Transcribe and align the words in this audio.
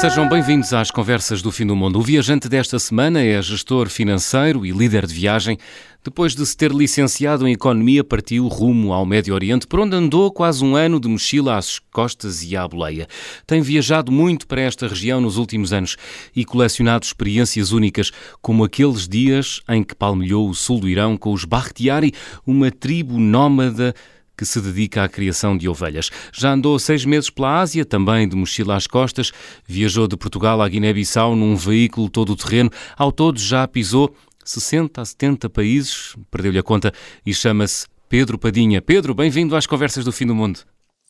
Sejam 0.00 0.26
bem-vindos 0.26 0.72
às 0.72 0.90
Conversas 0.90 1.42
do 1.42 1.52
Fim 1.52 1.66
do 1.66 1.76
Mundo. 1.76 1.98
O 1.98 2.02
viajante 2.02 2.48
desta 2.48 2.78
semana 2.78 3.20
é 3.20 3.42
gestor 3.42 3.90
financeiro 3.90 4.64
e 4.64 4.70
líder 4.70 5.06
de 5.06 5.12
viagem. 5.12 5.58
Depois 6.02 6.34
de 6.34 6.46
se 6.46 6.56
ter 6.56 6.72
licenciado 6.72 7.46
em 7.46 7.52
Economia, 7.52 8.02
partiu 8.02 8.48
rumo 8.48 8.94
ao 8.94 9.04
Médio 9.04 9.34
Oriente, 9.34 9.66
por 9.66 9.78
onde 9.78 9.94
andou 9.94 10.32
quase 10.32 10.64
um 10.64 10.74
ano 10.74 10.98
de 10.98 11.06
mochila 11.06 11.58
às 11.58 11.78
costas 11.78 12.42
e 12.42 12.56
à 12.56 12.66
boleia. 12.66 13.06
Tem 13.46 13.60
viajado 13.60 14.10
muito 14.10 14.46
para 14.46 14.62
esta 14.62 14.88
região 14.88 15.20
nos 15.20 15.36
últimos 15.36 15.70
anos 15.70 15.98
e 16.34 16.46
colecionado 16.46 17.04
experiências 17.04 17.70
únicas, 17.70 18.10
como 18.40 18.64
aqueles 18.64 19.06
dias 19.06 19.60
em 19.68 19.84
que 19.84 19.94
palmilhou 19.94 20.48
o 20.48 20.54
sul 20.54 20.80
do 20.80 20.88
Irão 20.88 21.14
com 21.14 21.30
os 21.30 21.44
Bakhtiari, 21.44 22.14
uma 22.46 22.70
tribo 22.70 23.20
nómada 23.20 23.94
que 24.40 24.46
se 24.46 24.58
dedica 24.58 25.04
à 25.04 25.08
criação 25.08 25.54
de 25.54 25.68
ovelhas. 25.68 26.10
Já 26.32 26.52
andou 26.52 26.78
seis 26.78 27.04
meses 27.04 27.28
pela 27.28 27.60
Ásia, 27.60 27.84
também 27.84 28.26
de 28.26 28.34
mochila 28.34 28.74
às 28.74 28.86
costas, 28.86 29.32
viajou 29.66 30.08
de 30.08 30.16
Portugal 30.16 30.62
à 30.62 30.66
Guiné-Bissau 30.66 31.36
num 31.36 31.54
veículo 31.54 32.08
todo 32.08 32.34
terreno, 32.34 32.70
ao 32.96 33.12
todo 33.12 33.38
já 33.38 33.68
pisou 33.68 34.14
60 34.42 34.98
a 34.98 35.04
70 35.04 35.50
países, 35.50 36.16
perdeu-lhe 36.30 36.58
a 36.58 36.62
conta, 36.62 36.90
e 37.26 37.34
chama-se 37.34 37.86
Pedro 38.08 38.38
Padinha. 38.38 38.80
Pedro, 38.80 39.12
bem-vindo 39.14 39.54
às 39.54 39.66
Conversas 39.66 40.06
do 40.06 40.10
Fim 40.12 40.24
do 40.24 40.34
Mundo. 40.34 40.60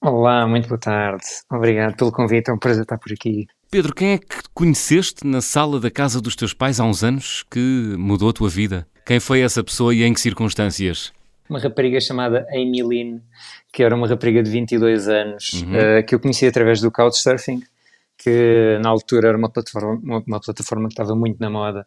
Olá, 0.02 0.44
muito 0.48 0.66
boa 0.66 0.80
tarde. 0.80 1.22
Obrigado 1.52 1.94
pelo 1.94 2.10
convite, 2.10 2.50
é 2.50 2.52
um 2.52 2.58
prazer 2.58 2.82
estar 2.82 2.98
por 2.98 3.12
aqui. 3.12 3.46
Pedro, 3.70 3.94
quem 3.94 4.14
é 4.14 4.18
que 4.18 4.42
conheceste 4.52 5.24
na 5.24 5.40
sala 5.40 5.78
da 5.78 5.88
casa 5.88 6.20
dos 6.20 6.34
teus 6.34 6.52
pais 6.52 6.80
há 6.80 6.84
uns 6.84 7.04
anos 7.04 7.44
que 7.48 7.94
mudou 7.96 8.30
a 8.30 8.32
tua 8.32 8.48
vida? 8.48 8.88
Quem 9.06 9.20
foi 9.20 9.40
essa 9.40 9.62
pessoa 9.62 9.94
e 9.94 10.02
em 10.02 10.12
que 10.12 10.20
circunstâncias? 10.20 11.12
Uma 11.50 11.58
rapariga 11.58 12.00
chamada 12.00 12.46
Amy 12.52 12.82
Lynn, 12.82 13.18
que 13.72 13.82
era 13.82 13.94
uma 13.94 14.06
rapariga 14.06 14.42
de 14.42 14.50
22 14.50 15.08
anos, 15.08 15.52
uhum. 15.54 15.72
uh, 15.72 16.06
que 16.06 16.14
eu 16.14 16.20
conheci 16.20 16.46
através 16.46 16.80
do 16.80 16.90
Couchsurfing, 16.90 17.60
que 18.16 18.78
na 18.82 18.90
altura 18.90 19.28
era 19.28 19.38
uma 19.38 19.50
plataforma, 19.50 19.98
uma, 20.02 20.22
uma 20.26 20.40
plataforma 20.40 20.88
que 20.88 20.92
estava 20.92 21.14
muito 21.16 21.38
na 21.40 21.48
moda, 21.48 21.86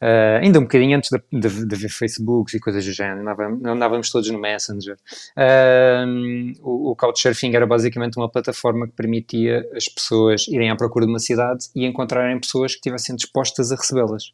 uh, 0.00 0.40
ainda 0.40 0.60
um 0.60 0.62
bocadinho 0.62 0.96
antes 0.96 1.10
de, 1.10 1.40
de, 1.40 1.66
de 1.66 1.76
ver 1.76 1.88
Facebooks 1.88 2.54
e 2.54 2.60
coisas 2.60 2.84
do 2.84 2.92
género, 2.92 3.20
andávamos, 3.20 3.64
andávamos 3.64 4.10
todos 4.10 4.30
no 4.30 4.40
Messenger. 4.40 4.96
Uh, 5.36 6.52
o, 6.62 6.92
o 6.92 6.96
Couchsurfing 6.96 7.54
era 7.54 7.66
basicamente 7.66 8.16
uma 8.16 8.30
plataforma 8.30 8.86
que 8.86 8.94
permitia 8.94 9.68
as 9.76 9.88
pessoas 9.88 10.46
irem 10.48 10.70
à 10.70 10.76
procura 10.76 11.04
de 11.04 11.12
uma 11.12 11.18
cidade 11.18 11.66
e 11.74 11.84
encontrarem 11.84 12.40
pessoas 12.40 12.72
que 12.72 12.78
estivessem 12.78 13.16
dispostas 13.16 13.72
a 13.72 13.76
recebê-las, 13.76 14.32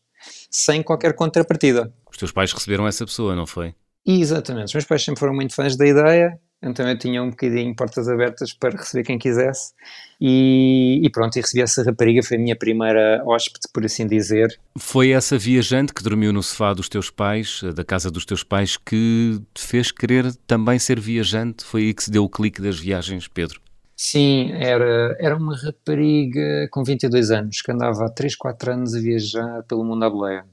sem 0.51 0.83
qualquer 0.83 1.15
contrapartida. 1.15 1.93
Os 2.11 2.17
teus 2.17 2.31
pais 2.31 2.53
receberam 2.53 2.87
essa 2.87 3.05
pessoa, 3.07 3.35
não 3.35 3.47
foi? 3.47 3.75
Exatamente, 4.11 4.69
os 4.69 4.73
meus 4.73 4.87
pais 4.87 5.05
sempre 5.05 5.21
foram 5.21 5.35
muito 5.35 5.55
fãs 5.55 5.77
da 5.77 5.87
ideia, 5.87 6.41
então 6.63 6.89
eu 6.89 6.99
tinha 6.99 7.23
um 7.23 7.29
bocadinho 7.29 7.77
portas 7.77 8.09
abertas 8.09 8.55
para 8.55 8.75
receber 8.75 9.05
quem 9.05 9.19
quisesse 9.19 9.75
e, 10.19 10.99
e, 11.05 11.11
pronto, 11.11 11.37
e 11.37 11.43
recebi 11.43 11.61
essa 11.61 11.83
rapariga, 11.83 12.23
foi 12.23 12.39
a 12.39 12.41
minha 12.41 12.57
primeira 12.57 13.23
hóspede, 13.27 13.69
por 13.71 13.85
assim 13.85 14.07
dizer. 14.07 14.59
Foi 14.79 15.11
essa 15.11 15.37
viajante 15.37 15.93
que 15.93 16.03
dormiu 16.03 16.33
no 16.33 16.43
sofá 16.43 16.73
dos 16.73 16.89
teus 16.89 17.11
pais, 17.11 17.61
da 17.75 17.85
casa 17.85 18.11
dos 18.11 18.25
teus 18.25 18.43
pais, 18.43 18.79
que 18.79 19.43
te 19.53 19.63
fez 19.63 19.93
querer 19.93 20.35
também 20.47 20.79
ser 20.79 20.99
viajante? 20.99 21.63
Foi 21.63 21.83
aí 21.83 21.93
que 21.93 22.05
se 22.05 22.11
deu 22.11 22.25
o 22.25 22.31
clique 22.31 22.63
das 22.63 22.79
viagens, 22.79 23.29
Pedro? 23.29 23.61
Sim, 23.95 24.53
era, 24.55 25.19
era 25.21 25.37
uma 25.37 25.55
rapariga 25.55 26.67
com 26.71 26.83
22 26.83 27.31
anos, 27.31 27.61
que 27.61 27.71
andava 27.71 28.07
há 28.07 28.09
3, 28.09 28.35
4 28.35 28.73
anos 28.73 28.95
a 28.95 29.01
viajar 29.01 29.63
pelo 29.65 29.85
mundo 29.85 30.03
à 30.03 30.09
boleia. 30.09 30.47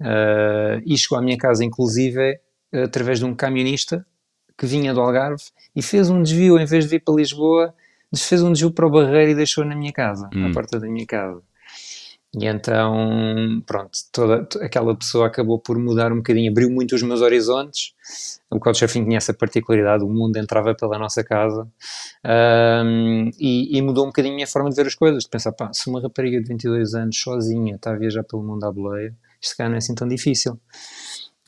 Uh, 0.00 0.80
e 0.86 0.96
chegou 0.96 1.18
à 1.18 1.20
minha 1.20 1.36
casa, 1.36 1.62
inclusive, 1.62 2.40
através 2.72 3.18
de 3.18 3.24
um 3.24 3.34
camionista 3.34 4.06
que 4.56 4.66
vinha 4.66 4.94
do 4.94 5.00
Algarve 5.00 5.42
e 5.74 5.82
fez 5.82 6.10
um 6.10 6.22
desvio, 6.22 6.58
em 6.58 6.66
vez 6.66 6.84
de 6.84 6.90
vir 6.90 7.00
para 7.00 7.14
Lisboa, 7.14 7.74
fez 8.16 8.42
um 8.42 8.52
desvio 8.52 8.70
para 8.70 8.86
o 8.86 8.90
Barreiro 8.90 9.32
e 9.32 9.34
deixou 9.34 9.64
na 9.64 9.74
minha 9.74 9.92
casa, 9.92 10.28
hum. 10.34 10.48
na 10.48 10.52
porta 10.52 10.78
da 10.78 10.86
minha 10.86 11.06
casa. 11.06 11.42
E 12.34 12.46
então, 12.46 13.62
pronto, 13.66 13.90
toda 14.10 14.48
aquela 14.62 14.96
pessoa 14.96 15.26
acabou 15.26 15.58
por 15.58 15.78
mudar 15.78 16.10
um 16.12 16.16
bocadinho, 16.16 16.50
abriu 16.50 16.70
muito 16.70 16.94
os 16.94 17.02
meus 17.02 17.20
horizontes. 17.20 17.92
O 18.50 18.58
Couchsurfing 18.58 19.04
tinha 19.04 19.18
essa 19.18 19.34
particularidade, 19.34 20.02
o 20.02 20.08
mundo 20.08 20.38
entrava 20.38 20.74
pela 20.74 20.98
nossa 20.98 21.22
casa 21.22 21.68
um, 22.24 23.30
e, 23.38 23.76
e, 23.76 23.82
mudou 23.82 24.04
um 24.04 24.06
bocadinho 24.06 24.32
a 24.32 24.36
minha 24.36 24.46
forma 24.46 24.70
de 24.70 24.76
ver 24.76 24.86
as 24.86 24.94
coisas, 24.94 25.24
de 25.24 25.28
pensar, 25.28 25.52
pá, 25.52 25.70
se 25.74 25.90
uma 25.90 26.00
rapariga 26.00 26.40
de 26.40 26.48
22 26.48 26.94
anos 26.94 27.20
sozinha 27.20 27.74
está 27.74 27.92
a 27.92 27.96
viajar 27.96 28.24
pelo 28.24 28.42
mundo 28.42 28.64
à 28.64 28.72
boleia, 28.72 29.14
isto 29.38 29.54
cá 29.54 29.68
não 29.68 29.74
é 29.74 29.78
assim 29.78 29.94
tão 29.94 30.08
difícil. 30.08 30.58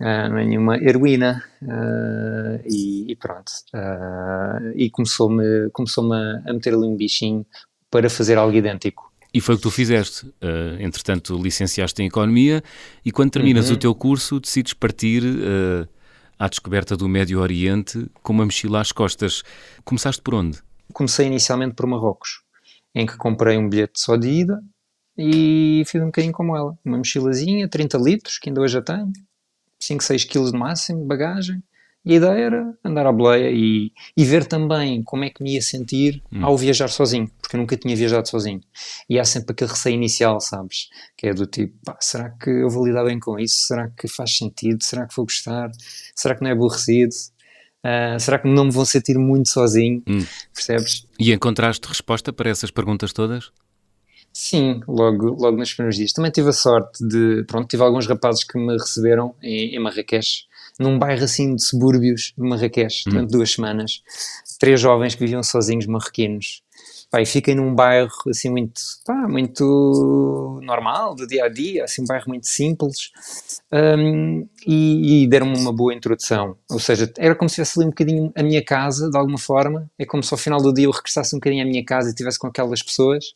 Uh, 0.00 0.28
não 0.28 0.38
é 0.38 0.44
nenhuma 0.44 0.76
heroína 0.76 1.44
uh, 1.62 2.60
e, 2.66 3.12
e, 3.12 3.14
pronto 3.14 3.52
uh, 3.72 4.72
e 4.74 4.90
começou-me 4.90 5.70
começou 5.70 6.12
a, 6.12 6.42
a 6.44 6.52
meter 6.52 6.74
ali 6.74 6.84
um 6.84 6.96
bichinho 6.96 7.46
para 7.88 8.10
fazer 8.10 8.36
algo 8.36 8.56
idêntico 8.56 9.12
e 9.32 9.40
foi 9.40 9.54
o 9.54 9.58
que 9.58 9.62
tu 9.64 9.70
fizeste. 9.70 10.32
Entretanto, 10.78 11.36
licenciaste 11.36 12.00
em 12.00 12.06
Economia 12.06 12.62
e 13.04 13.10
quando 13.10 13.32
terminas 13.32 13.68
uhum. 13.68 13.74
o 13.74 13.78
teu 13.78 13.92
curso 13.92 14.38
decides 14.38 14.72
partir 14.72 15.24
à 16.38 16.48
descoberta 16.48 16.96
do 16.96 17.08
Médio 17.08 17.40
Oriente 17.40 18.06
com 18.22 18.32
uma 18.32 18.44
mochila 18.44 18.80
às 18.80 18.92
costas. 18.92 19.42
Começaste 19.84 20.22
por 20.22 20.34
onde? 20.34 20.60
Comecei 20.92 21.26
inicialmente 21.26 21.74
por 21.74 21.84
Marrocos, 21.84 22.42
em 22.94 23.06
que 23.06 23.16
comprei 23.16 23.58
um 23.58 23.68
bilhete 23.68 23.98
só 23.98 24.16
de 24.16 24.28
ida 24.28 24.62
e 25.18 25.82
fiz 25.84 26.00
um 26.00 26.06
bocadinho 26.06 26.32
como 26.32 26.56
ela. 26.56 26.78
Uma 26.84 26.98
mochilazinha, 26.98 27.68
30 27.68 27.98
litros, 27.98 28.38
que 28.38 28.50
ainda 28.50 28.60
hoje 28.60 28.74
já 28.74 28.82
tenho, 28.82 29.10
5, 29.78 30.02
6 30.02 30.24
quilos 30.24 30.52
de 30.52 30.58
máximo 30.58 31.00
de 31.00 31.06
bagagem. 31.06 31.62
E 32.04 32.12
a 32.12 32.16
ideia 32.16 32.44
era 32.44 32.78
andar 32.84 33.06
à 33.06 33.12
boleia 33.12 33.50
e, 33.50 33.90
e 34.14 34.24
ver 34.26 34.44
também 34.44 35.02
como 35.02 35.24
é 35.24 35.30
que 35.30 35.42
me 35.42 35.54
ia 35.54 35.62
sentir 35.62 36.22
hum. 36.30 36.44
ao 36.44 36.56
viajar 36.56 36.88
sozinho, 36.88 37.30
porque 37.40 37.56
eu 37.56 37.60
nunca 37.60 37.76
tinha 37.78 37.96
viajado 37.96 38.28
sozinho. 38.28 38.60
E 39.08 39.18
há 39.18 39.24
sempre 39.24 39.52
aquele 39.52 39.70
receio 39.70 39.94
inicial, 39.94 40.38
sabes? 40.38 40.88
Que 41.16 41.28
é 41.28 41.34
do 41.34 41.46
tipo, 41.46 41.74
pá, 41.82 41.96
será 42.00 42.28
que 42.28 42.50
eu 42.50 42.68
vou 42.68 42.86
lidar 42.86 43.04
bem 43.04 43.18
com 43.18 43.38
isso? 43.38 43.66
Será 43.66 43.88
que 43.88 44.06
faz 44.06 44.36
sentido? 44.36 44.84
Será 44.84 45.06
que 45.06 45.16
vou 45.16 45.24
gostar? 45.24 45.70
Será 46.14 46.34
que 46.34 46.42
não 46.42 46.50
é 46.50 46.52
aborrecido? 46.52 47.14
Uh, 47.84 48.20
será 48.20 48.38
que 48.38 48.48
não 48.48 48.66
me 48.66 48.70
vou 48.70 48.84
sentir 48.84 49.18
muito 49.18 49.48
sozinho? 49.48 50.02
Hum. 50.06 50.26
Percebes? 50.54 51.06
E 51.18 51.32
encontraste 51.32 51.88
resposta 51.88 52.34
para 52.34 52.50
essas 52.50 52.70
perguntas 52.70 53.14
todas? 53.14 53.50
Sim, 54.36 54.80
logo, 54.88 55.28
logo 55.40 55.56
nos 55.56 55.72
primeiros 55.72 55.96
dias. 55.96 56.12
Também 56.12 56.32
tive 56.32 56.48
a 56.48 56.52
sorte 56.52 57.06
de, 57.06 57.44
pronto, 57.44 57.68
tive 57.68 57.84
alguns 57.84 58.04
rapazes 58.08 58.42
que 58.42 58.58
me 58.58 58.72
receberam 58.72 59.32
em, 59.40 59.76
em 59.76 59.78
Marrakech, 59.78 60.46
num 60.76 60.98
bairro 60.98 61.22
assim 61.22 61.54
de 61.54 61.64
subúrbios 61.64 62.34
de 62.36 62.42
Marrakech, 62.42 63.04
durante 63.06 63.28
hum. 63.28 63.38
duas 63.38 63.52
semanas. 63.52 64.02
Três 64.58 64.80
jovens 64.80 65.14
que 65.14 65.20
viviam 65.20 65.40
sozinhos 65.40 65.86
marroquinos 65.86 66.63
Pá, 67.14 67.22
e 67.22 67.26
fiquei 67.26 67.54
num 67.54 67.72
bairro 67.72 68.10
assim 68.28 68.50
muito, 68.50 68.80
pá, 69.06 69.28
muito 69.28 70.58
normal, 70.64 71.14
do 71.14 71.28
dia 71.28 71.44
a 71.44 71.48
dia, 71.48 71.84
assim 71.84 72.02
um 72.02 72.06
bairro 72.06 72.24
muito 72.26 72.48
simples, 72.48 73.12
um, 73.72 74.44
e, 74.66 75.22
e 75.22 75.28
deram-me 75.28 75.56
uma 75.56 75.72
boa 75.72 75.94
introdução. 75.94 76.56
Ou 76.68 76.80
seja, 76.80 77.08
era 77.16 77.36
como 77.36 77.48
se 77.48 77.54
tivesse 77.54 77.78
ali 77.78 77.86
um 77.86 77.90
bocadinho 77.90 78.32
a 78.34 78.42
minha 78.42 78.64
casa, 78.64 79.08
de 79.08 79.16
alguma 79.16 79.38
forma, 79.38 79.88
é 79.96 80.04
como 80.04 80.24
se 80.24 80.34
ao 80.34 80.38
final 80.38 80.60
do 80.60 80.74
dia 80.74 80.86
eu 80.86 80.90
regressasse 80.90 81.36
um 81.36 81.38
bocadinho 81.38 81.62
à 81.62 81.66
minha 81.68 81.84
casa 81.84 82.08
e 82.08 82.10
estivesse 82.10 82.36
com 82.36 82.48
aquelas 82.48 82.82
pessoas, 82.82 83.26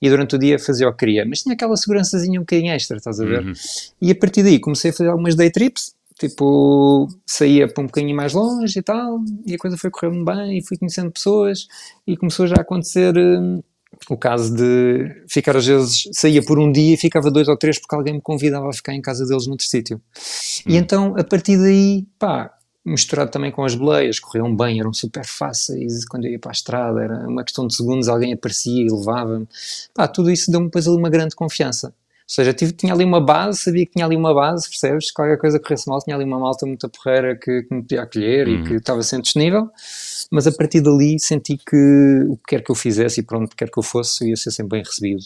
e 0.00 0.08
durante 0.08 0.36
o 0.36 0.38
dia 0.38 0.56
fazia 0.56 0.86
o 0.86 0.92
que 0.92 0.98
queria. 0.98 1.26
Mas 1.26 1.42
tinha 1.42 1.56
aquela 1.56 1.76
segurançazinha 1.76 2.38
um 2.38 2.44
bocadinho 2.44 2.72
extra, 2.72 2.98
estás 2.98 3.18
a 3.18 3.24
ver? 3.24 3.44
Uhum. 3.44 3.52
E 4.00 4.12
a 4.12 4.14
partir 4.14 4.44
daí 4.44 4.60
comecei 4.60 4.92
a 4.92 4.94
fazer 4.94 5.10
algumas 5.10 5.34
day 5.34 5.50
trips, 5.50 5.93
tipo, 6.18 7.08
saía 7.26 7.66
para 7.66 7.82
um 7.82 7.86
bocadinho 7.86 8.16
mais 8.16 8.32
longe 8.32 8.78
e 8.78 8.82
tal, 8.82 9.20
e 9.46 9.54
a 9.54 9.58
coisa 9.58 9.76
foi 9.76 9.90
correndo 9.90 10.24
bem, 10.24 10.58
e 10.58 10.66
fui 10.66 10.76
conhecendo 10.76 11.10
pessoas, 11.10 11.66
e 12.06 12.16
começou 12.16 12.46
já 12.46 12.56
a 12.58 12.62
acontecer 12.62 13.16
hum, 13.16 13.62
o 14.08 14.16
caso 14.16 14.54
de 14.54 15.24
ficar 15.28 15.56
às 15.56 15.66
vezes, 15.66 16.08
saía 16.12 16.42
por 16.42 16.58
um 16.58 16.70
dia 16.70 16.94
e 16.94 16.96
ficava 16.96 17.30
dois 17.30 17.48
ou 17.48 17.56
três 17.56 17.78
porque 17.78 17.94
alguém 17.94 18.14
me 18.14 18.20
convidava 18.20 18.68
a 18.68 18.72
ficar 18.72 18.94
em 18.94 19.00
casa 19.00 19.26
deles 19.26 19.46
noutro 19.46 19.66
sítio. 19.66 19.96
Hum. 20.66 20.72
E 20.72 20.76
então, 20.76 21.14
a 21.16 21.24
partir 21.24 21.56
daí, 21.58 22.06
pá, 22.18 22.52
misturado 22.84 23.30
também 23.30 23.50
com 23.50 23.64
as 23.64 23.74
boleias, 23.74 24.20
corriam 24.20 24.54
bem, 24.54 24.78
eram 24.78 24.92
super 24.92 25.24
fáceis, 25.24 26.04
quando 26.04 26.26
eu 26.26 26.32
ia 26.32 26.38
para 26.38 26.50
a 26.50 26.52
estrada, 26.52 27.02
era 27.02 27.28
uma 27.28 27.42
questão 27.42 27.66
de 27.66 27.74
segundos, 27.74 28.08
alguém 28.08 28.32
aparecia 28.32 28.82
e 28.82 28.90
levava-me, 28.90 29.48
pá, 29.94 30.06
tudo 30.06 30.30
isso 30.30 30.50
deu-me 30.50 30.66
depois 30.66 30.86
ali 30.86 30.96
uma 30.96 31.10
grande 31.10 31.34
confiança. 31.34 31.94
Ou 32.34 32.42
seja, 32.44 32.52
tive, 32.52 32.72
tinha 32.72 32.92
ali 32.92 33.04
uma 33.04 33.20
base, 33.20 33.58
sabia 33.60 33.86
que 33.86 33.92
tinha 33.92 34.04
ali 34.04 34.16
uma 34.16 34.34
base, 34.34 34.68
percebes? 34.68 35.12
Qualquer 35.12 35.38
coisa 35.38 35.56
que 35.56 35.64
corresse 35.64 35.88
mal, 35.88 36.00
tinha 36.00 36.16
ali 36.16 36.24
uma 36.24 36.40
malta 36.40 36.66
muito 36.66 36.88
porreira 36.88 37.36
que, 37.36 37.62
que 37.62 37.72
me 37.72 37.82
podia 37.82 38.02
acolher 38.02 38.48
uhum. 38.48 38.54
e 38.54 38.64
que 38.64 38.74
estava 38.74 39.04
sempre 39.04 39.22
disponível. 39.22 39.70
Mas 40.32 40.44
a 40.48 40.50
partir 40.50 40.80
dali 40.80 41.16
senti 41.20 41.56
que 41.56 42.26
o 42.28 42.36
que 42.38 42.42
quer 42.48 42.64
que 42.64 42.72
eu 42.72 42.74
fizesse 42.74 43.20
e 43.20 43.22
pronto, 43.22 43.54
quer 43.56 43.70
que 43.70 43.78
eu 43.78 43.84
fosse, 43.84 44.24
eu 44.24 44.30
ia 44.30 44.36
ser 44.36 44.50
sempre 44.50 44.78
bem 44.78 44.82
recebido. 44.84 45.22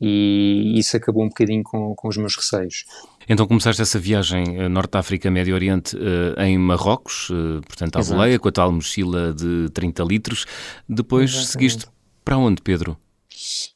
E 0.00 0.78
isso 0.78 0.96
acabou 0.96 1.24
um 1.24 1.28
bocadinho 1.28 1.64
com, 1.64 1.96
com 1.96 2.06
os 2.06 2.16
meus 2.16 2.36
receios. 2.36 2.84
Então 3.28 3.44
começaste 3.44 3.82
essa 3.82 3.98
viagem 3.98 4.60
eh, 4.60 4.68
Norte 4.68 4.96
África, 4.96 5.28
Médio 5.28 5.52
Oriente, 5.52 5.96
eh, 5.96 6.46
em 6.46 6.56
Marrocos, 6.58 7.28
eh, 7.32 7.60
portanto 7.66 7.96
à 7.96 8.04
boleia, 8.04 8.38
com 8.38 8.48
a 8.48 8.52
tal 8.52 8.70
mochila 8.70 9.34
de 9.34 9.68
30 9.70 10.04
litros. 10.04 10.46
Depois 10.88 11.30
Exatamente. 11.30 11.50
seguiste 11.50 11.86
para 12.24 12.38
onde, 12.38 12.62
Pedro? 12.62 12.96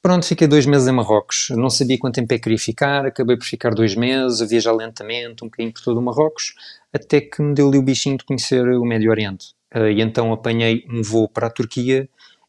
Pronto, 0.02 0.26
fiquei 0.26 0.46
dois 0.46 0.66
meses 0.66 0.88
em 0.88 0.92
Marrocos. 0.92 1.48
Não 1.50 1.70
sabia 1.70 1.98
quanto 1.98 2.14
tempo 2.14 2.32
é 2.32 2.37
que 2.37 2.44
queria 2.44 2.58
ficar, 2.58 3.06
acabei 3.06 3.37
por 3.37 3.44
ficar 3.44 3.75
dois 3.75 3.94
meses, 3.94 4.40
a 4.40 4.46
viajar 4.46 4.72
lentamente, 4.72 5.42
um 5.44 5.48
bocadinho 5.48 5.72
por 5.72 5.82
todo 5.82 5.98
o 5.98 6.02
Marrocos, 6.02 6.54
até 6.92 7.20
que 7.20 7.42
me 7.42 7.54
deu 7.54 7.69
ali 7.69 7.78
o 7.78 7.82
bichinho 7.82 8.16
de 8.16 8.25
conhecer 8.25 8.66
o 8.69 8.84
Médio 8.84 9.10
Oriente. 9.10 9.54
Uh, 9.75 9.87
e 9.87 10.00
então 10.00 10.32
apanhei 10.32 10.84
um 10.90 11.02
voo 11.02 11.28
para 11.28 11.46
a 11.46 11.50
Turquia 11.50 12.08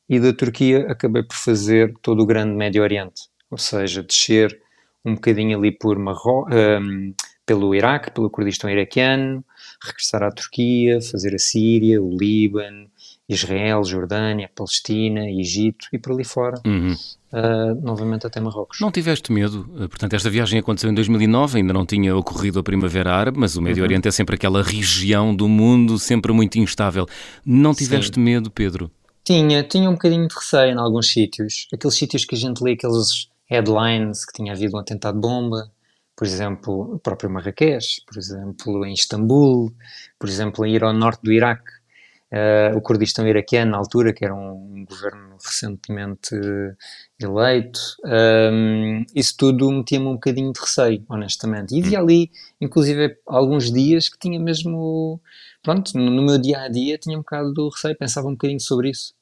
e 0.09 0.19
da 0.19 0.33
Turquia 0.33 0.91
acabei 0.91 1.23
por 1.23 1.35
fazer 1.35 1.93
todo 2.01 2.21
o 2.21 2.25
grande 2.25 2.55
Médio 2.55 2.81
Oriente. 2.81 3.29
ou 3.49 3.57
seja, 3.57 4.01
descer 4.01 4.59
um 5.03 5.15
bocadinho 5.15 5.57
ali 5.57 5.71
por 5.71 5.97
Marro 5.97 6.47
um, 6.49 7.13
pelo 7.45 7.75
Iraque, 7.75 8.11
pelo 8.11 8.29
Kurdistão 8.29 8.69
iraquiano, 8.69 9.43
regressar 9.83 10.23
à 10.23 10.31
Turquia, 10.31 11.01
fazer 11.01 11.35
a 11.35 11.39
Síria, 11.39 12.01
o 12.01 12.15
Líbano, 12.15 12.89
Israel, 13.27 13.83
Jordânia, 13.83 14.49
Palestina, 14.53 15.29
Egito 15.29 15.87
e 15.91 15.97
por 15.97 16.13
ali 16.13 16.23
fora. 16.23 16.61
Uhum. 16.65 16.95
Uh, 17.31 17.73
novamente 17.81 18.27
até 18.27 18.41
Marrocos. 18.41 18.79
Não 18.81 18.91
tiveste 18.91 19.31
medo? 19.31 19.61
Uh, 19.73 19.87
portanto, 19.87 20.13
esta 20.13 20.29
viagem 20.29 20.59
aconteceu 20.59 20.89
em 20.89 20.93
2009, 20.93 21.59
ainda 21.59 21.71
não 21.71 21.85
tinha 21.85 22.13
ocorrido 22.15 22.59
a 22.59 22.63
Primavera 22.63 23.13
Árabe, 23.13 23.39
mas 23.39 23.55
o 23.55 23.61
Médio 23.61 23.81
uhum. 23.81 23.87
Oriente 23.87 24.07
é 24.09 24.11
sempre 24.11 24.35
aquela 24.35 24.61
região 24.61 25.33
do 25.33 25.47
mundo 25.47 25.97
sempre 25.97 26.33
muito 26.33 26.59
instável. 26.59 27.07
Não 27.45 27.73
tiveste 27.73 28.15
Sim. 28.15 28.21
medo, 28.21 28.51
Pedro? 28.51 28.91
Tinha, 29.23 29.63
tinha 29.63 29.89
um 29.89 29.93
bocadinho 29.93 30.27
de 30.27 30.35
receio 30.35 30.73
em 30.73 30.77
alguns 30.77 31.09
sítios. 31.09 31.67
Aqueles 31.73 31.95
sítios 31.95 32.25
que 32.25 32.35
a 32.35 32.37
gente 32.37 32.61
lê, 32.61 32.73
aqueles 32.73 33.29
headlines 33.45 34.25
que 34.25 34.33
tinha 34.33 34.51
havido 34.51 34.75
um 34.75 34.79
atentado 34.79 35.15
de 35.15 35.21
bomba, 35.21 35.71
por 36.15 36.27
exemplo, 36.27 36.95
o 36.95 36.99
próprio 36.99 37.29
Marrakech, 37.29 38.03
por 38.05 38.17
exemplo, 38.17 38.85
em 38.85 38.93
Istambul, 38.93 39.73
por 40.19 40.29
exemplo, 40.29 40.65
ir 40.65 40.83
ao 40.83 40.93
norte 40.93 41.21
do 41.23 41.31
Iraque, 41.31 41.71
uh, 42.31 42.77
o 42.77 42.81
Kurdistão 42.81 43.27
iraquiano, 43.27 43.71
na 43.71 43.77
altura, 43.77 44.13
que 44.13 44.23
era 44.23 44.33
um 44.33 44.85
governo 44.87 45.37
recentemente 45.43 46.35
eleito, 47.19 47.79
um, 48.03 49.05
isso 49.13 49.35
tudo 49.37 49.71
metia-me 49.71 50.07
um 50.07 50.13
bocadinho 50.13 50.51
de 50.51 50.59
receio, 50.59 51.03
honestamente. 51.09 51.75
E 51.75 51.81
havia 51.81 51.99
ali, 51.99 52.31
inclusive, 52.59 53.17
alguns 53.27 53.71
dias 53.71 54.09
que 54.09 54.17
tinha 54.17 54.39
mesmo, 54.39 55.21
pronto, 55.61 55.97
no, 55.97 56.09
no 56.09 56.21
meu 56.21 56.37
dia 56.39 56.61
a 56.61 56.67
dia 56.67 56.97
tinha 56.97 57.17
um 57.17 57.21
bocado 57.21 57.53
de 57.53 57.69
receio, 57.73 57.97
pensava 57.97 58.27
um 58.27 58.31
bocadinho 58.31 58.59
sobre 58.59 58.89
isso 58.89 59.13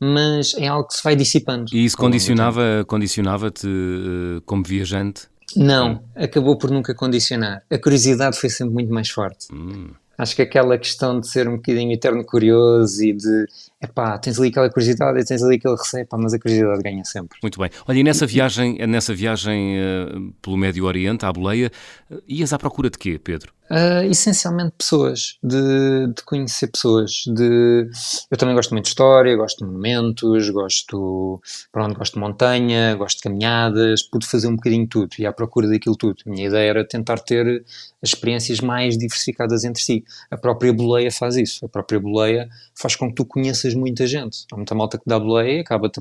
mas 0.00 0.54
é 0.54 0.68
algo 0.68 0.86
que 0.86 0.94
se 0.94 1.02
vai 1.02 1.16
dissipando. 1.16 1.74
E 1.74 1.84
isso 1.84 1.96
condicionava, 1.96 2.84
condicionava-te 2.86 3.66
uh, 3.66 4.40
como 4.42 4.62
viajante? 4.62 5.22
Não, 5.56 6.04
acabou 6.14 6.56
por 6.58 6.70
nunca 6.70 6.94
condicionar. 6.94 7.62
A 7.70 7.78
curiosidade 7.78 8.38
foi 8.38 8.50
sempre 8.50 8.74
muito 8.74 8.92
mais 8.92 9.08
forte. 9.08 9.46
Hum. 9.52 9.90
Acho 10.18 10.34
que 10.34 10.42
aquela 10.42 10.78
questão 10.78 11.20
de 11.20 11.28
ser 11.28 11.48
um 11.48 11.56
bocadinho 11.56 11.92
eterno 11.92 12.24
curioso 12.24 13.04
e 13.04 13.12
de, 13.12 13.46
epá, 13.80 14.18
tens 14.18 14.38
ali 14.38 14.48
aquela 14.48 14.70
curiosidade 14.70 15.20
e 15.20 15.24
tens 15.24 15.42
ali 15.42 15.56
aquele 15.56 15.76
receio, 15.76 16.06
mas 16.12 16.34
a 16.34 16.38
curiosidade 16.38 16.82
ganha 16.82 17.04
sempre. 17.04 17.38
Muito 17.42 17.58
bem. 17.58 17.70
Olha, 17.86 17.98
e 17.98 18.02
nessa 18.02 18.26
viagem, 18.26 18.78
nessa 18.86 19.14
viagem 19.14 19.76
uh, 19.78 20.32
pelo 20.42 20.56
Médio 20.56 20.84
Oriente, 20.84 21.24
à 21.26 21.32
boleia, 21.32 21.70
uh, 22.10 22.22
ias 22.26 22.52
à 22.52 22.58
procura 22.58 22.90
de 22.90 22.98
quê, 22.98 23.18
Pedro? 23.18 23.52
Uh, 23.68 24.08
essencialmente 24.08 24.74
pessoas, 24.78 25.38
de, 25.42 26.06
de, 26.14 26.22
conhecer 26.24 26.68
pessoas. 26.68 27.24
De, 27.26 27.90
eu 28.30 28.38
também 28.38 28.54
gosto 28.54 28.70
muito 28.70 28.84
de 28.84 28.90
história, 28.90 29.36
gosto 29.36 29.58
de 29.58 29.64
monumentos, 29.64 30.48
gosto, 30.50 31.42
pronto, 31.72 31.98
gosto 31.98 32.14
de 32.14 32.20
montanha, 32.20 32.94
gosto 32.94 33.16
de 33.16 33.24
caminhadas, 33.24 34.04
pude 34.04 34.24
fazer 34.24 34.46
um 34.46 34.54
bocadinho 34.54 34.86
tudo 34.86 35.10
e 35.18 35.26
à 35.26 35.32
procura 35.32 35.68
daquilo 35.68 35.96
tudo. 35.96 36.22
A 36.24 36.30
minha 36.30 36.46
ideia 36.46 36.70
era 36.70 36.86
tentar 36.86 37.18
ter 37.18 37.64
experiências 38.00 38.60
mais 38.60 38.96
diversificadas 38.96 39.64
entre 39.64 39.82
si. 39.82 40.04
A 40.30 40.36
própria 40.36 40.72
boleia 40.72 41.10
faz 41.10 41.34
isso. 41.36 41.64
A 41.66 41.68
própria 41.68 41.98
boleia 41.98 42.48
faz 42.72 42.94
com 42.94 43.08
que 43.08 43.16
tu 43.16 43.24
conheças 43.24 43.65
muita 43.74 44.06
gente. 44.06 44.46
Há 44.52 44.56
muita 44.56 44.74
malta 44.74 44.98
que 44.98 45.04
dá 45.06 45.18
boleia, 45.18 45.60
acaba-te 45.60 46.00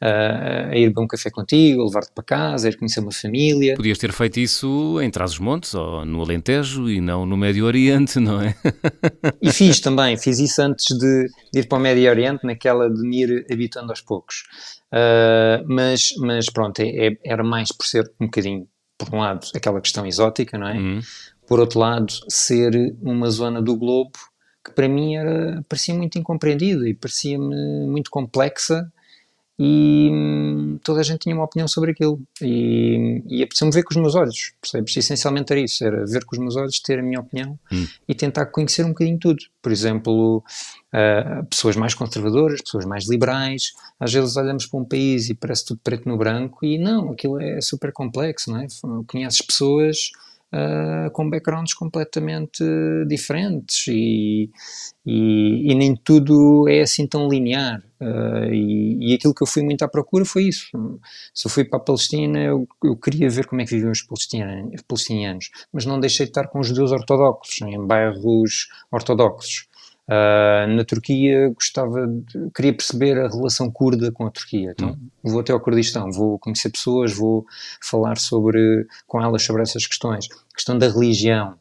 a, 0.00 0.68
a, 0.70 0.76
ir 0.76 0.88
beber 0.88 1.00
um 1.00 1.06
café 1.06 1.30
contigo, 1.30 1.82
a 1.82 1.84
levar-te 1.86 2.12
para 2.12 2.24
casa, 2.24 2.68
a 2.68 2.70
ir 2.70 2.76
conhecer 2.76 3.00
uma 3.00 3.12
família. 3.12 3.76
Podias 3.76 3.98
ter 3.98 4.12
feito 4.12 4.40
isso 4.40 5.00
em 5.00 5.10
Trás-os-Montes 5.10 5.74
ou 5.74 6.04
no 6.04 6.22
Alentejo 6.22 6.88
e 6.88 7.00
não 7.00 7.26
no 7.26 7.36
Médio 7.36 7.64
Oriente, 7.64 8.18
não 8.20 8.40
é? 8.40 8.54
E 9.40 9.52
fiz 9.52 9.80
também, 9.80 10.16
fiz 10.16 10.38
isso 10.38 10.60
antes 10.62 10.96
de, 10.96 11.26
de 11.52 11.60
ir 11.60 11.68
para 11.68 11.78
o 11.78 11.80
Médio 11.80 12.08
Oriente, 12.08 12.46
naquela 12.46 12.88
de 12.88 13.02
me 13.02 13.22
ir 13.22 13.46
habitando 13.50 13.90
aos 13.90 14.00
poucos. 14.00 14.44
Uh, 14.92 15.64
mas, 15.66 16.14
mas 16.18 16.48
pronto, 16.48 16.80
é, 16.80 17.08
é, 17.08 17.18
era 17.24 17.42
mais 17.42 17.72
por 17.72 17.86
ser 17.86 18.10
um 18.20 18.26
bocadinho, 18.26 18.66
por 18.96 19.14
um 19.14 19.18
lado, 19.18 19.46
aquela 19.54 19.80
questão 19.80 20.06
exótica, 20.06 20.56
não 20.56 20.68
é? 20.68 20.74
Uhum. 20.74 21.00
Por 21.46 21.60
outro 21.60 21.78
lado, 21.78 22.12
ser 22.28 22.72
uma 23.02 23.30
zona 23.30 23.62
do 23.62 23.76
globo 23.76 24.12
que 24.66 24.72
para 24.72 24.88
mim 24.88 25.16
era, 25.16 25.64
parecia 25.68 25.94
muito 25.94 26.18
incompreendida 26.18 26.88
e 26.88 26.94
parecia-me 26.94 27.86
muito 27.86 28.10
complexa 28.10 28.90
e 29.58 30.10
hum, 30.12 30.78
toda 30.84 31.00
a 31.00 31.02
gente 31.02 31.20
tinha 31.20 31.34
uma 31.34 31.44
opinião 31.44 31.66
sobre 31.66 31.92
aquilo 31.92 32.20
e, 32.42 33.22
e 33.26 33.42
apeteceu-me 33.42 33.72
ver 33.72 33.84
com 33.84 33.90
os 33.90 33.96
meus 33.96 34.14
olhos, 34.14 34.52
percebes? 34.60 34.94
Essencialmente 34.94 35.50
era 35.50 35.60
isso, 35.60 35.82
era 35.82 36.04
ver 36.04 36.26
com 36.26 36.36
os 36.36 36.38
meus 36.38 36.56
olhos, 36.56 36.78
ter 36.80 36.98
a 36.98 37.02
minha 37.02 37.20
opinião 37.20 37.58
hum. 37.72 37.86
e 38.06 38.14
tentar 38.14 38.46
conhecer 38.46 38.84
um 38.84 38.88
bocadinho 38.88 39.18
tudo. 39.18 39.42
Por 39.62 39.72
exemplo, 39.72 40.44
uh, 40.92 41.46
pessoas 41.46 41.74
mais 41.74 41.94
conservadoras, 41.94 42.60
pessoas 42.60 42.84
mais 42.84 43.08
liberais, 43.08 43.72
às 43.98 44.12
vezes 44.12 44.36
olhamos 44.36 44.66
para 44.66 44.78
um 44.78 44.84
país 44.84 45.30
e 45.30 45.34
parece 45.34 45.64
tudo 45.64 45.80
preto 45.82 46.06
no 46.06 46.18
branco 46.18 46.58
e 46.62 46.76
não, 46.76 47.12
aquilo 47.12 47.40
é 47.40 47.58
super 47.62 47.92
complexo, 47.92 48.50
não 48.50 48.60
é? 48.60 48.66
Conheces 49.06 49.40
pessoas 49.40 50.10
uh, 50.56 51.10
com 51.10 51.28
backgrounds 51.28 51.74
completamente 51.74 52.64
diferentes 53.06 53.86
e, 53.88 54.50
e, 55.04 55.70
e, 55.70 55.74
nem 55.74 55.94
tudo 55.94 56.66
é 56.68 56.80
assim 56.80 57.06
tão 57.06 57.28
linear. 57.28 57.82
Uh, 58.00 58.52
e, 58.52 59.10
e, 59.10 59.14
aquilo 59.14 59.34
que 59.34 59.42
eu 59.42 59.46
fui 59.46 59.62
muito 59.62 59.82
à 59.82 59.88
procura 59.88 60.24
foi 60.24 60.44
isso. 60.44 60.68
Se 61.34 61.46
eu 61.46 61.50
fui 61.50 61.64
para 61.64 61.78
a 61.78 61.82
Palestina, 61.82 62.38
eu, 62.38 62.66
eu 62.84 62.96
queria 62.96 63.28
ver 63.28 63.46
como 63.46 63.60
é 63.60 63.64
que 63.64 63.74
viviam 63.74 63.92
os 63.92 64.02
palestinianos, 64.02 65.50
mas 65.72 65.86
não 65.86 66.00
deixei 66.00 66.26
de 66.26 66.30
estar 66.30 66.48
com 66.48 66.60
os 66.60 66.68
judeus 66.68 66.92
ortodoxos, 66.92 67.60
em 67.62 67.86
bairros 67.86 68.68
ortodoxos. 68.90 69.68
Uh, 70.08 70.68
na 70.68 70.84
Turquia 70.84 71.48
gostava 71.48 72.06
de, 72.06 72.48
queria 72.54 72.72
perceber 72.72 73.18
a 73.18 73.28
relação 73.28 73.68
curda 73.68 74.12
com 74.12 74.24
a 74.24 74.30
Turquia. 74.30 74.70
Então 74.70 74.90
hum. 74.90 75.08
vou 75.24 75.40
até 75.40 75.52
ao 75.52 75.58
Kurdistão 75.58 76.12
vou 76.12 76.38
conhecer 76.38 76.70
pessoas 76.70 77.12
vou 77.12 77.44
falar 77.82 78.16
sobre 78.16 78.86
com 79.04 79.20
elas 79.20 79.42
sobre 79.42 79.62
essas 79.62 79.84
questões. 79.84 80.28
Questão 80.54 80.78
da 80.78 80.86
religião 80.88 81.58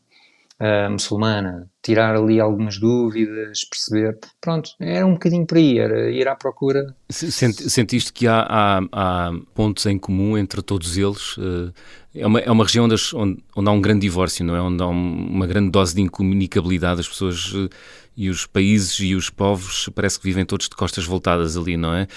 uh, 0.61 0.91
muçulmana 0.91 1.67
tirar 1.81 2.15
ali 2.15 2.39
algumas 2.39 2.77
dúvidas 2.77 3.63
perceber. 3.63 4.19
Pronto 4.39 4.69
era 4.79 5.07
um 5.07 5.13
bocadinho 5.13 5.47
por 5.47 5.57
aí 5.57 5.79
era 5.79 6.11
ir 6.11 6.27
à 6.27 6.35
procura. 6.35 6.95
Sentiste 7.09 8.13
que 8.13 8.27
há, 8.27 8.45
há, 8.47 8.81
há 8.91 9.31
pontos 9.55 9.87
em 9.87 9.97
comum 9.97 10.37
entre 10.37 10.61
todos 10.61 10.97
eles? 10.97 11.35
Uh, 11.37 11.73
é 12.13 12.27
uma, 12.27 12.39
é 12.39 12.51
uma 12.51 12.63
região 12.63 12.85
onde, 12.85 12.95
onde, 13.15 13.43
onde, 13.55 13.69
há 13.69 13.71
um 13.71 13.81
grande 13.81 14.01
divórcio 14.01 14.45
não 14.45 14.55
é? 14.55 14.61
Onde 14.61 14.83
há 14.83 14.87
uma 14.87 15.47
grande 15.47 15.71
dose 15.71 15.95
de 15.95 16.01
incomunicabilidade 16.01 16.99
as 17.01 17.07
pessoas 17.07 17.51
e 18.17 18.29
os 18.29 18.45
países 18.45 18.99
e 18.99 19.15
os 19.15 19.29
povos 19.29 19.89
parece 19.93 20.19
que 20.19 20.25
vivem 20.25 20.45
todos 20.45 20.69
de 20.69 20.75
costas 20.75 21.05
voltadas 21.05 21.57
ali, 21.57 21.75
não 21.75 21.93
é? 21.93 22.07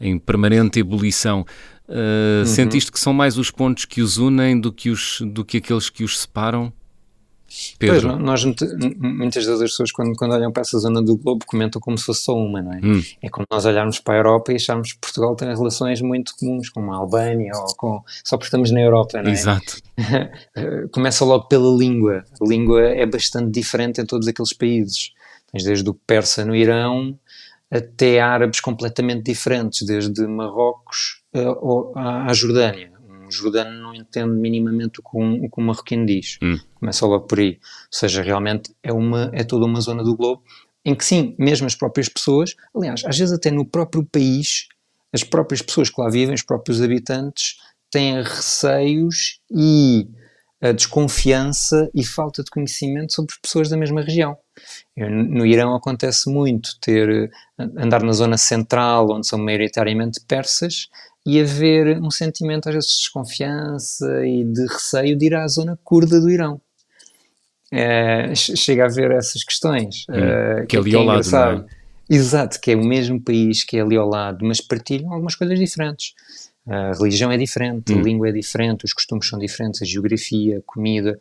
Em 0.00 0.18
permanente 0.18 0.78
ebulição. 0.78 1.44
Uh, 1.88 2.40
uhum. 2.40 2.46
Sentiste 2.46 2.92
que 2.92 3.00
são 3.00 3.12
mais 3.12 3.38
os 3.38 3.50
pontos 3.50 3.84
que 3.84 4.02
os 4.02 4.18
unem 4.18 4.60
do 4.60 4.70
que, 4.70 4.90
os, 4.90 5.22
do 5.22 5.44
que 5.44 5.56
aqueles 5.56 5.88
que 5.88 6.04
os 6.04 6.20
separam? 6.20 6.72
Pedro. 7.78 8.10
Pois, 8.10 8.22
nós, 8.22 8.44
muitas 8.98 9.46
das 9.46 9.58
pessoas, 9.58 9.90
quando, 9.90 10.14
quando 10.16 10.32
olham 10.32 10.52
para 10.52 10.60
essa 10.60 10.78
zona 10.78 11.02
do 11.02 11.16
globo, 11.16 11.46
comentam 11.46 11.80
como 11.80 11.96
se 11.96 12.04
fosse 12.04 12.24
só 12.24 12.36
uma, 12.36 12.60
não 12.60 12.74
é? 12.74 12.80
Hum. 12.84 13.02
É 13.22 13.30
como 13.30 13.46
nós 13.50 13.64
olharmos 13.64 13.98
para 13.98 14.14
a 14.14 14.16
Europa 14.18 14.52
e 14.52 14.56
acharmos 14.56 14.92
que 14.92 14.98
Portugal 14.98 15.34
tem 15.34 15.48
relações 15.48 16.02
muito 16.02 16.34
comuns 16.38 16.68
com 16.68 16.92
a 16.92 16.96
Albânia 16.96 17.52
ou 17.56 17.74
com. 17.74 18.02
só 18.22 18.36
porque 18.36 18.48
estamos 18.48 18.70
na 18.70 18.80
Europa, 18.80 19.22
não 19.22 19.30
é? 19.30 19.32
Exato. 19.32 19.78
Começa 20.92 21.24
logo 21.24 21.44
pela 21.44 21.74
língua. 21.74 22.22
A 22.38 22.46
língua 22.46 22.82
é 22.82 23.06
bastante 23.06 23.50
diferente 23.50 23.98
em 23.98 24.04
todos 24.04 24.28
aqueles 24.28 24.52
países. 24.52 25.12
Tens 25.52 25.64
desde 25.64 25.88
o 25.88 25.94
persa 25.94 26.44
no 26.44 26.54
Irão 26.54 27.18
até 27.70 28.20
árabes 28.20 28.60
completamente 28.60 29.24
diferentes, 29.24 29.86
desde 29.86 30.26
Marrocos 30.26 31.22
uh, 31.34 31.92
à 31.98 32.32
Jordânia. 32.32 32.92
Um 33.26 33.30
jordano 33.30 33.82
não 33.82 33.94
entende 33.94 34.30
minimamente 34.30 35.00
o 35.00 35.02
que 35.02 35.18
um, 35.18 35.44
o 35.44 35.50
que 35.50 35.60
um 35.60 35.64
marroquino 35.64 36.06
diz. 36.06 36.38
Hum. 36.42 36.58
Começa 36.74 37.04
logo 37.04 37.26
por 37.26 37.38
aí. 37.38 37.58
Ou 37.60 37.98
seja, 37.98 38.22
realmente 38.22 38.74
é, 38.82 38.90
uma, 38.90 39.30
é 39.34 39.44
toda 39.44 39.66
uma 39.66 39.82
zona 39.82 40.02
do 40.02 40.16
globo 40.16 40.42
em 40.82 40.94
que 40.94 41.04
sim, 41.04 41.34
mesmo 41.38 41.66
as 41.66 41.74
próprias 41.74 42.08
pessoas, 42.08 42.54
aliás, 42.74 43.02
às 43.04 43.18
vezes 43.18 43.34
até 43.34 43.50
no 43.50 43.66
próprio 43.66 44.02
país, 44.02 44.68
as 45.12 45.22
próprias 45.22 45.60
pessoas 45.60 45.90
que 45.90 46.00
lá 46.00 46.08
vivem, 46.08 46.34
os 46.34 46.42
próprios 46.42 46.80
habitantes, 46.80 47.56
têm 47.90 48.22
receios 48.22 49.40
e 49.50 50.08
a 50.60 50.72
desconfiança 50.72 51.90
e 51.94 52.04
falta 52.04 52.42
de 52.42 52.50
conhecimento 52.50 53.12
sobre 53.12 53.34
pessoas 53.42 53.68
da 53.68 53.76
mesma 53.76 54.00
região. 54.00 54.36
No 54.96 55.46
Irão 55.46 55.74
acontece 55.74 56.30
muito 56.30 56.78
ter 56.80 57.30
andar 57.58 58.02
na 58.02 58.12
zona 58.12 58.36
central, 58.36 59.10
onde 59.10 59.26
são 59.26 59.38
maioritariamente 59.38 60.20
persas, 60.26 60.88
e 61.26 61.40
haver 61.40 62.00
um 62.00 62.10
sentimento 62.10 62.68
às 62.68 62.74
vezes 62.74 62.90
de 62.90 62.96
desconfiança 62.96 64.26
e 64.26 64.44
de 64.44 64.66
receio 64.66 65.16
de 65.16 65.26
ir 65.26 65.34
à 65.34 65.46
zona 65.46 65.78
curda 65.84 66.20
do 66.20 66.30
Irão. 66.30 66.60
É, 67.70 68.34
chega 68.34 68.84
a 68.84 68.86
haver 68.86 69.10
essas 69.10 69.44
questões. 69.44 70.06
Hum, 70.08 70.14
é, 70.14 70.66
que, 70.66 70.76
é 70.76 70.80
ali 70.80 70.94
ao 70.94 71.04
lado, 71.04 71.30
não 71.30 71.38
é? 71.38 71.64
Exato, 72.08 72.58
que 72.58 72.70
é 72.70 72.76
o 72.76 72.82
mesmo 72.82 73.20
país 73.20 73.62
que 73.62 73.76
é 73.76 73.82
ali 73.82 73.96
ao 73.96 74.08
lado, 74.08 74.42
mas 74.42 74.60
partilham 74.60 75.12
algumas 75.12 75.34
coisas 75.34 75.58
diferentes. 75.58 76.14
A 76.66 76.92
religião 76.92 77.30
é 77.30 77.36
diferente, 77.36 77.92
hum. 77.92 77.98
a 77.98 78.02
língua 78.02 78.28
é 78.30 78.32
diferente, 78.32 78.84
os 78.84 78.94
costumes 78.94 79.28
são 79.28 79.38
diferentes, 79.38 79.82
a 79.82 79.84
geografia, 79.84 80.58
a 80.58 80.62
comida. 80.64 81.18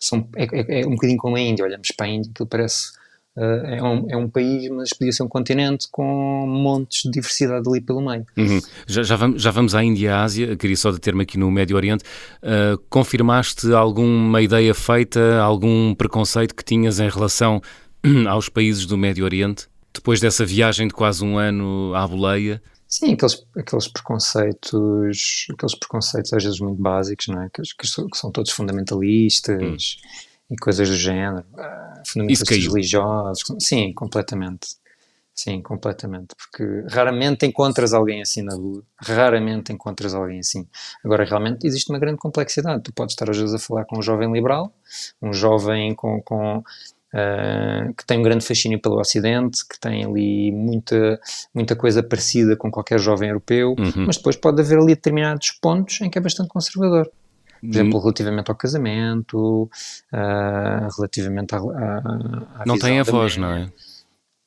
São, 0.00 0.26
é, 0.34 0.44
é, 0.44 0.80
é 0.80 0.86
um 0.86 0.92
bocadinho 0.92 1.18
como 1.18 1.36
a 1.36 1.40
Índia. 1.40 1.64
Olhamos 1.64 1.88
para 1.96 2.06
a 2.06 2.08
Índia, 2.08 2.30
aquilo 2.32 2.48
parece 2.48 2.98
Uh, 3.36 3.64
é, 3.64 3.82
um, 3.82 4.06
é 4.10 4.16
um 4.16 4.28
país, 4.28 4.68
mas 4.70 4.90
podia 4.90 5.12
ser 5.12 5.22
um 5.22 5.28
continente 5.28 5.86
com 5.90 6.46
montes 6.46 7.02
de 7.04 7.10
diversidade 7.12 7.66
ali 7.68 7.80
pelo 7.80 8.00
meio. 8.00 8.26
Uhum. 8.36 8.60
Já, 8.86 9.02
já, 9.04 9.16
vamos, 9.16 9.40
já 9.40 9.50
vamos 9.52 9.74
à 9.74 9.84
Índia 9.84 10.06
e 10.06 10.08
à 10.08 10.22
Ásia, 10.22 10.56
queria 10.56 10.76
só 10.76 10.90
deter-me 10.90 11.22
aqui 11.22 11.38
no 11.38 11.50
Médio 11.50 11.76
Oriente. 11.76 12.04
Uh, 12.42 12.76
confirmaste 12.90 13.72
alguma 13.72 14.42
ideia 14.42 14.74
feita, 14.74 15.38
algum 15.38 15.94
preconceito 15.94 16.54
que 16.54 16.64
tinhas 16.64 16.98
em 16.98 17.08
relação 17.08 17.62
aos 18.28 18.48
países 18.48 18.84
do 18.84 18.98
Médio 18.98 19.24
Oriente? 19.24 19.68
Depois 19.94 20.20
dessa 20.20 20.44
viagem 20.44 20.88
de 20.88 20.94
quase 20.94 21.24
um 21.24 21.38
ano 21.38 21.92
à 21.94 22.06
boleia? 22.06 22.60
Sim, 22.90 23.12
aqueles, 23.12 23.46
aqueles 23.56 23.86
preconceitos, 23.86 25.46
aqueles 25.52 25.74
preconceitos 25.76 26.32
às 26.32 26.42
vezes 26.42 26.58
muito 26.58 26.82
básicos, 26.82 27.28
não 27.28 27.40
é? 27.40 27.48
Que, 27.48 27.62
que, 27.62 27.86
são, 27.86 28.08
que 28.08 28.18
são, 28.18 28.32
todos 28.32 28.50
fundamentalistas 28.50 29.98
hum. 30.02 30.06
e 30.50 30.56
coisas 30.56 30.88
do 30.88 30.96
género. 30.96 31.46
Uh, 31.52 32.02
fundamentalistas 32.04 32.58
religiosos. 32.58 33.44
Sim, 33.60 33.92
completamente. 33.92 34.80
Sim, 35.32 35.62
completamente. 35.62 36.34
Porque 36.36 36.84
raramente 36.92 37.46
encontras 37.46 37.94
alguém 37.94 38.22
assim 38.22 38.42
na 38.42 38.56
rua. 38.56 38.82
Raramente 39.00 39.72
encontras 39.72 40.12
alguém 40.12 40.40
assim. 40.40 40.66
Agora, 41.04 41.24
realmente 41.24 41.66
existe 41.68 41.90
uma 41.90 41.98
grande 41.98 42.18
complexidade. 42.18 42.82
Tu 42.82 42.92
podes 42.92 43.14
estar 43.14 43.30
às 43.30 43.38
vezes 43.38 43.54
a 43.54 43.58
falar 43.60 43.84
com 43.84 44.00
um 44.00 44.02
jovem 44.02 44.30
liberal, 44.32 44.74
um 45.22 45.32
jovem 45.32 45.94
com, 45.94 46.20
com 46.22 46.62
Uh, 47.12 47.92
que 47.94 48.06
tem 48.06 48.20
um 48.20 48.22
grande 48.22 48.44
fascínio 48.44 48.80
pelo 48.80 49.00
Ocidente, 49.00 49.66
que 49.66 49.80
tem 49.80 50.04
ali 50.04 50.52
muita, 50.52 51.20
muita 51.52 51.74
coisa 51.74 52.04
parecida 52.04 52.56
com 52.56 52.70
qualquer 52.70 53.00
jovem 53.00 53.30
europeu, 53.30 53.74
uhum. 53.76 54.06
mas 54.06 54.16
depois 54.16 54.36
pode 54.36 54.60
haver 54.62 54.78
ali 54.78 54.94
determinados 54.94 55.50
pontos 55.60 56.00
em 56.00 56.08
que 56.08 56.18
é 56.18 56.20
bastante 56.20 56.48
conservador. 56.48 57.10
Por 57.60 57.66
uhum. 57.66 57.70
exemplo, 57.70 58.00
relativamente 58.00 58.48
ao 58.48 58.56
casamento, 58.56 59.64
uh, 59.64 60.96
relativamente 60.96 61.54
à. 61.54 61.58
à, 61.58 62.64
não 62.64 62.78
tem 62.78 63.00
a 63.00 63.02
voz, 63.02 63.36
não 63.36 63.50
é? 63.50 63.68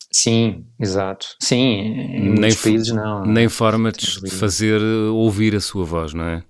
Sim, 0.09 0.63
exato. 0.79 1.35
Sim, 1.41 1.57
em 1.57 2.39
nem 2.39 2.55
países 2.55 2.93
não. 2.93 3.25
Nem 3.25 3.49
forma 3.49 3.91
de 3.91 4.29
fazer 4.29 4.79
ouvir 5.11 5.55
a 5.55 5.59
sua 5.59 5.83
voz, 5.83 6.13
não 6.13 6.23
é? 6.23 6.43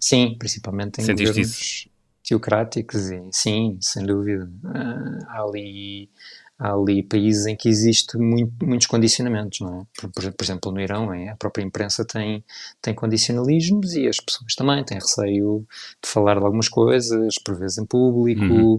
Sim, 0.00 0.36
principalmente 0.38 1.00
em 1.00 1.04
Sentiste 1.04 1.28
governos, 1.28 1.58
isso? 1.58 1.88
Teocráticos, 2.26 3.10
e 3.10 3.22
sim, 3.32 3.78
sem 3.80 4.04
dúvida. 4.04 4.50
Uh, 4.64 5.26
há, 5.28 5.42
ali, 5.42 6.10
há 6.58 6.72
ali 6.72 7.02
países 7.02 7.46
em 7.46 7.56
que 7.56 7.68
existe 7.68 8.18
muito, 8.18 8.66
muitos 8.66 8.86
condicionamentos, 8.86 9.60
não 9.60 9.80
é? 9.80 9.86
Por, 10.00 10.10
por, 10.10 10.32
por, 10.32 10.44
exemplo, 10.44 10.72
no 10.72 10.80
Irão, 10.80 11.14
é, 11.14 11.28
a 11.28 11.36
própria 11.36 11.62
imprensa 11.62 12.04
tem, 12.04 12.44
tem 12.82 12.94
condicionalismos 12.94 13.94
e 13.94 14.08
as 14.08 14.20
pessoas 14.20 14.54
também 14.54 14.84
têm 14.84 14.98
receio 14.98 15.64
de 16.02 16.10
falar 16.10 16.38
de 16.38 16.44
algumas 16.44 16.68
coisas, 16.68 17.36
por 17.44 17.56
vezes 17.56 17.78
em 17.78 17.86
público. 17.86 18.42
Uhum. 18.42 18.74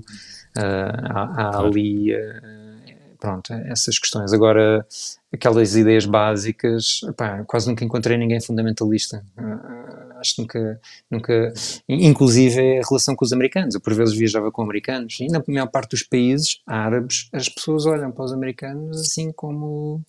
Uh, 0.58 1.12
há, 1.13 1.50
há 1.50 1.60
ali. 1.60 2.13
Uh, 2.13 2.57
pronto, 3.27 3.53
essas 3.53 4.00
questões. 4.00 4.31
Agora, 4.31 4.86
aquelas 5.34 5.75
ideias 5.75 6.05
básicas, 6.05 7.01
pá, 7.17 7.43
quase 7.46 7.67
nunca 7.67 7.84
encontrei 7.84 8.17
ninguém 8.17 8.39
fundamentalista. 8.39 9.22
Uh, 9.38 10.17
acho 10.19 10.36
que 10.36 10.41
nunca, 10.41 10.81
nunca, 11.12 11.53
inclusive 11.89 12.79
a 12.79 12.88
relação 12.88 13.15
com 13.15 13.25
os 13.25 13.34
americanos. 13.34 13.75
Eu 13.75 13.81
por 13.81 13.93
vezes 13.93 14.15
viajava 14.15 14.50
com 14.50 14.62
americanos 14.62 15.17
e 15.19 15.27
na 15.27 15.43
maior 15.46 15.67
parte 15.67 15.91
dos 15.91 16.03
países 16.03 16.62
árabes 16.65 17.27
as 17.34 17.50
pessoas 17.50 17.86
olham 17.86 18.12
para 18.12 18.24
os 18.24 18.31
americanos 18.31 19.01
assim 19.01 19.31
como 19.34 20.01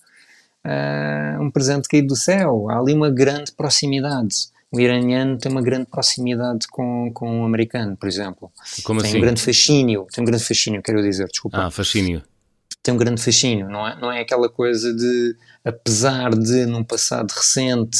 uh, 0.64 1.42
um 1.42 1.50
presente 1.50 1.88
caído 1.88 2.08
do 2.08 2.16
céu. 2.16 2.70
Há 2.70 2.78
ali 2.78 2.94
uma 2.94 3.10
grande 3.10 3.50
proximidade. 3.50 4.48
O 4.70 4.78
iraniano 4.78 5.38
tem 5.38 5.50
uma 5.50 5.62
grande 5.62 5.87
proximidade 5.87 6.68
com, 6.70 7.10
com 7.12 7.40
o 7.40 7.44
americano, 7.44 7.96
por 7.96 8.06
exemplo. 8.06 8.52
Como 8.84 9.00
tem 9.00 9.08
assim? 9.08 9.18
um 9.18 9.22
grande 9.22 9.42
fascínio, 9.42 10.06
tem 10.12 10.22
um 10.22 10.26
grande 10.26 10.44
fascínio, 10.44 10.82
quero 10.82 11.02
dizer, 11.02 11.26
desculpa. 11.26 11.58
Ah, 11.58 11.70
fascínio 11.70 12.22
tem 12.82 12.94
um 12.94 12.97
grande 12.97 13.23
fascínio, 13.23 13.68
não 13.68 13.87
é, 13.87 14.00
não 14.00 14.12
é 14.12 14.20
aquela 14.20 14.49
coisa 14.49 14.94
de, 14.94 15.37
apesar 15.64 16.30
de 16.30 16.64
num 16.66 16.85
passado 16.85 17.30
recente 17.30 17.99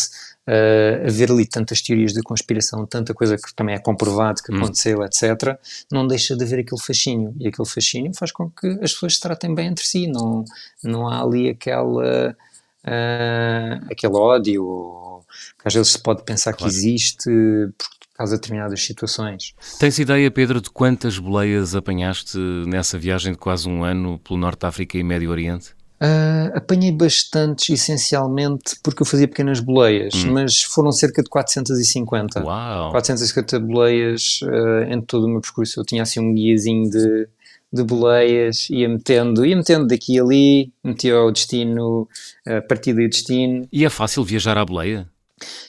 uh, 0.49 1.07
haver 1.07 1.31
ali 1.31 1.47
tantas 1.47 1.83
teorias 1.83 2.13
de 2.13 2.23
conspiração, 2.23 2.87
tanta 2.87 3.13
coisa 3.13 3.37
que 3.37 3.55
também 3.55 3.75
é 3.75 3.79
comprovado 3.79 4.43
que 4.43 4.53
hum. 4.53 4.57
aconteceu, 4.57 5.03
etc., 5.05 5.59
não 5.93 6.07
deixa 6.07 6.35
de 6.35 6.45
haver 6.45 6.61
aquele 6.61 6.81
fascínio. 6.81 7.35
E 7.39 7.49
aquele 7.49 7.69
fascínio 7.69 8.13
faz 8.15 8.33
com 8.33 8.51
que 8.51 8.67
as 8.83 8.93
pessoas 8.93 9.15
se 9.15 9.21
tratem 9.21 9.55
bem 9.55 9.69
entre 9.69 9.85
si, 9.85 10.07
não, 10.07 10.45
não 10.83 11.09
há 11.09 11.23
ali 11.23 11.51
aquela, 11.51 12.31
uh, 12.31 13.87
aquele 13.91 14.15
ódio 14.15 15.23
que 15.61 15.69
às 15.69 15.75
vezes 15.75 15.93
se 15.93 15.99
pode 15.99 16.25
pensar 16.25 16.55
claro. 16.55 16.73
que 16.73 16.79
existe 16.79 17.29
por 17.77 17.98
de 18.25 18.31
determinadas 18.31 18.83
situações. 18.83 19.55
Tens 19.79 19.99
ideia, 19.99 20.31
Pedro, 20.31 20.61
de 20.61 20.71
quantas 20.71 21.19
boleias 21.19 21.75
apanhaste 21.75 22.39
nessa 22.67 22.99
viagem 22.99 23.33
de 23.33 23.39
quase 23.39 23.69
um 23.69 23.85
ano 23.85 24.19
pelo 24.19 24.39
Norte 24.39 24.61
de 24.61 24.67
África 24.67 24.99
e 24.99 25.03
Médio 25.03 25.31
Oriente? 25.31 25.79
Uh, 26.01 26.57
apanhei 26.57 26.93
bastantes, 26.93 27.69
essencialmente 27.71 28.77
porque 28.85 29.03
eu 29.03 29.07
fazia 29.07 29.27
pequenas 29.27 29.59
boleias, 29.59 30.15
hum. 30.15 30.33
mas 30.33 30.63
foram 30.63 30.93
cerca 30.93 31.25
de 31.25 31.29
450. 31.29 32.45
Uau! 32.45 32.93
450 32.93 33.59
boleias 33.59 34.41
uh, 34.43 34.93
em 34.93 35.01
todo 35.01 35.25
o 35.25 35.29
meu 35.29 35.41
percurso. 35.41 35.81
Eu 35.81 35.85
tinha 35.85 36.03
assim 36.03 36.21
um 36.21 36.33
guiazinho 36.33 36.89
de, 36.89 37.29
de 37.73 37.83
boleias, 37.83 38.69
ia 38.71 38.89
metendo, 38.89 39.45
ia 39.45 39.57
metendo 39.57 39.89
daqui 39.89 40.15
e 40.15 40.21
ali, 40.21 40.73
metia 40.85 41.21
o 41.21 41.33
destino, 41.33 42.09
uh, 42.47 42.69
partida 42.69 43.03
e 43.03 43.09
destino. 43.09 43.67
E 43.73 43.85
é 43.85 43.91
fácil 43.91 44.23
viajar 44.23 44.57
à 44.57 44.65
boleia? 44.65 45.09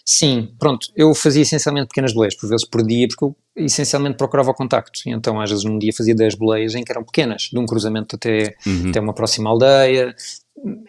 Sim, 0.06 0.54
pronto, 0.60 0.88
eu 0.96 1.14
fazia 1.14 1.42
essencialmente 1.42 1.88
pequenas 1.88 2.14
boleias, 2.14 2.36
por 2.36 2.50
vezes 2.50 2.68
por 2.68 2.86
dia, 2.86 3.08
porque 3.08 3.26
eu 3.26 3.36
essencialmente 3.56 4.18
procurava 4.18 4.52
o 4.52 4.54
contacto. 4.54 5.02
E 5.06 5.12
então, 5.12 5.40
às 5.40 5.50
vezes, 5.50 5.66
num 5.66 5.78
dia 5.78 5.92
fazia 5.96 6.16
10 6.16 6.36
boleias 6.36 6.76
em 6.76 6.84
que 6.84 6.92
eram 6.92 7.04
pequenas, 7.04 7.50
de 7.52 7.60
um 7.60 7.66
cruzamento 7.66 8.16
até, 8.16 8.56
uhum. 8.66 8.90
até 8.90 9.00
uma 9.00 9.14
próxima 9.14 9.50
aldeia. 9.50 10.16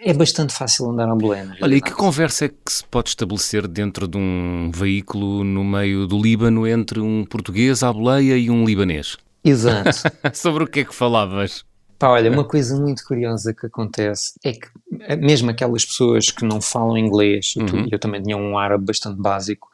É 0.01 0.13
bastante 0.13 0.53
fácil 0.53 0.91
andar 0.91 1.09
à 1.09 1.15
boleia. 1.15 1.57
Olha, 1.63 1.75
e 1.77 1.81
que 1.81 1.93
conversa 1.93 2.47
é 2.47 2.49
que 2.49 2.73
se 2.73 2.85
pode 2.85 3.11
estabelecer 3.11 3.69
dentro 3.69 4.09
de 4.09 4.19
um 4.19 4.71
veículo 4.75 5.45
no 5.45 5.63
meio 5.63 6.09
do 6.09 6.21
Líbano 6.21 6.67
entre 6.67 6.99
um 6.99 7.25
português 7.25 7.83
à 7.83 7.93
boleia 7.93 8.37
e 8.37 8.51
um 8.51 8.65
libanês? 8.65 9.17
Exato. 9.45 9.91
Sobre 10.35 10.65
o 10.65 10.67
que 10.67 10.81
é 10.81 10.85
que 10.85 10.95
falavas? 10.95 11.65
Pá, 12.01 12.09
olha, 12.09 12.31
uma 12.31 12.45
coisa 12.45 12.81
muito 12.81 13.05
curiosa 13.05 13.53
que 13.53 13.67
acontece 13.67 14.33
é 14.43 14.53
que 14.53 14.67
mesmo 15.17 15.51
aquelas 15.51 15.85
pessoas 15.85 16.31
que 16.31 16.45
não 16.45 16.61
falam 16.61 16.97
inglês, 16.97 17.55
e 17.57 17.61
uhum. 17.61 17.89
eu 17.91 17.99
também 17.99 18.23
tinha 18.23 18.37
um 18.37 18.59
árabe 18.59 18.85
bastante 18.85 19.21
básico, 19.21 19.69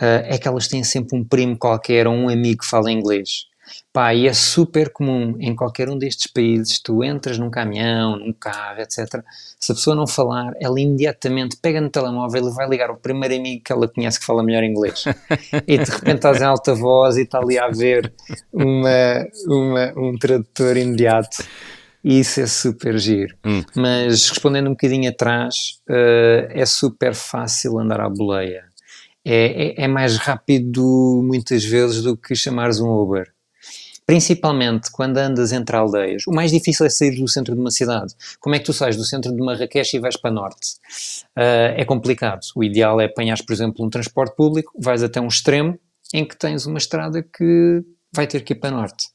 uh, 0.00 0.24
é 0.24 0.38
que 0.38 0.46
elas 0.46 0.68
têm 0.68 0.82
sempre 0.84 1.16
um 1.16 1.24
primo 1.24 1.56
qualquer 1.56 2.06
ou 2.06 2.14
um 2.14 2.28
amigo 2.28 2.60
que 2.62 2.66
fala 2.66 2.90
inglês. 2.90 3.48
Pá, 3.92 4.14
e 4.14 4.26
é 4.26 4.32
super 4.32 4.90
comum 4.90 5.36
em 5.40 5.54
qualquer 5.54 5.88
um 5.88 5.98
destes 5.98 6.26
países, 6.26 6.80
tu 6.80 7.02
entras 7.02 7.38
num 7.38 7.50
caminhão, 7.50 8.16
num 8.16 8.32
carro, 8.32 8.80
etc. 8.80 9.22
Se 9.58 9.72
a 9.72 9.74
pessoa 9.74 9.96
não 9.96 10.06
falar, 10.06 10.52
ela 10.60 10.80
imediatamente 10.80 11.56
pega 11.56 11.80
no 11.80 11.90
telemóvel 11.90 12.48
e 12.48 12.54
vai 12.54 12.68
ligar 12.68 12.90
ao 12.90 12.96
primeiro 12.96 13.34
amigo 13.34 13.62
que 13.64 13.72
ela 13.72 13.88
conhece 13.88 14.20
que 14.20 14.26
fala 14.26 14.42
melhor 14.42 14.62
inglês. 14.62 15.04
e 15.66 15.78
de 15.78 15.90
repente 15.90 16.16
estás 16.16 16.40
em 16.40 16.44
alta 16.44 16.74
voz 16.74 17.16
e 17.16 17.22
está 17.22 17.38
ali 17.38 17.58
a 17.58 17.68
ver 17.68 18.12
uma, 18.52 19.26
uma, 19.46 19.92
um 19.96 20.16
tradutor 20.18 20.76
imediato. 20.76 21.44
E 22.04 22.20
isso 22.20 22.40
é 22.40 22.46
super 22.46 22.98
giro. 22.98 23.36
Hum. 23.44 23.62
Mas 23.74 24.28
respondendo 24.28 24.68
um 24.68 24.72
bocadinho 24.72 25.10
atrás, 25.10 25.80
uh, 25.88 26.48
é 26.50 26.64
super 26.64 27.14
fácil 27.14 27.78
andar 27.78 28.00
à 28.00 28.08
boleia. 28.08 28.64
É, 29.24 29.82
é, 29.82 29.84
é 29.84 29.88
mais 29.88 30.16
rápido 30.16 31.20
muitas 31.24 31.64
vezes 31.64 32.02
do 32.02 32.16
que 32.16 32.34
chamares 32.34 32.80
um 32.80 32.88
Uber 32.88 33.32
principalmente 34.08 34.90
quando 34.90 35.18
andas 35.18 35.52
entre 35.52 35.76
aldeias, 35.76 36.26
o 36.26 36.32
mais 36.32 36.50
difícil 36.50 36.86
é 36.86 36.88
sair 36.88 37.14
do 37.14 37.28
centro 37.28 37.54
de 37.54 37.60
uma 37.60 37.70
cidade. 37.70 38.14
Como 38.40 38.54
é 38.54 38.58
que 38.58 38.64
tu 38.64 38.72
sais 38.72 38.96
do 38.96 39.04
centro 39.04 39.30
de 39.30 39.42
Marrakech 39.42 39.94
e 39.94 40.00
vais 40.00 40.16
para 40.16 40.30
norte? 40.30 40.76
Uh, 41.36 41.76
é 41.76 41.84
complicado. 41.84 42.40
O 42.56 42.64
ideal 42.64 42.98
é 43.02 43.04
apanhar, 43.04 43.36
por 43.46 43.52
exemplo, 43.52 43.84
um 43.84 43.90
transporte 43.90 44.34
público, 44.34 44.72
vais 44.80 45.02
até 45.02 45.20
um 45.20 45.28
extremo 45.28 45.78
em 46.14 46.24
que 46.24 46.34
tens 46.38 46.64
uma 46.64 46.78
estrada 46.78 47.22
que 47.22 47.84
vai 48.10 48.26
ter 48.26 48.42
que 48.42 48.54
ir 48.54 48.56
para 48.56 48.70
norte 48.70 49.08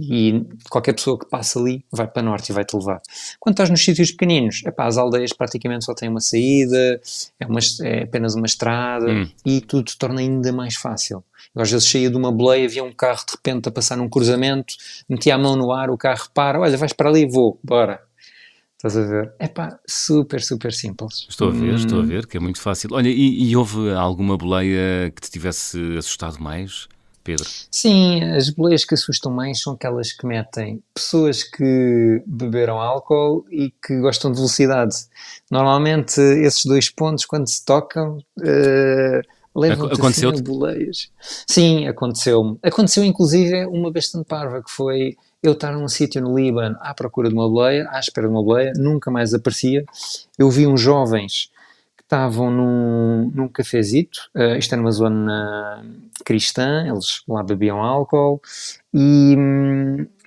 e 0.00 0.46
qualquer 0.68 0.94
pessoa 0.94 1.18
que 1.18 1.26
passa 1.26 1.58
ali 1.58 1.84
vai 1.90 2.06
para 2.06 2.22
norte 2.22 2.50
e 2.50 2.52
vai-te 2.52 2.76
levar. 2.76 3.00
Quando 3.38 3.54
estás 3.54 3.70
nos 3.70 3.84
sítios 3.84 4.10
pequeninos, 4.10 4.62
epá, 4.64 4.86
as 4.86 4.96
aldeias 4.96 5.32
praticamente 5.32 5.84
só 5.84 5.94
têm 5.94 6.08
uma 6.08 6.20
saída, 6.20 7.00
é, 7.38 7.46
uma, 7.46 7.60
é 7.82 8.02
apenas 8.04 8.34
uma 8.34 8.46
estrada 8.46 9.10
hum. 9.10 9.28
e 9.44 9.60
tudo 9.60 9.90
se 9.90 9.98
torna 9.98 10.20
ainda 10.20 10.52
mais 10.52 10.76
fácil. 10.76 11.24
Eu 11.54 11.62
às 11.62 11.70
vezes 11.70 11.88
saía 11.88 12.10
de 12.10 12.16
uma 12.16 12.30
boleia, 12.30 12.66
havia 12.66 12.84
um 12.84 12.92
carro 12.92 13.24
de 13.26 13.32
repente 13.32 13.68
a 13.68 13.72
passar 13.72 13.96
num 13.96 14.08
cruzamento, 14.08 14.74
metia 15.08 15.34
a 15.34 15.38
mão 15.38 15.56
no 15.56 15.72
ar, 15.72 15.90
o 15.90 15.98
carro 15.98 16.28
para, 16.32 16.60
olha, 16.60 16.76
vais 16.76 16.92
para 16.92 17.08
ali, 17.08 17.26
vou, 17.26 17.58
bora. 17.62 18.00
Estás 18.76 18.96
a 18.96 19.02
ver? 19.02 19.32
É 19.38 19.46
pá, 19.46 19.78
super, 19.86 20.40
super 20.40 20.72
simples. 20.72 21.26
Estou 21.28 21.48
a 21.48 21.50
ver, 21.50 21.72
hum. 21.72 21.76
estou 21.76 22.00
a 22.00 22.02
ver, 22.02 22.26
que 22.26 22.38
é 22.38 22.40
muito 22.40 22.58
fácil. 22.58 22.88
Olha, 22.92 23.08
e, 23.08 23.50
e 23.50 23.54
houve 23.54 23.92
alguma 23.92 24.38
boleia 24.38 25.10
que 25.10 25.20
te 25.20 25.30
tivesse 25.30 25.98
assustado 25.98 26.40
mais? 26.42 26.88
Pedro? 27.22 27.46
Sim, 27.70 28.22
as 28.24 28.50
boleias 28.50 28.84
que 28.84 28.94
assustam 28.94 29.30
mais 29.30 29.60
são 29.60 29.74
aquelas 29.74 30.12
que 30.12 30.26
metem 30.26 30.82
pessoas 30.94 31.42
que 31.42 32.22
beberam 32.26 32.80
álcool 32.80 33.44
e 33.50 33.70
que 33.70 33.98
gostam 34.00 34.30
de 34.30 34.38
velocidade. 34.38 34.96
Normalmente, 35.50 36.20
esses 36.20 36.64
dois 36.64 36.88
pontos, 36.88 37.24
quando 37.26 37.48
se 37.48 37.64
tocam, 37.64 38.18
uh, 38.38 39.40
Levam-te 39.54 39.94
aconteceu 39.94 40.30
assim 40.30 40.40
a 40.40 40.42
boleias. 40.42 41.10
Sim, 41.46 41.86
aconteceu-me. 41.88 42.58
Aconteceu 42.62 43.04
inclusive 43.04 43.66
uma 43.66 43.90
bastante 43.90 44.26
parva, 44.26 44.62
que 44.62 44.70
foi 44.70 45.16
eu 45.42 45.52
estar 45.52 45.72
num 45.72 45.88
sítio 45.88 46.22
no 46.22 46.38
Líbano 46.38 46.76
à 46.80 46.94
procura 46.94 47.28
de 47.28 47.34
uma 47.34 47.48
boleia, 47.48 47.88
à 47.90 47.98
espera 47.98 48.28
de 48.28 48.32
uma 48.32 48.42
boleia, 48.42 48.72
nunca 48.76 49.10
mais 49.10 49.34
aparecia. 49.34 49.84
Eu 50.38 50.50
vi 50.50 50.66
uns 50.66 50.80
jovens 50.80 51.50
estavam 52.10 52.50
num, 52.50 53.30
num 53.32 53.48
cafezito, 53.48 54.18
uh, 54.34 54.56
isto 54.58 54.74
é 54.74 54.76
numa 54.76 54.90
zona 54.90 55.84
cristã, 56.24 56.84
eles 56.88 57.22
lá 57.28 57.40
bebiam 57.44 57.80
álcool, 57.80 58.42
e, 58.92 59.36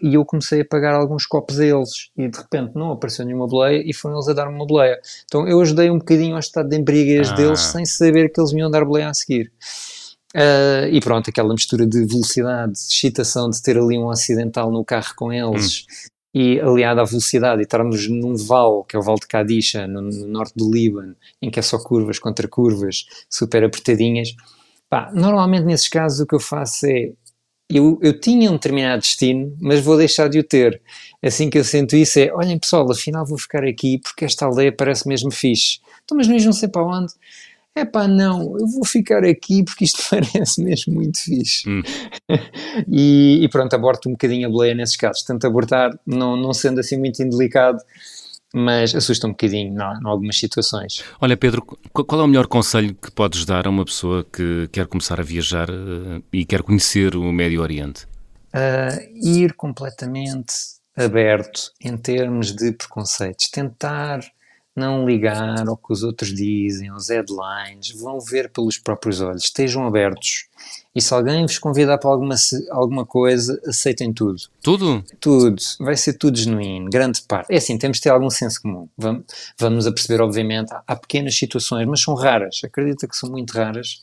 e 0.01 0.13
eu 0.13 0.23
comecei 0.23 0.61
a 0.61 0.65
pagar 0.65 0.95
alguns 0.95 1.25
copos 1.25 1.59
a 1.59 1.65
eles, 1.65 2.09
e 2.17 2.29
de 2.29 2.37
repente 2.37 2.71
não 2.73 2.93
apareceu 2.93 3.25
nenhuma 3.25 3.47
boleia, 3.47 3.83
e 3.85 3.93
foram 3.93 4.15
eles 4.15 4.29
a 4.29 4.33
dar-me 4.33 4.55
uma 4.55 4.65
boleia. 4.65 4.97
Então 5.25 5.45
eu 5.45 5.59
ajudei 5.59 5.91
um 5.91 5.97
bocadinho 5.97 6.35
ao 6.35 6.39
estado 6.39 6.69
de 6.69 6.77
embriaguez 6.77 7.29
ah. 7.31 7.35
deles, 7.35 7.59
sem 7.59 7.85
saber 7.85 8.29
que 8.29 8.39
eles 8.39 8.53
me 8.53 8.61
iam 8.61 8.71
dar 8.71 8.85
boleia 8.85 9.09
a 9.09 9.13
seguir. 9.13 9.51
Uh, 10.33 10.87
e 10.89 10.99
pronto, 10.99 11.29
aquela 11.29 11.53
mistura 11.53 11.85
de 11.85 12.05
velocidade, 12.05 12.71
de 12.71 12.79
excitação 12.79 13.49
de 13.49 13.61
ter 13.61 13.77
ali 13.77 13.99
um 13.99 14.09
acidental 14.09 14.71
no 14.71 14.83
carro 14.83 15.13
com 15.15 15.31
eles 15.31 15.81
hum. 15.81 16.12
E 16.33 16.59
aliado 16.59 16.99
à 16.99 17.03
velocidade 17.03 17.61
e 17.61 17.63
estarmos 17.63 18.07
num 18.09 18.35
vale, 18.35 18.83
que 18.87 18.95
é 18.95 18.99
o 18.99 19.03
Vale 19.03 19.19
de 19.19 19.27
Kadisha, 19.27 19.87
no, 19.87 20.01
no, 20.01 20.27
norte 20.27 20.53
do 20.55 20.71
Líbano, 20.71 21.15
em 21.41 21.51
que 21.51 21.59
é 21.59 21.61
só 21.61 21.77
curvas 21.77 22.17
contra 22.17 22.47
curvas, 22.47 23.05
super 23.29 23.63
apertadinhas. 23.63 24.33
Pá, 24.89 25.11
normalmente 25.13 25.65
nesses 25.65 25.89
casos 25.89 26.21
o 26.21 26.27
que 26.27 26.35
eu 26.35 26.39
faço 26.39 26.87
é 26.87 27.11
eu, 27.69 27.97
eu 28.01 28.19
tinha 28.19 28.51
um 28.51 28.53
determinado 28.53 29.01
destino, 29.01 29.55
mas 29.59 29.79
vou 29.79 29.97
deixar 29.97 30.27
de 30.27 30.37
o 30.37 30.43
ter. 30.43 30.81
Assim 31.23 31.49
que 31.49 31.57
eu 31.57 31.63
sinto 31.63 31.95
isso 31.95 32.19
é, 32.19 32.31
olhem 32.33 32.59
pessoal, 32.59 32.89
afinal 32.91 33.25
vou 33.25 33.37
ficar 33.37 33.63
aqui 33.63 33.99
porque 33.99 34.25
esta 34.25 34.45
aldeia 34.45 34.71
parece 34.71 35.07
mesmo 35.07 35.31
fixe. 35.31 35.79
Então, 36.03 36.17
mas 36.17 36.27
não 36.27 36.53
sei 36.53 36.69
para 36.69 36.85
onde 36.85 37.13
é 37.75 37.85
pá, 37.85 38.07
não, 38.07 38.57
eu 38.59 38.67
vou 38.67 38.85
ficar 38.85 39.23
aqui 39.23 39.63
porque 39.63 39.85
isto 39.85 40.03
parece 40.09 40.63
mesmo 40.63 40.93
muito 40.93 41.19
fixe. 41.19 41.67
Hum. 41.67 41.81
e, 42.87 43.43
e, 43.43 43.49
pronto, 43.49 43.73
aborto 43.73 44.09
um 44.09 44.13
bocadinho 44.13 44.47
a 44.47 44.51
boleia 44.51 44.75
nesses 44.75 44.95
casos. 44.95 45.23
Tento 45.23 45.45
abortar, 45.47 45.97
não, 46.05 46.37
não 46.37 46.53
sendo 46.53 46.79
assim 46.79 46.97
muito 46.97 47.21
indelicado, 47.23 47.79
mas 48.53 48.93
assusta 48.93 49.25
um 49.25 49.31
bocadinho 49.31 49.73
em 49.73 50.07
algumas 50.07 50.37
situações. 50.37 51.03
Olha, 51.19 51.35
Pedro, 51.35 51.63
qual 51.63 52.21
é 52.21 52.23
o 52.23 52.27
melhor 52.27 52.45
conselho 52.45 52.93
que 52.93 53.11
podes 53.11 53.45
dar 53.45 53.65
a 53.65 53.69
uma 53.69 53.83
pessoa 53.83 54.23
que 54.23 54.69
quer 54.71 54.85
começar 54.85 55.19
a 55.19 55.23
viajar 55.23 55.69
uh, 55.69 56.23
e 56.31 56.45
quer 56.45 56.61
conhecer 56.61 57.15
o 57.15 57.31
Médio 57.31 57.61
Oriente? 57.61 58.05
Uh, 58.53 59.01
ir 59.15 59.53
completamente 59.53 60.53
aberto 60.95 61.71
em 61.81 61.97
termos 61.97 62.55
de 62.55 62.71
preconceitos, 62.71 63.49
tentar 63.49 64.19
não 64.75 65.05
ligar 65.05 65.67
ao 65.67 65.77
que 65.77 65.93
os 65.93 66.03
outros 66.03 66.33
dizem, 66.33 66.89
aos 66.89 67.09
headlines, 67.09 67.91
vão 67.91 68.19
ver 68.19 68.49
pelos 68.49 68.77
próprios 68.77 69.21
olhos, 69.21 69.43
estejam 69.43 69.85
abertos. 69.85 70.47
E 70.95 71.01
se 71.01 71.13
alguém 71.13 71.45
vos 71.45 71.57
convidar 71.57 71.97
para 71.97 72.09
alguma, 72.09 72.35
alguma 72.71 73.05
coisa, 73.05 73.59
aceitem 73.67 74.13
tudo. 74.13 74.39
Tudo? 74.61 75.03
Tudo. 75.19 75.61
Vai 75.79 75.97
ser 75.97 76.13
tudo 76.13 76.37
genuíno, 76.37 76.89
grande 76.89 77.21
parte. 77.23 77.51
É 77.51 77.57
assim, 77.57 77.77
temos 77.77 77.97
de 77.97 78.03
ter 78.03 78.09
algum 78.09 78.29
senso 78.29 78.61
comum. 78.61 78.87
Vamos, 78.97 79.25
vamos 79.59 79.87
a 79.87 79.91
perceber, 79.91 80.21
obviamente, 80.21 80.73
há, 80.87 80.95
pequenas 80.95 81.35
situações, 81.35 81.87
mas 81.87 82.01
são 82.01 82.13
raras. 82.13 82.61
Acredita 82.63 83.07
que 83.07 83.15
são 83.15 83.29
muito 83.29 83.51
raras. 83.51 84.01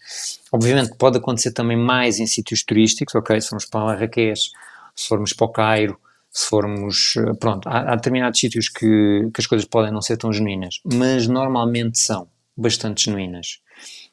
Obviamente 0.53 0.95
pode 0.97 1.19
acontecer 1.19 1.53
também 1.53 1.77
mais 1.77 2.19
em 2.19 2.27
sítios 2.27 2.65
turísticos, 2.65 3.15
ok? 3.15 3.41
Se 3.41 3.49
formos 3.49 3.67
para 3.67 3.85
Marrakech, 3.85 4.51
se 4.95 5.09
formos 5.09 5.33
para 5.33 5.47
o 5.47 5.53
Cairo, 5.53 5.99
se 6.33 6.49
formos, 6.49 7.15
eh, 7.17 7.35
pronto, 7.39 7.69
há, 7.69 7.93
há 7.93 7.97
determinados 7.97 8.39
sítios 8.39 8.69
que, 8.69 9.29
que 9.35 9.41
as 9.41 9.47
coisas 9.47 9.67
podem 9.67 9.93
não 9.93 10.01
ser 10.01 10.17
tão 10.17 10.33
genuínas, 10.33 10.81
mas 10.85 11.27
normalmente 11.27 11.99
são 11.99 12.29
bastante 12.57 13.05
genuínas. 13.05 13.61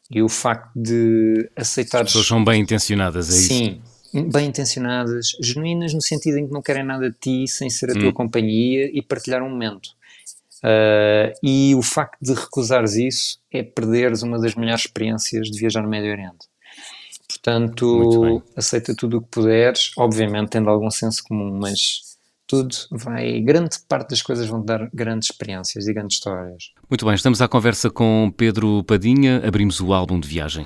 E 0.09 0.21
o 0.21 0.29
facto 0.29 0.71
de 0.75 1.49
aceitar. 1.55 2.01
As 2.01 2.07
pessoas 2.07 2.27
são 2.27 2.43
bem 2.43 2.61
intencionadas, 2.61 3.29
é 3.29 3.33
Sim, 3.33 3.81
isso? 4.13 4.29
bem 4.29 4.47
intencionadas, 4.47 5.31
genuínas 5.41 5.93
no 5.93 6.01
sentido 6.01 6.37
em 6.37 6.47
que 6.47 6.53
não 6.53 6.61
querem 6.61 6.83
nada 6.83 7.09
de 7.09 7.17
ti 7.19 7.47
sem 7.47 7.69
ser 7.69 7.91
a 7.91 7.93
hum. 7.93 7.99
tua 7.99 8.13
companhia 8.13 8.89
e 8.91 9.01
partilhar 9.01 9.43
um 9.43 9.49
momento. 9.49 9.89
Uh, 10.63 11.29
e 11.43 11.75
o 11.75 11.83
facto 11.83 12.17
de 12.19 12.33
recusares 12.33 12.95
isso 12.95 13.39
é 13.51 13.61
perderes 13.61 14.23
uma 14.23 14.39
das 14.39 14.55
melhores 14.55 14.81
experiências 14.81 15.51
de 15.51 15.59
viajar 15.59 15.83
no 15.83 15.89
Médio 15.89 16.11
Oriente. 16.11 16.47
Portanto, 17.27 18.41
aceita 18.55 18.95
tudo 18.95 19.17
o 19.17 19.21
que 19.21 19.27
puderes, 19.29 19.91
obviamente 19.97 20.51
tendo 20.51 20.69
algum 20.69 20.89
senso 20.89 21.21
comum, 21.27 21.59
mas 21.59 22.07
tudo 22.47 22.73
vai, 22.89 23.41
grande 23.41 23.77
parte 23.89 24.11
das 24.11 24.21
coisas 24.21 24.47
vão 24.47 24.63
dar 24.63 24.89
grandes 24.93 25.29
experiências 25.29 25.87
e 25.87 25.93
grandes 25.93 26.15
histórias. 26.15 26.71
Muito 26.89 27.05
bem, 27.05 27.13
estamos 27.13 27.41
à 27.41 27.47
conversa 27.47 27.89
com 27.89 28.31
Pedro 28.35 28.81
Padinha, 28.85 29.41
abrimos 29.45 29.81
o 29.81 29.91
álbum 29.91 30.17
de 30.17 30.27
viagem. 30.27 30.65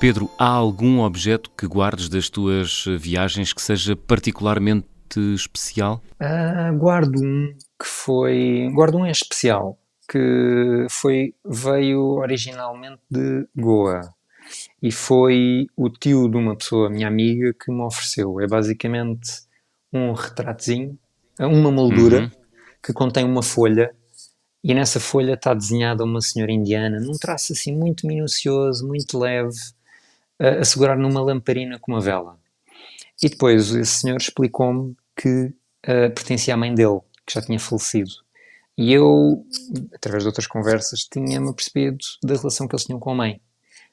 Pedro, 0.00 0.28
há 0.36 0.48
algum 0.48 1.00
objeto 1.00 1.48
que 1.56 1.66
guardes 1.66 2.08
das 2.08 2.28
tuas 2.28 2.84
viagens 2.98 3.52
que 3.52 3.62
seja 3.62 3.94
particularmente 3.94 4.84
especial? 5.34 6.02
Uh, 6.20 6.76
guardo 6.76 7.22
um 7.24 7.54
que 7.80 7.86
foi. 7.86 8.68
Guardo 8.74 8.98
um 8.98 9.06
em 9.06 9.10
especial 9.10 9.78
que 10.08 10.86
foi, 10.90 11.34
veio 11.44 12.00
originalmente 12.18 13.00
de 13.10 13.46
Goa 13.56 14.14
e 14.82 14.92
foi 14.92 15.66
o 15.76 15.88
tio 15.88 16.28
de 16.28 16.36
uma 16.36 16.56
pessoa, 16.56 16.90
minha 16.90 17.08
amiga, 17.08 17.54
que 17.54 17.72
me 17.72 17.82
ofereceu. 17.82 18.40
É 18.40 18.46
basicamente 18.46 19.42
um 19.92 20.12
retratozinho, 20.12 20.98
uma 21.38 21.70
moldura 21.70 22.20
uhum. 22.20 22.30
que 22.82 22.92
contém 22.92 23.24
uma 23.24 23.42
folha 23.42 23.94
e 24.62 24.72
nessa 24.72 24.98
folha 24.98 25.34
está 25.34 25.52
desenhada 25.52 26.04
uma 26.04 26.22
senhora 26.22 26.50
indiana 26.50 26.98
num 26.98 27.12
traço 27.12 27.52
assim 27.52 27.76
muito 27.76 28.06
minucioso, 28.06 28.86
muito 28.86 29.18
leve, 29.18 29.58
a, 30.38 30.60
a 30.60 30.64
segurar 30.64 30.96
numa 30.96 31.20
lamparina 31.20 31.78
com 31.78 31.92
uma 31.92 32.00
vela. 32.00 32.38
E 33.22 33.28
depois 33.28 33.74
esse 33.74 34.00
senhor 34.00 34.16
explicou-me 34.16 34.96
que 35.14 35.52
uh, 35.86 36.10
pertencia 36.14 36.54
à 36.54 36.56
mãe 36.56 36.74
dele, 36.74 37.00
que 37.26 37.34
já 37.34 37.42
tinha 37.42 37.60
falecido. 37.60 38.23
E 38.76 38.92
eu, 38.92 39.44
através 39.94 40.24
de 40.24 40.28
outras 40.28 40.46
conversas, 40.46 41.00
tinha-me 41.00 41.54
percebido 41.54 41.98
da 42.22 42.34
relação 42.34 42.66
que 42.66 42.74
eles 42.74 42.84
tinham 42.84 42.98
com 42.98 43.10
a 43.10 43.14
mãe 43.14 43.40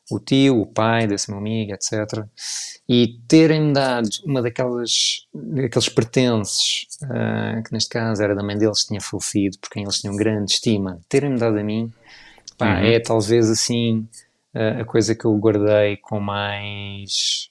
o 0.09 0.19
tio, 0.19 0.61
o 0.61 0.65
pai 0.65 1.07
desse 1.07 1.29
meu 1.29 1.39
amigo, 1.39 1.73
etc. 1.73 2.25
E 2.87 3.19
terem-me 3.27 3.73
dado 3.73 4.09
uma 4.25 4.41
daquelas 4.41 5.25
daqueles 5.33 5.89
pertences, 5.89 6.87
uh, 7.03 7.63
que 7.63 7.71
neste 7.71 7.89
caso 7.89 8.21
era 8.21 8.35
da 8.35 8.43
mãe 8.43 8.57
deles 8.57 8.81
que 8.81 8.89
tinha 8.89 9.01
falecido, 9.01 9.57
por 9.59 9.69
quem 9.69 9.83
eles 9.83 9.99
tinham 9.99 10.15
grande 10.15 10.51
estima, 10.51 10.99
terem-me 11.07 11.37
dado 11.37 11.57
a 11.57 11.63
mim, 11.63 11.91
pá, 12.57 12.79
uhum. 12.79 12.85
é 12.85 12.99
talvez 12.99 13.49
assim 13.49 14.07
uh, 14.53 14.81
a 14.81 14.85
coisa 14.85 15.15
que 15.15 15.25
eu 15.25 15.35
guardei 15.37 15.97
com 15.97 16.19
mais. 16.19 17.49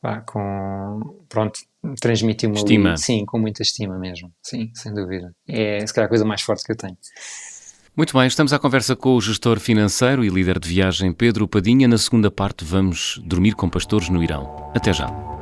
Pá, 0.00 0.20
com. 0.20 1.16
Pronto, 1.28 1.60
transmitiu-me. 2.00 2.56
Estima. 2.56 2.96
sim, 2.96 3.24
com 3.24 3.38
muita 3.38 3.62
estima 3.62 3.98
mesmo. 3.98 4.32
Sim, 4.42 4.70
sem 4.74 4.92
dúvida. 4.92 5.32
É 5.46 5.84
se 5.86 5.92
calhar 5.92 6.06
a 6.06 6.08
coisa 6.08 6.24
mais 6.24 6.42
forte 6.42 6.64
que 6.64 6.72
eu 6.72 6.76
tenho. 6.76 6.96
Muito 7.96 8.16
bem, 8.16 8.28
estamos 8.28 8.52
à 8.52 8.58
conversa 8.58 8.94
com 8.94 9.16
o 9.16 9.20
gestor 9.20 9.58
financeiro 9.58 10.24
e 10.24 10.28
líder 10.28 10.60
de 10.60 10.68
viagem 10.68 11.12
Pedro 11.12 11.48
Padinha. 11.48 11.88
Na 11.88 11.98
segunda 11.98 12.30
parte, 12.30 12.64
vamos 12.64 13.20
dormir 13.24 13.54
com 13.54 13.68
pastores 13.68 14.08
no 14.08 14.22
Irão. 14.22 14.70
Até 14.74 14.92
já. 14.92 15.37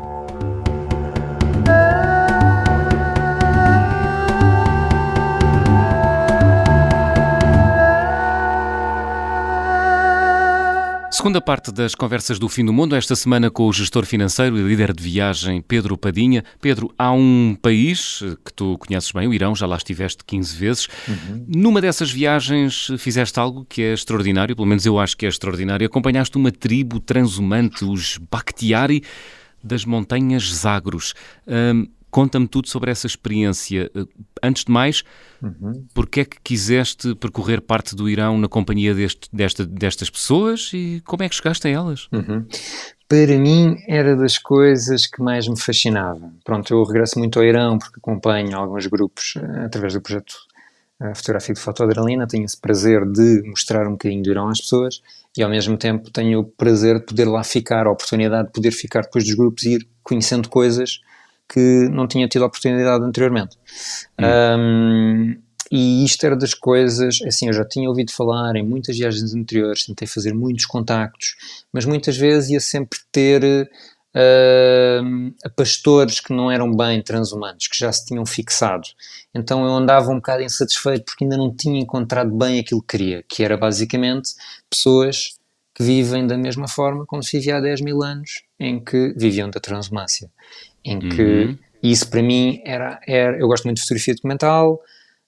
Segunda 11.26 11.40
parte 11.40 11.72
das 11.72 11.92
conversas 11.92 12.38
do 12.38 12.48
fim 12.48 12.64
do 12.64 12.72
mundo, 12.72 12.94
esta 12.94 13.16
semana 13.16 13.50
com 13.50 13.66
o 13.66 13.72
gestor 13.72 14.06
financeiro 14.06 14.56
e 14.56 14.62
líder 14.62 14.92
de 14.92 15.02
viagem 15.02 15.60
Pedro 15.60 15.98
Padinha. 15.98 16.44
Pedro, 16.60 16.94
há 16.96 17.10
um 17.10 17.58
país 17.60 18.22
que 18.44 18.54
tu 18.54 18.78
conheces 18.78 19.10
bem, 19.10 19.26
o 19.26 19.34
Irão, 19.34 19.52
já 19.52 19.66
lá 19.66 19.76
estiveste 19.76 20.22
15 20.24 20.56
vezes. 20.56 20.88
Uhum. 21.08 21.44
Numa 21.48 21.80
dessas 21.80 22.12
viagens 22.12 22.92
fizeste 22.98 23.40
algo 23.40 23.66
que 23.68 23.82
é 23.82 23.92
extraordinário, 23.92 24.54
pelo 24.54 24.68
menos 24.68 24.86
eu 24.86 25.00
acho 25.00 25.16
que 25.16 25.26
é 25.26 25.28
extraordinário. 25.28 25.84
Acompanhaste 25.84 26.36
uma 26.36 26.52
tribo 26.52 27.00
transhumante, 27.00 27.84
os 27.84 28.18
Bakhtiari 28.30 29.02
das 29.64 29.84
montanhas 29.84 30.44
Zagros. 30.54 31.12
Conta-me 32.16 32.48
tudo 32.48 32.66
sobre 32.66 32.90
essa 32.90 33.06
experiência. 33.06 33.90
Eh, 33.94 34.06
antes 34.42 34.64
de 34.64 34.72
mais, 34.72 35.04
uhum. 35.42 35.84
porque 35.92 36.20
é 36.20 36.24
que 36.24 36.38
quiseste 36.42 37.14
percorrer 37.14 37.60
parte 37.60 37.94
do 37.94 38.08
Irão 38.08 38.38
na 38.38 38.48
companhia 38.48 38.94
deste, 38.94 39.28
desta, 39.30 39.66
destas 39.66 40.08
pessoas 40.08 40.70
e 40.72 41.02
como 41.04 41.24
é 41.24 41.28
que 41.28 41.34
chegaste 41.34 41.68
a 41.68 41.70
elas? 41.70 42.08
Uhum. 42.10 42.46
Para 43.06 43.38
mim 43.38 43.76
era 43.86 44.16
das 44.16 44.38
coisas 44.38 45.06
que 45.06 45.22
mais 45.22 45.46
me 45.46 45.60
fascinava. 45.60 46.32
Pronto, 46.42 46.72
eu 46.72 46.82
regresso 46.84 47.18
muito 47.18 47.38
ao 47.38 47.44
Irão 47.44 47.78
porque 47.78 47.98
acompanho 47.98 48.56
alguns 48.56 48.86
grupos 48.86 49.34
uh, 49.36 49.66
através 49.66 49.92
do 49.92 50.00
projeto 50.00 50.36
uh, 51.02 51.14
fotográfico 51.14 51.52
de 51.52 51.60
Fotoadrenalina, 51.60 52.26
tenho 52.26 52.46
esse 52.46 52.58
prazer 52.58 53.04
de 53.04 53.42
mostrar 53.44 53.86
um 53.86 53.90
bocadinho 53.90 54.22
do 54.22 54.30
Irão 54.30 54.48
às 54.48 54.62
pessoas 54.62 55.02
e 55.36 55.42
ao 55.42 55.50
mesmo 55.50 55.76
tempo 55.76 56.10
tenho 56.10 56.40
o 56.40 56.44
prazer 56.44 56.98
de 56.98 57.04
poder 57.04 57.26
lá 57.26 57.44
ficar, 57.44 57.86
a 57.86 57.90
oportunidade 57.90 58.46
de 58.46 58.54
poder 58.54 58.70
ficar 58.70 59.02
depois 59.02 59.22
dos 59.22 59.34
grupos 59.34 59.64
e 59.64 59.74
ir 59.74 59.88
conhecendo 60.02 60.48
coisas 60.48 61.00
que 61.48 61.88
não 61.90 62.06
tinha 62.06 62.28
tido 62.28 62.44
oportunidade 62.44 63.04
anteriormente. 63.04 63.56
Hum. 64.18 64.58
Um, 64.58 65.46
e 65.70 66.04
isto 66.04 66.24
era 66.24 66.36
das 66.36 66.54
coisas, 66.54 67.18
assim, 67.26 67.48
eu 67.48 67.52
já 67.52 67.64
tinha 67.64 67.88
ouvido 67.88 68.12
falar 68.12 68.54
em 68.56 68.62
muitas 68.62 68.96
viagens 68.96 69.34
anteriores, 69.34 69.84
tentei 69.84 70.06
fazer 70.06 70.32
muitos 70.32 70.64
contactos, 70.64 71.34
mas 71.72 71.84
muitas 71.84 72.16
vezes 72.16 72.50
ia 72.50 72.60
sempre 72.60 73.00
ter 73.10 73.68
uh, 74.16 75.50
pastores 75.56 76.20
que 76.20 76.32
não 76.32 76.50
eram 76.50 76.74
bem 76.74 77.02
transhumantes, 77.02 77.68
que 77.68 77.78
já 77.78 77.92
se 77.92 78.06
tinham 78.06 78.24
fixado. 78.24 78.86
Então 79.34 79.64
eu 79.64 79.72
andava 79.74 80.10
um 80.10 80.16
bocado 80.16 80.42
insatisfeito 80.42 81.04
porque 81.04 81.24
ainda 81.24 81.36
não 81.36 81.54
tinha 81.54 81.80
encontrado 81.80 82.30
bem 82.30 82.60
aquilo 82.60 82.80
que 82.80 82.96
queria, 82.96 83.24
que 83.28 83.42
era 83.42 83.56
basicamente 83.56 84.34
pessoas 84.70 85.36
que 85.74 85.82
vivem 85.82 86.26
da 86.26 86.38
mesma 86.38 86.66
forma 86.66 87.04
como 87.04 87.22
se 87.22 87.36
vivia 87.36 87.58
há 87.58 87.60
10 87.60 87.82
mil 87.82 88.02
anos, 88.02 88.42
em 88.58 88.82
que 88.82 89.12
viviam 89.14 89.50
da 89.50 89.60
transumância. 89.60 90.30
Em 90.86 90.98
que 91.00 91.22
uhum. 91.22 91.58
isso 91.82 92.08
para 92.08 92.22
mim 92.22 92.60
era, 92.64 93.00
era. 93.06 93.38
Eu 93.38 93.48
gosto 93.48 93.64
muito 93.64 93.76
de 93.76 93.82
fotografia 93.82 94.14
documental, 94.14 94.80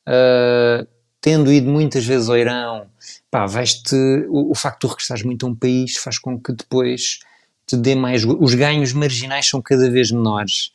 uh, 0.08 0.86
tendo 1.20 1.52
ido 1.52 1.68
muitas 1.70 2.04
vezes 2.04 2.28
ao 2.28 2.36
Irão, 2.36 2.86
pá, 3.30 3.46
vais-te. 3.46 3.96
O, 4.28 4.52
o, 4.52 4.54
facto 4.54 4.76
de 4.76 4.80
tu 4.80 4.88
regressares 4.88 5.24
muito 5.24 5.46
a 5.46 5.48
um 5.48 5.54
país 5.54 5.96
faz 5.96 6.18
com 6.18 6.38
que 6.38 6.52
depois 6.52 7.20
te 7.66 7.76
dê 7.76 7.94
mais. 7.94 8.24
Os 8.24 8.54
ganhos 8.54 8.92
marginais 8.92 9.48
são 9.48 9.60
cada 9.60 9.90
vez 9.90 10.10
menores, 10.10 10.72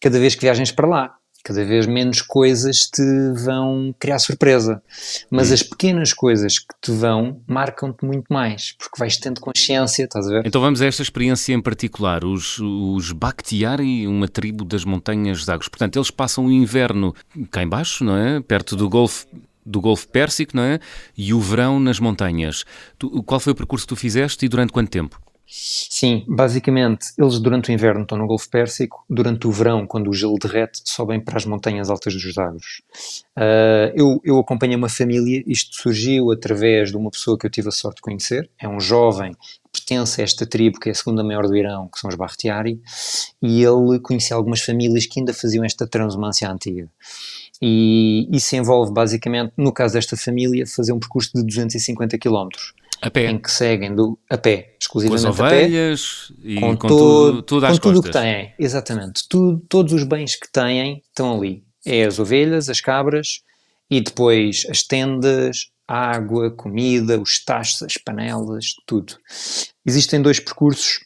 cada 0.00 0.18
vez 0.18 0.34
que 0.34 0.42
viagens 0.42 0.70
para 0.70 0.86
lá 0.86 1.16
cada 1.46 1.64
vez 1.64 1.86
menos 1.86 2.20
coisas 2.20 2.78
te 2.92 3.02
vão 3.44 3.94
criar 4.00 4.18
surpresa. 4.18 4.82
Mas 5.30 5.50
hum. 5.50 5.54
as 5.54 5.62
pequenas 5.62 6.12
coisas 6.12 6.58
que 6.58 6.74
te 6.82 6.90
vão 6.90 7.40
marcam-te 7.46 8.04
muito 8.04 8.26
mais, 8.28 8.72
porque 8.72 8.98
vais 8.98 9.16
tendo 9.16 9.40
consciência, 9.40 10.02
estás 10.02 10.26
a 10.26 10.30
ver? 10.30 10.42
Então 10.44 10.60
vamos 10.60 10.82
a 10.82 10.86
esta 10.86 11.02
experiência 11.02 11.54
em 11.54 11.62
particular, 11.62 12.24
os, 12.24 12.58
os 12.58 13.12
Bakhtiari, 13.12 14.08
uma 14.08 14.26
tribo 14.26 14.64
das 14.64 14.84
montanhas 14.84 15.44
de 15.44 15.52
Águas. 15.52 15.68
Portanto, 15.68 15.96
eles 15.96 16.10
passam 16.10 16.46
o 16.46 16.50
inverno 16.50 17.14
cá 17.52 17.62
embaixo, 17.62 18.02
não 18.02 18.16
é? 18.16 18.40
Perto 18.40 18.74
do 18.74 18.88
Golfo 18.88 19.24
do 19.64 19.80
Golfo 19.80 20.08
Pérsico, 20.08 20.56
não 20.56 20.62
é? 20.62 20.78
E 21.16 21.34
o 21.34 21.40
verão 21.40 21.80
nas 21.80 21.98
montanhas. 21.98 22.64
Tu, 22.98 23.22
qual 23.24 23.40
foi 23.40 23.52
o 23.52 23.56
percurso 23.56 23.84
que 23.84 23.94
tu 23.94 23.96
fizeste 23.96 24.46
e 24.46 24.48
durante 24.48 24.72
quanto 24.72 24.90
tempo? 24.90 25.20
Sim, 25.48 26.24
basicamente, 26.26 27.12
eles 27.16 27.38
durante 27.38 27.70
o 27.70 27.72
inverno 27.72 28.02
estão 28.02 28.18
no 28.18 28.26
Golfo 28.26 28.50
Pérsico, 28.50 29.04
durante 29.08 29.46
o 29.46 29.52
verão, 29.52 29.86
quando 29.86 30.10
o 30.10 30.12
gelo 30.12 30.36
derrete, 30.40 30.80
sobem 30.84 31.20
para 31.20 31.36
as 31.36 31.46
montanhas 31.46 31.88
altas 31.88 32.14
dos 32.14 32.34
Zagros. 32.34 32.82
Uh, 33.38 33.94
eu, 33.94 34.20
eu 34.24 34.38
acompanhei 34.40 34.74
uma 34.74 34.88
família, 34.88 35.44
isto 35.46 35.76
surgiu 35.76 36.32
através 36.32 36.90
de 36.90 36.96
uma 36.96 37.10
pessoa 37.10 37.38
que 37.38 37.46
eu 37.46 37.50
tive 37.50 37.68
a 37.68 37.72
sorte 37.72 37.96
de 37.96 38.02
conhecer, 38.02 38.50
é 38.60 38.68
um 38.68 38.80
jovem 38.80 39.32
que 39.72 39.80
pertence 39.80 40.20
a 40.20 40.24
esta 40.24 40.44
tribo, 40.44 40.80
que 40.80 40.88
é 40.88 40.92
a 40.92 40.94
segunda 40.94 41.22
maior 41.22 41.46
do 41.46 41.56
Irão, 41.56 41.88
que 41.88 42.00
são 42.00 42.10
os 42.10 42.16
Bakhtiari, 42.16 42.80
e 43.40 43.62
ele 43.62 44.00
conhecia 44.00 44.34
algumas 44.34 44.60
famílias 44.60 45.06
que 45.06 45.20
ainda 45.20 45.32
faziam 45.32 45.64
esta 45.64 45.86
transumância 45.86 46.50
antiga. 46.50 46.90
E 47.62 48.28
isso 48.32 48.56
envolve 48.56 48.92
basicamente, 48.92 49.52
no 49.56 49.72
caso 49.72 49.94
desta 49.94 50.16
família, 50.16 50.66
fazer 50.66 50.92
um 50.92 50.98
percurso 50.98 51.30
de 51.34 51.44
250 51.44 52.18
quilómetros 52.18 52.74
a 53.00 53.10
pé. 53.10 53.26
Em 53.26 53.38
que 53.38 53.50
seguem 53.50 53.94
do, 53.94 54.18
a 54.28 54.38
pé, 54.38 54.76
exclusivamente 54.80 55.24
com 55.24 55.28
as 55.30 55.40
ovelhas 55.40 56.28
a 56.30 56.34
pé, 56.34 56.48
e 56.48 56.60
com, 56.60 56.76
com 56.76 56.88
tudo, 56.88 57.42
tudo 57.42 57.66
com 57.66 57.76
tudo 57.78 58.00
o 58.00 58.02
que 58.02 58.10
têm, 58.10 58.54
exatamente. 58.58 59.28
Tudo, 59.28 59.62
todos 59.68 59.92
os 59.92 60.04
bens 60.04 60.36
que 60.36 60.50
têm 60.50 61.02
estão 61.08 61.36
ali. 61.36 61.64
É 61.84 62.04
as 62.04 62.18
ovelhas, 62.18 62.68
as 62.68 62.80
cabras 62.80 63.42
e 63.90 64.00
depois 64.00 64.66
as 64.68 64.82
tendas, 64.82 65.70
água, 65.86 66.50
comida, 66.50 67.20
os 67.20 67.42
tachos, 67.44 67.82
as 67.82 67.96
panelas, 67.96 68.74
tudo. 68.86 69.16
Existem 69.84 70.20
dois 70.20 70.40
percursos 70.40 71.04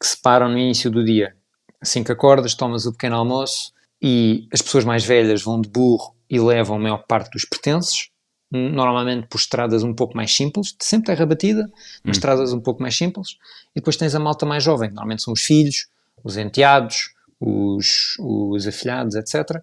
que 0.00 0.06
separam 0.06 0.48
no 0.48 0.58
início 0.58 0.90
do 0.90 1.04
dia. 1.04 1.34
Assim 1.80 2.04
que 2.04 2.12
acordas, 2.12 2.54
tomas 2.54 2.86
o 2.86 2.92
pequeno 2.92 3.16
almoço 3.16 3.72
e 4.00 4.46
as 4.52 4.62
pessoas 4.62 4.84
mais 4.84 5.04
velhas 5.04 5.42
vão 5.42 5.60
de 5.60 5.68
burro 5.68 6.14
e 6.30 6.38
levam 6.38 6.76
a 6.76 6.80
maior 6.80 7.04
parte 7.06 7.30
dos 7.32 7.44
pertences 7.44 8.08
normalmente 8.56 9.26
por 9.26 9.38
estradas 9.38 9.82
um 9.82 9.92
pouco 9.92 10.16
mais 10.16 10.34
simples, 10.34 10.74
sempre 10.80 11.06
terra 11.06 11.26
batida, 11.26 11.70
mas 12.02 12.16
hum. 12.16 12.18
estradas 12.18 12.52
um 12.52 12.60
pouco 12.60 12.80
mais 12.80 12.96
simples, 12.96 13.36
e 13.74 13.80
depois 13.80 13.96
tens 13.96 14.14
a 14.14 14.20
malta 14.20 14.46
mais 14.46 14.62
jovem, 14.62 14.90
normalmente 14.90 15.22
são 15.22 15.32
os 15.32 15.42
filhos, 15.42 15.88
os 16.22 16.36
enteados, 16.36 17.14
os, 17.40 18.16
os 18.18 18.66
afilhados, 18.66 19.14
etc., 19.14 19.60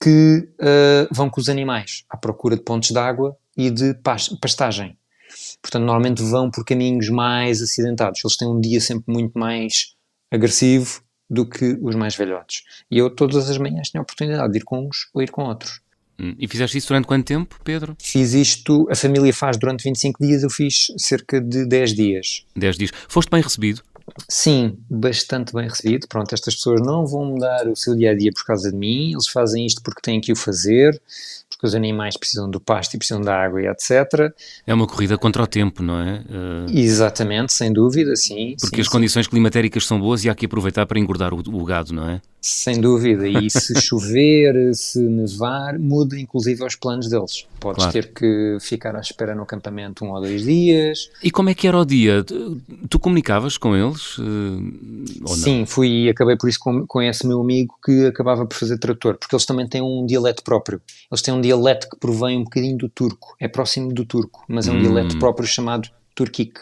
que 0.00 0.48
uh, 0.60 1.08
vão 1.12 1.28
com 1.28 1.40
os 1.40 1.48
animais 1.48 2.04
à 2.08 2.16
procura 2.16 2.56
de 2.56 2.62
pontos 2.62 2.90
de 2.90 2.98
água 2.98 3.36
e 3.56 3.70
de 3.70 3.94
pastagem. 4.40 4.96
Portanto, 5.60 5.82
normalmente 5.82 6.22
vão 6.22 6.50
por 6.50 6.64
caminhos 6.64 7.08
mais 7.08 7.60
acidentados. 7.60 8.20
Eles 8.24 8.36
têm 8.36 8.48
um 8.48 8.60
dia 8.60 8.80
sempre 8.80 9.12
muito 9.12 9.36
mais 9.36 9.94
agressivo 10.30 11.02
do 11.28 11.44
que 11.44 11.78
os 11.82 11.94
mais 11.94 12.14
velhotes. 12.14 12.62
E 12.90 12.98
eu 12.98 13.10
todas 13.10 13.50
as 13.50 13.58
manhãs 13.58 13.90
tenho 13.90 14.02
a 14.02 14.04
oportunidade 14.04 14.52
de 14.52 14.58
ir 14.58 14.64
com 14.64 14.86
uns 14.86 15.10
ou 15.12 15.20
ir 15.20 15.30
com 15.30 15.42
outros. 15.42 15.80
Hum, 16.20 16.34
e 16.38 16.48
fizeste 16.48 16.76
isso 16.76 16.88
durante 16.88 17.06
quanto 17.06 17.24
tempo, 17.24 17.60
Pedro? 17.62 17.96
Fiz 18.00 18.34
isto, 18.34 18.88
a 18.90 18.96
família 18.96 19.32
faz 19.32 19.56
durante 19.56 19.84
25 19.84 20.24
dias, 20.24 20.42
eu 20.42 20.50
fiz 20.50 20.88
cerca 20.96 21.40
de 21.40 21.64
10 21.64 21.94
dias. 21.94 22.44
10 22.56 22.76
dias. 22.76 22.90
Foste 23.08 23.30
bem 23.30 23.40
recebido? 23.40 23.82
Sim, 24.28 24.78
bastante 24.88 25.52
bem 25.52 25.68
recebido. 25.68 26.08
Pronto, 26.08 26.34
estas 26.34 26.54
pessoas 26.54 26.80
não 26.80 27.06
vão 27.06 27.24
mudar 27.26 27.68
o 27.68 27.76
seu 27.76 27.94
dia 27.94 28.12
a 28.12 28.14
dia 28.14 28.30
por 28.32 28.44
causa 28.44 28.70
de 28.70 28.76
mim, 28.76 29.12
eles 29.12 29.28
fazem 29.28 29.66
isto 29.66 29.82
porque 29.82 30.00
têm 30.00 30.20
que 30.20 30.32
o 30.32 30.36
fazer 30.36 31.00
porque 31.58 31.66
os 31.66 31.74
animais 31.74 32.16
precisam 32.16 32.48
do 32.48 32.60
pasto 32.60 32.94
e 32.94 32.98
precisam 32.98 33.20
da 33.20 33.34
água 33.34 33.60
e 33.60 33.66
etc. 33.66 34.32
É 34.64 34.72
uma 34.72 34.86
corrida 34.86 35.18
contra 35.18 35.42
o 35.42 35.46
tempo, 35.46 35.82
não 35.82 36.00
é? 36.00 36.24
Uh... 36.28 36.78
Exatamente, 36.78 37.52
sem 37.52 37.72
dúvida, 37.72 38.14
sim. 38.14 38.54
Porque 38.60 38.76
sim, 38.76 38.80
as 38.82 38.86
sim. 38.86 38.92
condições 38.92 39.26
climatéricas 39.26 39.84
são 39.84 39.98
boas 39.98 40.24
e 40.24 40.30
há 40.30 40.34
que 40.36 40.46
aproveitar 40.46 40.86
para 40.86 41.00
engordar 41.00 41.34
o, 41.34 41.38
o 41.38 41.64
gado, 41.64 41.92
não 41.92 42.08
é? 42.08 42.20
Sem 42.40 42.80
dúvida, 42.80 43.26
e 43.26 43.50
se 43.50 43.80
chover, 43.82 44.72
se 44.72 45.00
nevar, 45.00 45.76
muda 45.76 46.16
inclusive 46.16 46.64
os 46.64 46.76
planos 46.76 47.08
deles. 47.08 47.44
Podes 47.58 47.78
claro. 47.78 47.92
ter 47.92 48.12
que 48.12 48.58
ficar 48.60 48.94
à 48.94 49.00
espera 49.00 49.34
no 49.34 49.42
acampamento 49.42 50.04
um 50.04 50.12
ou 50.12 50.20
dois 50.20 50.44
dias. 50.44 51.10
E 51.22 51.32
como 51.32 51.50
é 51.50 51.54
que 51.54 51.66
era 51.66 51.76
o 51.76 51.84
dia? 51.84 52.22
Tu, 52.22 52.62
tu 52.88 53.00
comunicavas 53.00 53.58
com 53.58 53.74
eles? 53.76 54.07
Uh, 54.16 55.28
Sim, 55.28 55.66
fui 55.66 56.04
e 56.04 56.08
acabei 56.08 56.36
por 56.36 56.48
isso 56.48 56.58
com, 56.60 56.86
com 56.86 57.02
esse 57.02 57.26
meu 57.26 57.40
amigo 57.40 57.74
que 57.84 58.06
acabava 58.06 58.46
por 58.46 58.56
fazer 58.56 58.78
trator, 58.78 59.16
porque 59.18 59.34
eles 59.34 59.44
também 59.44 59.68
têm 59.68 59.82
um 59.82 60.06
dialeto 60.06 60.42
próprio. 60.42 60.80
Eles 61.10 61.22
têm 61.22 61.34
um 61.34 61.40
dialeto 61.40 61.88
que 61.90 61.98
provém 61.98 62.38
um 62.38 62.44
bocadinho 62.44 62.78
do 62.78 62.88
turco, 62.88 63.36
é 63.40 63.48
próximo 63.48 63.92
do 63.92 64.04
turco, 64.04 64.44
mas 64.48 64.68
é 64.68 64.70
um 64.72 64.76
hum. 64.76 64.82
dialeto 64.82 65.18
próprio 65.18 65.46
chamado 65.46 65.88
turquique. 66.14 66.60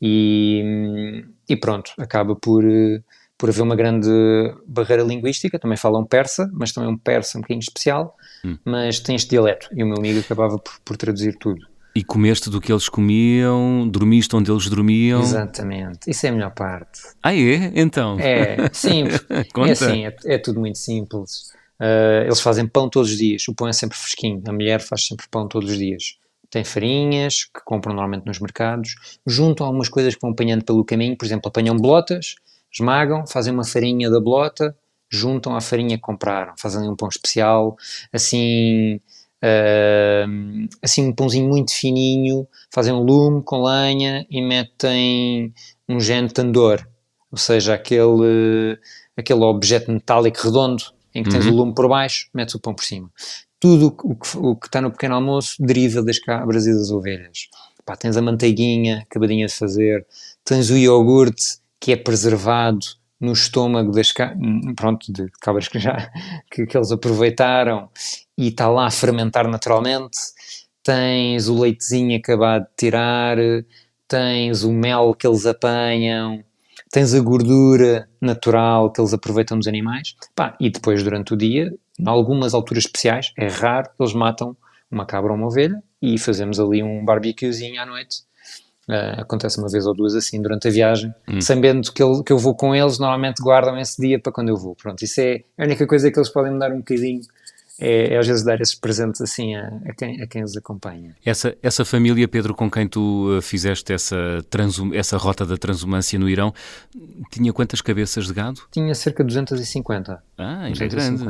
E, 0.00 1.24
e 1.48 1.56
pronto, 1.56 1.92
acaba 1.98 2.36
por, 2.36 2.64
por 3.36 3.48
haver 3.48 3.62
uma 3.62 3.76
grande 3.76 4.08
barreira 4.66 5.02
linguística, 5.02 5.58
também 5.58 5.76
falam 5.76 6.04
persa, 6.04 6.50
mas 6.52 6.72
também 6.72 6.90
um 6.90 6.96
persa 6.98 7.38
um 7.38 7.40
bocadinho 7.40 7.60
especial, 7.60 8.16
hum. 8.44 8.56
mas 8.64 9.00
tem 9.00 9.16
este 9.16 9.30
dialeto, 9.30 9.68
e 9.74 9.82
o 9.82 9.86
meu 9.86 9.96
amigo 9.98 10.20
acabava 10.20 10.58
por, 10.58 10.72
por 10.84 10.96
traduzir 10.96 11.36
tudo. 11.38 11.73
E 11.94 12.02
comeste 12.02 12.50
do 12.50 12.60
que 12.60 12.72
eles 12.72 12.88
comiam, 12.88 13.88
dormiste 13.88 14.34
onde 14.34 14.50
eles 14.50 14.68
dormiam. 14.68 15.20
Exatamente, 15.22 16.10
isso 16.10 16.26
é 16.26 16.28
a 16.28 16.32
melhor 16.32 16.52
parte. 16.52 17.00
Ah, 17.22 17.32
é? 17.32 17.70
Então. 17.74 18.18
É, 18.18 18.68
sim, 18.72 19.04
é 19.30 19.70
assim, 19.70 20.04
é, 20.04 20.16
é, 20.26 20.38
tudo 20.38 20.58
muito 20.58 20.78
simples. 20.78 21.52
Uh, 21.80 22.24
eles 22.24 22.40
fazem 22.40 22.66
pão 22.66 22.88
todos 22.88 23.10
os 23.10 23.16
dias, 23.16 23.46
o 23.46 23.54
pão 23.54 23.68
é 23.68 23.72
sempre 23.72 23.96
fresquinho, 23.96 24.42
a 24.46 24.52
mulher 24.52 24.80
faz 24.80 25.06
sempre 25.06 25.26
pão 25.30 25.46
todos 25.46 25.70
os 25.70 25.78
dias. 25.78 26.18
Tem 26.50 26.64
farinhas, 26.64 27.44
que 27.44 27.60
compram 27.64 27.94
normalmente 27.94 28.26
nos 28.26 28.40
mercados, 28.40 28.94
juntam 29.26 29.66
algumas 29.66 29.88
coisas 29.88 30.14
que 30.14 30.20
vão 30.20 30.30
apanhando 30.30 30.64
pelo 30.64 30.84
caminho, 30.84 31.16
por 31.16 31.24
exemplo, 31.24 31.48
apanham 31.48 31.76
bolotas, 31.76 32.36
esmagam, 32.72 33.26
fazem 33.26 33.52
uma 33.52 33.64
farinha 33.64 34.10
da 34.10 34.20
bolota, 34.20 34.76
juntam 35.08 35.56
a 35.56 35.60
farinha 35.60 35.96
que 35.96 36.02
compraram, 36.02 36.54
fazem 36.58 36.88
um 36.88 36.96
pão 36.96 37.08
especial, 37.08 37.76
assim, 38.12 39.00
uh, 39.44 40.68
assim 40.82 41.08
um 41.08 41.12
pãozinho 41.12 41.48
muito 41.48 41.72
fininho, 41.72 42.46
fazem 42.72 42.92
um 42.92 43.02
lume 43.02 43.42
com 43.42 43.62
lenha 43.62 44.26
e 44.30 44.40
metem 44.40 45.52
um 45.88 46.00
género 46.00 46.32
tandor, 46.32 46.86
ou 47.30 47.36
seja, 47.36 47.74
aquele, 47.74 48.78
aquele 49.16 49.40
objeto 49.44 49.92
metálico 49.92 50.38
redondo 50.42 50.84
em 51.14 51.22
que 51.22 51.30
tens 51.30 51.46
uhum. 51.46 51.52
o 51.52 51.56
lume 51.56 51.74
por 51.74 51.88
baixo, 51.88 52.28
metes 52.34 52.54
o 52.54 52.60
pão 52.60 52.74
por 52.74 52.84
cima. 52.84 53.10
Tudo 53.60 53.96
o 54.02 54.14
que, 54.16 54.36
o 54.36 54.56
que 54.56 54.66
está 54.66 54.80
no 54.80 54.90
pequeno 54.90 55.14
almoço 55.14 55.54
deriva 55.60 56.02
das 56.02 56.18
cabras 56.18 56.66
e 56.66 56.74
das 56.74 56.90
ovelhas. 56.90 57.48
Pá, 57.84 57.96
tens 57.96 58.16
a 58.16 58.22
manteiguinha 58.22 59.02
acabadinha 59.08 59.46
de 59.46 59.52
fazer, 59.52 60.06
tens 60.44 60.70
o 60.70 60.76
iogurte 60.76 61.58
que 61.78 61.92
é 61.92 61.96
preservado 61.96 62.86
no 63.24 63.32
estômago 63.32 63.90
das 63.92 64.12
pronto, 64.76 65.12
de 65.12 65.28
cabras 65.40 65.68
que 65.68 65.78
já 65.78 66.10
que, 66.50 66.66
que 66.66 66.76
eles 66.76 66.92
aproveitaram 66.92 67.88
e 68.36 68.48
está 68.48 68.68
lá 68.68 68.86
a 68.86 68.90
fermentar 68.90 69.48
naturalmente. 69.48 70.18
Tens 70.82 71.48
o 71.48 71.58
leitezinho 71.58 72.16
acabado 72.16 72.64
de 72.64 72.76
tirar, 72.76 73.38
tens 74.06 74.64
o 74.64 74.72
mel 74.72 75.14
que 75.14 75.26
eles 75.26 75.46
apanham, 75.46 76.44
tens 76.90 77.14
a 77.14 77.20
gordura 77.20 78.08
natural 78.20 78.92
que 78.92 79.00
eles 79.00 79.14
aproveitam 79.14 79.58
dos 79.58 79.66
animais, 79.66 80.14
pá, 80.34 80.56
e 80.60 80.70
depois 80.70 81.02
durante 81.02 81.32
o 81.32 81.36
dia, 81.36 81.74
em 81.98 82.08
algumas 82.08 82.54
alturas 82.54 82.84
especiais, 82.84 83.32
é 83.36 83.48
raro, 83.48 83.88
eles 83.98 84.12
matam 84.12 84.56
uma 84.90 85.06
cabra 85.06 85.32
ou 85.32 85.38
uma 85.38 85.46
ovelha 85.46 85.82
e 86.00 86.18
fazemos 86.18 86.60
ali 86.60 86.82
um 86.82 87.04
barbecuezinho 87.04 87.80
à 87.80 87.86
noite. 87.86 88.18
Uh, 88.88 89.20
acontece 89.22 89.58
uma 89.58 89.68
vez 89.68 89.86
ou 89.86 89.94
duas 89.94 90.14
assim 90.14 90.42
durante 90.42 90.68
a 90.68 90.70
viagem, 90.70 91.14
hum. 91.26 91.40
sabendo 91.40 91.90
que, 91.90 92.02
ele, 92.02 92.22
que 92.22 92.32
eu 92.32 92.38
vou 92.38 92.54
com 92.54 92.74
eles, 92.74 92.98
normalmente 92.98 93.42
guardam 93.42 93.78
esse 93.78 94.00
dia 94.00 94.20
para 94.20 94.30
quando 94.30 94.50
eu 94.50 94.56
vou. 94.56 94.74
Pronto, 94.74 95.02
isso 95.02 95.20
é 95.22 95.42
a 95.56 95.64
única 95.64 95.86
coisa 95.86 96.10
que 96.10 96.18
eles 96.18 96.28
podem 96.28 96.52
me 96.52 96.58
dar 96.58 96.70
um 96.70 96.78
bocadinho 96.78 97.22
é, 97.78 98.14
é, 98.14 98.18
às 98.18 98.26
vezes 98.26 98.44
dar 98.44 98.60
esses 98.60 98.74
presentes 98.74 99.20
assim 99.20 99.54
a, 99.56 99.66
a, 99.86 99.94
quem, 99.94 100.22
a 100.22 100.26
quem 100.26 100.44
os 100.44 100.56
acompanha. 100.56 101.16
Essa, 101.24 101.56
essa 101.62 101.84
família, 101.84 102.28
Pedro, 102.28 102.54
com 102.54 102.70
quem 102.70 102.86
tu 102.86 103.36
uh, 103.36 103.42
fizeste 103.42 103.92
essa, 103.92 104.44
transum, 104.48 104.94
essa 104.94 105.16
rota 105.16 105.44
da 105.44 105.56
transumância 105.56 106.18
no 106.18 106.28
Irão, 106.28 106.54
tinha 107.30 107.52
quantas 107.52 107.80
cabeças 107.80 108.26
de 108.26 108.32
gado? 108.32 108.60
Tinha 108.70 108.94
cerca 108.94 109.24
de 109.24 109.28
250. 109.28 110.22
Ah, 110.38 110.60
ainda 110.62 110.84
é 110.84 110.88
grande. 110.88 111.24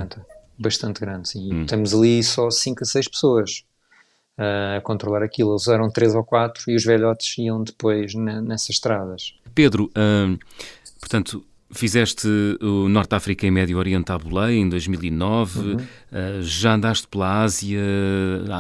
Bastante 0.58 1.00
grande, 1.00 1.28
sim. 1.28 1.52
Hum. 1.52 1.66
Temos 1.66 1.94
ali 1.94 2.22
só 2.22 2.50
5 2.50 2.82
a 2.82 2.86
6 2.86 3.08
pessoas 3.08 3.64
a 4.36 4.80
controlar 4.80 5.22
aquilo. 5.22 5.52
Eles 5.52 5.68
eram 5.68 5.90
3 5.90 6.14
ou 6.14 6.24
4 6.24 6.70
e 6.70 6.76
os 6.76 6.84
velhotes 6.84 7.38
iam 7.38 7.62
depois 7.62 8.14
nessas 8.14 8.70
estradas. 8.70 9.34
Pedro, 9.54 9.90
uh, 9.90 10.38
portanto, 11.00 11.44
Fizeste 11.74 12.28
o 12.62 12.88
Norte 12.88 13.16
África 13.16 13.44
e 13.44 13.50
Médio 13.50 13.78
Oriente 13.78 14.12
à 14.12 14.16
boleia 14.16 14.56
em 14.56 14.68
2009, 14.68 15.58
uhum. 15.58 15.76
uh, 15.76 16.42
já 16.42 16.74
andaste 16.74 17.08
pela 17.08 17.42
Ásia, 17.42 17.80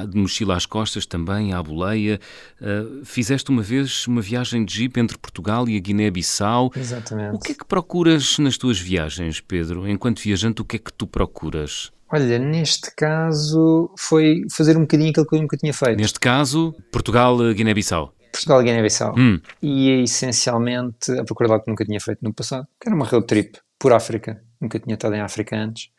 de 0.08 0.18
mochila 0.18 0.56
às 0.56 0.66
costas 0.66 1.06
também, 1.06 1.52
à 1.52 1.62
boleia. 1.62 2.18
Uh, 2.60 3.04
fizeste 3.04 3.50
uma 3.50 3.62
vez 3.62 4.08
uma 4.08 4.20
viagem 4.20 4.64
de 4.64 4.74
jeep 4.74 4.98
entre 4.98 5.16
Portugal 5.16 5.68
e 5.68 5.76
a 5.76 5.80
Guiné-Bissau. 5.80 6.72
Exatamente. 6.74 7.36
O 7.36 7.38
que 7.38 7.52
é 7.52 7.54
que 7.54 7.64
procuras 7.64 8.36
nas 8.38 8.58
tuas 8.58 8.80
viagens, 8.80 9.40
Pedro? 9.40 9.88
Enquanto 9.88 10.20
viajante, 10.20 10.62
o 10.62 10.64
que 10.64 10.76
é 10.76 10.78
que 10.80 10.92
tu 10.92 11.06
procuras? 11.06 11.92
Olha, 12.10 12.38
neste 12.38 12.94
caso 12.94 13.90
foi 13.98 14.42
fazer 14.50 14.76
um 14.76 14.82
bocadinho 14.82 15.10
aquilo 15.10 15.26
que 15.26 15.34
eu 15.34 15.40
nunca 15.40 15.56
tinha 15.56 15.72
feito. 15.72 15.98
Neste 15.98 16.20
caso, 16.20 16.74
Portugal-Guiné-Bissau. 16.92 18.14
Portugal 18.34 18.60
e 18.62 18.64
Guiné-Bissau. 18.64 19.14
Hum. 19.16 19.40
E 19.62 19.90
é 19.90 20.02
essencialmente 20.02 21.12
a 21.12 21.24
procurar 21.24 21.52
algo 21.52 21.64
que 21.64 21.70
nunca 21.70 21.84
tinha 21.84 22.00
feito 22.00 22.18
no 22.22 22.34
passado, 22.34 22.66
que 22.80 22.88
era 22.88 22.96
uma 22.96 23.06
road 23.06 23.26
trip 23.26 23.58
por 23.78 23.92
África. 23.92 24.42
Nunca 24.60 24.78
tinha 24.80 24.94
estado 24.94 25.14
em 25.14 25.20
África 25.20 25.56
antes. 25.56 25.90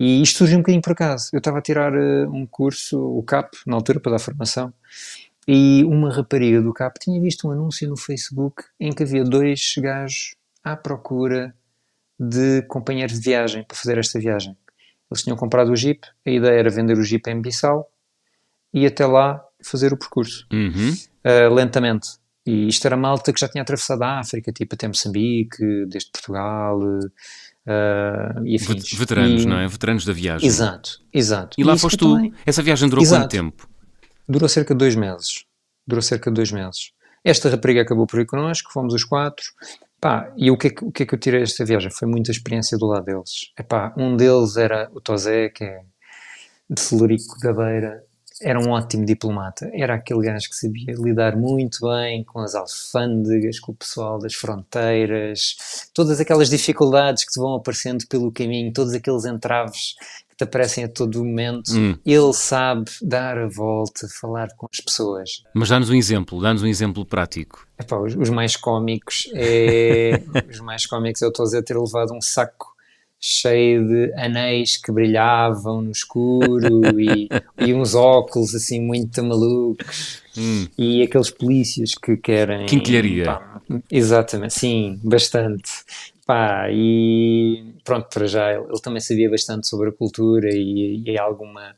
E 0.00 0.22
isto 0.22 0.38
surgiu 0.38 0.56
um 0.56 0.60
bocadinho 0.60 0.82
por 0.82 0.92
acaso. 0.92 1.28
Eu 1.32 1.38
estava 1.38 1.58
a 1.58 1.62
tirar 1.62 1.92
uh, 1.92 2.30
um 2.30 2.46
curso, 2.46 2.98
o 2.98 3.22
CAP, 3.22 3.56
na 3.66 3.76
altura, 3.76 4.00
para 4.00 4.12
dar 4.12 4.18
formação, 4.18 4.72
e 5.46 5.84
uma 5.84 6.12
rapariga 6.12 6.60
do 6.60 6.72
CAP 6.72 6.98
tinha 6.98 7.20
visto 7.20 7.46
um 7.46 7.52
anúncio 7.52 7.88
no 7.88 7.96
Facebook 7.96 8.64
em 8.80 8.92
que 8.92 9.02
havia 9.02 9.22
dois 9.22 9.74
gajos 9.78 10.34
à 10.64 10.76
procura 10.76 11.54
de 12.18 12.62
companheiros 12.62 13.20
de 13.20 13.24
viagem 13.24 13.64
para 13.64 13.76
fazer 13.76 13.98
esta 13.98 14.18
viagem. 14.18 14.56
Eles 15.10 15.22
tinham 15.22 15.36
comprado 15.36 15.70
o 15.70 15.76
Jeep, 15.76 16.06
a 16.26 16.30
ideia 16.30 16.58
era 16.58 16.70
vender 16.70 16.98
o 16.98 17.02
Jeep 17.02 17.28
em 17.30 17.40
Bissau 17.40 17.88
e 18.72 18.86
até 18.86 19.06
lá 19.06 19.42
fazer 19.62 19.92
o 19.92 19.96
percurso. 19.96 20.46
Uhum 20.52 20.94
uh, 21.26 21.52
lentamente. 21.52 22.10
E 22.46 22.68
isto 22.68 22.86
era 22.86 22.96
malta 22.96 23.32
que 23.32 23.40
já 23.40 23.48
tinha 23.48 23.62
atravessado 23.62 24.02
a 24.02 24.20
África, 24.20 24.52
tipo 24.52 24.76
até 24.76 24.86
Moçambique, 24.86 25.84
desde 25.88 26.12
Portugal, 26.12 26.78
uh, 26.80 28.46
e 28.46 28.54
afins. 28.54 28.92
Veteranos, 28.92 29.42
e... 29.42 29.46
não 29.46 29.58
é? 29.58 29.66
Veteranos 29.66 30.04
da 30.04 30.12
viagem. 30.12 30.46
Exato, 30.46 31.00
exato. 31.12 31.56
E, 31.58 31.62
e 31.62 31.64
lá 31.64 31.76
foste 31.76 31.98
tu. 31.98 32.14
Também... 32.14 32.32
Essa 32.46 32.62
viagem 32.62 32.88
durou 32.88 33.02
exato. 33.02 33.22
quanto 33.22 33.30
tempo? 33.30 33.68
Durou 34.28 34.48
cerca 34.48 34.74
de 34.74 34.78
dois 34.78 34.94
meses. 34.94 35.44
Durou 35.84 36.02
cerca 36.02 36.30
de 36.30 36.34
dois 36.36 36.52
meses. 36.52 36.92
Esta 37.24 37.48
rapariga 37.48 37.82
acabou 37.82 38.06
por 38.06 38.20
ir 38.20 38.26
connosco, 38.26 38.72
fomos 38.72 38.94
os 38.94 39.02
quatro. 39.02 39.44
Pá, 40.00 40.32
e 40.36 40.50
o 40.50 40.56
que, 40.56 40.68
é 40.68 40.70
que, 40.70 40.84
o 40.84 40.92
que 40.92 41.02
é 41.02 41.06
que 41.06 41.14
eu 41.14 41.18
tirei 41.18 41.40
desta 41.40 41.64
viagem? 41.64 41.90
Foi 41.90 42.06
muita 42.06 42.30
experiência 42.30 42.76
do 42.76 42.86
lado 42.86 43.04
deles. 43.04 43.52
Epá, 43.58 43.94
um 43.96 44.16
deles 44.16 44.56
era 44.56 44.90
o 44.92 45.00
Tozé, 45.00 45.48
que 45.48 45.64
é 45.64 45.80
de 46.68 46.82
Florico 46.82 47.38
da 47.40 47.52
Beira, 47.52 48.04
era 48.42 48.60
um 48.60 48.70
ótimo 48.70 49.06
diplomata. 49.06 49.70
Era 49.72 49.94
aquele 49.94 50.20
gajo 50.20 50.50
que 50.50 50.56
sabia 50.56 50.94
lidar 50.98 51.36
muito 51.36 51.78
bem 51.88 52.22
com 52.24 52.40
as 52.40 52.54
alfândegas, 52.54 53.58
com 53.58 53.72
o 53.72 53.74
pessoal 53.74 54.18
das 54.18 54.34
fronteiras, 54.34 55.56
todas 55.94 56.20
aquelas 56.20 56.50
dificuldades 56.50 57.24
que 57.24 57.32
te 57.32 57.40
vão 57.40 57.54
aparecendo 57.54 58.06
pelo 58.08 58.30
caminho, 58.30 58.72
todos 58.72 58.92
aqueles 58.92 59.24
entraves 59.24 59.94
te 60.36 60.44
aparecem 60.44 60.84
a 60.84 60.88
todo 60.88 61.24
momento. 61.24 61.72
Hum. 61.72 61.96
Ele 62.04 62.32
sabe 62.32 62.84
dar 63.02 63.38
a 63.38 63.48
volta, 63.48 64.06
falar 64.20 64.48
com 64.56 64.66
as 64.70 64.80
pessoas. 64.80 65.42
Mas 65.54 65.68
dá-nos 65.68 65.88
um 65.88 65.94
exemplo, 65.94 66.40
dá-nos 66.40 66.62
um 66.62 66.66
exemplo 66.66 67.04
prático. 67.06 67.66
Epá, 67.78 67.98
os, 67.98 68.14
os 68.14 68.30
mais 68.30 68.56
cómicos 68.56 69.28
é, 69.34 70.22
os 70.50 70.60
mais 70.60 70.86
cómicos 70.86 71.22
eu 71.22 71.28
estou 71.28 71.44
a 71.44 71.46
dizer 71.46 71.62
ter 71.62 71.76
levado 71.76 72.14
um 72.14 72.20
saco 72.20 72.74
cheio 73.18 73.88
de 73.88 74.12
anéis 74.14 74.76
que 74.76 74.92
brilhavam 74.92 75.80
no 75.80 75.90
escuro 75.90 76.82
e, 77.00 77.28
e 77.58 77.74
uns 77.74 77.94
óculos 77.94 78.54
assim 78.54 78.80
muito 78.80 79.22
malucos 79.22 80.22
hum. 80.36 80.66
e 80.78 81.02
aqueles 81.02 81.30
polícias 81.30 81.92
que 81.94 82.16
querem 82.18 82.66
quinquilharia 82.66 83.40
exatamente, 83.90 84.54
sim, 84.54 85.00
bastante 85.02 85.70
pá, 86.26 86.66
e 86.70 87.74
pronto, 87.84 88.08
para 88.12 88.26
já 88.26 88.52
ele, 88.52 88.64
ele, 88.64 88.80
também 88.82 89.00
sabia 89.00 89.30
bastante 89.30 89.68
sobre 89.68 89.90
a 89.90 89.92
cultura 89.92 90.48
e, 90.52 91.02
e 91.06 91.18
alguma 91.18 91.76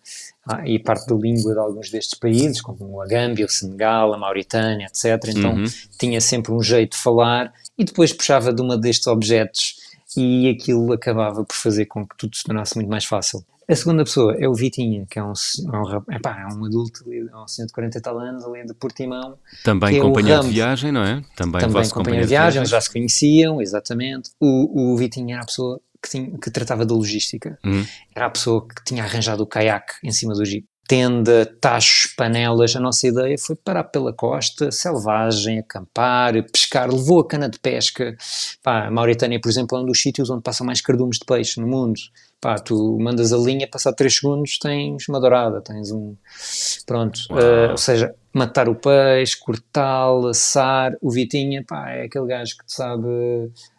ah, 0.48 0.66
e 0.66 0.78
parte 0.78 1.06
da 1.06 1.14
língua 1.14 1.52
de 1.52 1.58
alguns 1.58 1.90
destes 1.90 2.18
países, 2.18 2.62
como 2.62 3.00
a 3.02 3.06
Gâmbia, 3.06 3.44
o 3.44 3.48
Senegal, 3.48 4.14
a 4.14 4.18
Mauritânia, 4.18 4.86
etc. 4.86 5.22
Então 5.28 5.54
uhum. 5.54 5.64
tinha 5.98 6.20
sempre 6.20 6.52
um 6.52 6.62
jeito 6.62 6.92
de 6.92 7.02
falar 7.02 7.52
e 7.76 7.84
depois 7.84 8.12
puxava 8.12 8.52
de 8.52 8.62
uma 8.62 8.78
destes 8.78 9.06
objetos 9.06 9.76
e 10.16 10.48
aquilo 10.48 10.92
acabava 10.94 11.44
por 11.44 11.54
fazer 11.54 11.84
com 11.84 12.06
que 12.06 12.16
tudo 12.16 12.34
se 12.34 12.44
tornasse 12.44 12.74
muito 12.74 12.88
mais 12.88 13.04
fácil. 13.04 13.44
A 13.68 13.76
segunda 13.76 14.02
pessoa 14.02 14.34
é 14.38 14.48
o 14.48 14.54
Vitinha, 14.54 15.06
que 15.10 15.18
é 15.18 15.22
um, 15.22 15.32
é 15.32 15.76
um, 15.76 16.14
epá, 16.14 16.40
é 16.40 16.54
um 16.54 16.64
adulto, 16.64 17.04
é 17.12 17.36
um 17.36 17.46
senhor 17.46 17.66
de 17.66 17.72
40 17.74 17.98
e 17.98 18.00
tal 18.00 18.18
anos, 18.18 18.42
ali 18.42 18.64
de 18.64 18.72
Portimão. 18.72 19.38
Também 19.62 19.98
é 19.98 20.00
companheiro 20.00 20.42
de 20.42 20.48
viagem, 20.48 20.90
não 20.90 21.02
é? 21.02 21.22
Também, 21.36 21.60
Também 21.60 21.88
companheiro 21.90 22.24
de 22.24 22.30
viagem, 22.30 22.60
eles 22.60 22.70
já 22.70 22.80
se 22.80 22.90
conheciam, 22.90 23.60
exatamente. 23.60 24.30
O, 24.40 24.92
o 24.92 24.96
Vitinha 24.96 25.34
era 25.34 25.42
a 25.42 25.46
pessoa 25.46 25.78
que, 26.02 26.08
tinha, 26.08 26.38
que 26.38 26.50
tratava 26.50 26.86
da 26.86 26.94
logística. 26.94 27.58
Uhum. 27.62 27.84
Era 28.14 28.26
a 28.26 28.30
pessoa 28.30 28.66
que 28.66 28.82
tinha 28.84 29.04
arranjado 29.04 29.42
o 29.42 29.46
caiaque 29.46 29.94
em 30.02 30.12
cima 30.12 30.32
do 30.32 30.46
jeep 30.46 30.66
tenda, 30.88 31.44
tachos, 31.60 32.14
panelas. 32.16 32.74
A 32.74 32.80
nossa 32.80 33.06
ideia 33.06 33.36
foi 33.38 33.54
parar 33.54 33.84
pela 33.84 34.12
costa, 34.12 34.72
selvagem, 34.72 35.58
acampar, 35.58 36.42
pescar. 36.50 36.90
Levou 36.90 37.20
a 37.20 37.28
cana 37.28 37.48
de 37.48 37.58
pesca. 37.58 38.16
Pá, 38.62 38.86
a 38.86 38.90
Mauritânia, 38.90 39.38
por 39.38 39.50
exemplo, 39.50 39.76
é 39.76 39.82
um 39.82 39.84
dos 39.84 40.00
sítios 40.00 40.30
onde 40.30 40.42
passam 40.42 40.66
mais 40.66 40.80
cardumes 40.80 41.18
de 41.18 41.26
peixe 41.26 41.60
no 41.60 41.66
mundo. 41.66 42.00
Pá, 42.40 42.58
tu 42.58 42.98
mandas 42.98 43.32
a 43.32 43.36
linha, 43.36 43.68
passar 43.68 43.92
3 43.92 44.14
segundos 44.14 44.58
tens 44.58 45.08
uma 45.08 45.20
dourada, 45.20 45.60
tens 45.60 45.92
um. 45.92 46.16
Pronto. 46.86 47.20
Uh, 47.30 47.72
ou 47.72 47.76
seja, 47.76 48.14
matar 48.32 48.68
o 48.68 48.74
peixe, 48.74 49.36
cortá-lo, 49.38 50.28
assar. 50.28 50.92
O 51.02 51.10
Vitinha, 51.10 51.62
pá, 51.66 51.90
é 51.90 52.04
aquele 52.04 52.26
gajo 52.26 52.56
que 52.56 52.64
sabe 52.66 53.06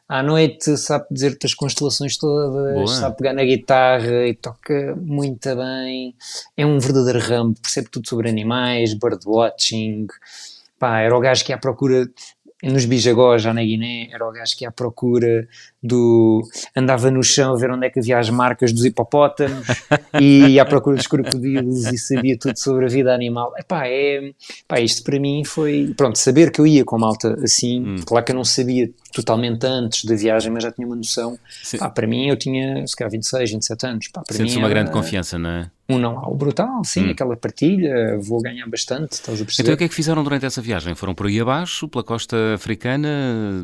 à 0.10 0.24
noite 0.24 0.76
sabe 0.76 1.06
dizer-te 1.12 1.46
as 1.46 1.54
constelações 1.54 2.18
todas, 2.18 2.74
Boa. 2.74 2.88
sabe 2.88 3.18
pegar 3.18 3.34
na 3.34 3.44
guitarra 3.44 4.28
e 4.28 4.34
toca 4.34 4.96
muito 5.00 5.56
bem. 5.56 6.16
É 6.58 6.66
um 6.66 6.80
verdadeiro 6.80 7.20
ramo, 7.20 7.54
percebe 7.54 7.90
tudo 7.92 8.10
sobre 8.10 8.28
animais, 8.28 8.96
birdwatching. 8.96 10.08
Pá, 10.80 11.02
era 11.02 11.16
o 11.16 11.20
gajo 11.20 11.46
que 11.46 11.52
ia 11.52 11.58
à 11.58 11.60
procura 11.60 12.10
nos 12.62 12.86
Bijagós, 12.86 13.42
já 13.42 13.54
na 13.54 13.64
Guiné, 13.64 14.10
era 14.12 14.28
o 14.28 14.32
gajo 14.32 14.56
que 14.58 14.66
ia 14.66 14.70
à 14.70 14.72
procura 14.72 15.48
do. 15.82 16.42
andava 16.76 17.10
no 17.10 17.24
chão 17.24 17.54
a 17.54 17.58
ver 17.58 17.72
onde 17.72 17.88
é 17.88 17.90
que 17.90 18.00
havia 18.00 18.20
as 18.20 18.30
marcas 18.30 18.74
dos 18.74 18.84
hipopótamos 18.84 19.66
e 20.20 20.48
ia 20.50 20.64
à 20.64 20.66
procura 20.66 20.98
dos 20.98 21.08
crocodilos 21.08 21.86
e 21.86 21.98
sabia 21.98 22.38
tudo 22.38 22.58
sobre 22.58 22.86
a 22.86 22.90
vida 22.90 23.14
animal. 23.14 23.54
Epá, 23.58 23.88
é, 23.88 24.34
pá, 24.68 24.80
isto 24.82 25.04
para 25.04 25.20
mim 25.20 25.44
foi. 25.46 25.94
Pronto, 25.96 26.18
saber 26.18 26.52
que 26.52 26.60
eu 26.60 26.68
ia 26.68 26.84
com 26.84 26.98
malta 26.98 27.40
assim, 27.42 27.82
hum. 27.82 27.96
claro 28.06 28.26
que 28.26 28.32
eu 28.34 28.36
não 28.36 28.44
sabia 28.44 28.92
totalmente 29.14 29.66
antes 29.66 30.04
da 30.04 30.16
viagem, 30.16 30.52
mas 30.52 30.64
já 30.64 30.72
tinha 30.72 30.86
uma 30.86 30.98
noção. 30.98 31.40
Pá, 31.78 31.90
para 31.90 32.08
mim, 32.08 32.28
eu 32.28 32.36
tinha, 32.36 32.86
se 32.86 32.96
calhar, 32.96 33.12
26, 33.12 33.52
27 33.52 33.86
anos. 33.86 34.08
Pá, 34.10 34.22
para 34.22 34.36
Sentes 34.36 34.56
mim, 34.56 34.60
uma 34.60 34.68
era, 34.68 34.76
grande 34.76 34.92
confiança, 34.92 35.40
não 35.40 35.50
é? 35.50 35.72
Um 35.90 35.98
não-how 35.98 36.36
brutal, 36.36 36.84
sim, 36.84 37.08
hum. 37.08 37.12
aquela 37.12 37.36
partilha, 37.36 38.20
vou 38.22 38.42
ganhar 38.42 38.68
bastante, 38.68 39.14
estás 39.14 39.42
a 39.42 39.46
perceber? 39.46 39.64
Então, 39.64 39.74
o 39.74 39.78
que 39.78 39.84
é 39.86 39.90
que 39.90 39.96
fizeram 39.96 40.24
durante 40.24 40.46
essa 40.46 40.62
viagem? 40.62 40.94
Foram 40.94 41.16
por 41.16 41.26
aí 41.26 41.40
abaixo, 41.40 41.88
pela 41.88 42.04
costa 42.04 42.54
africana, 42.54 43.08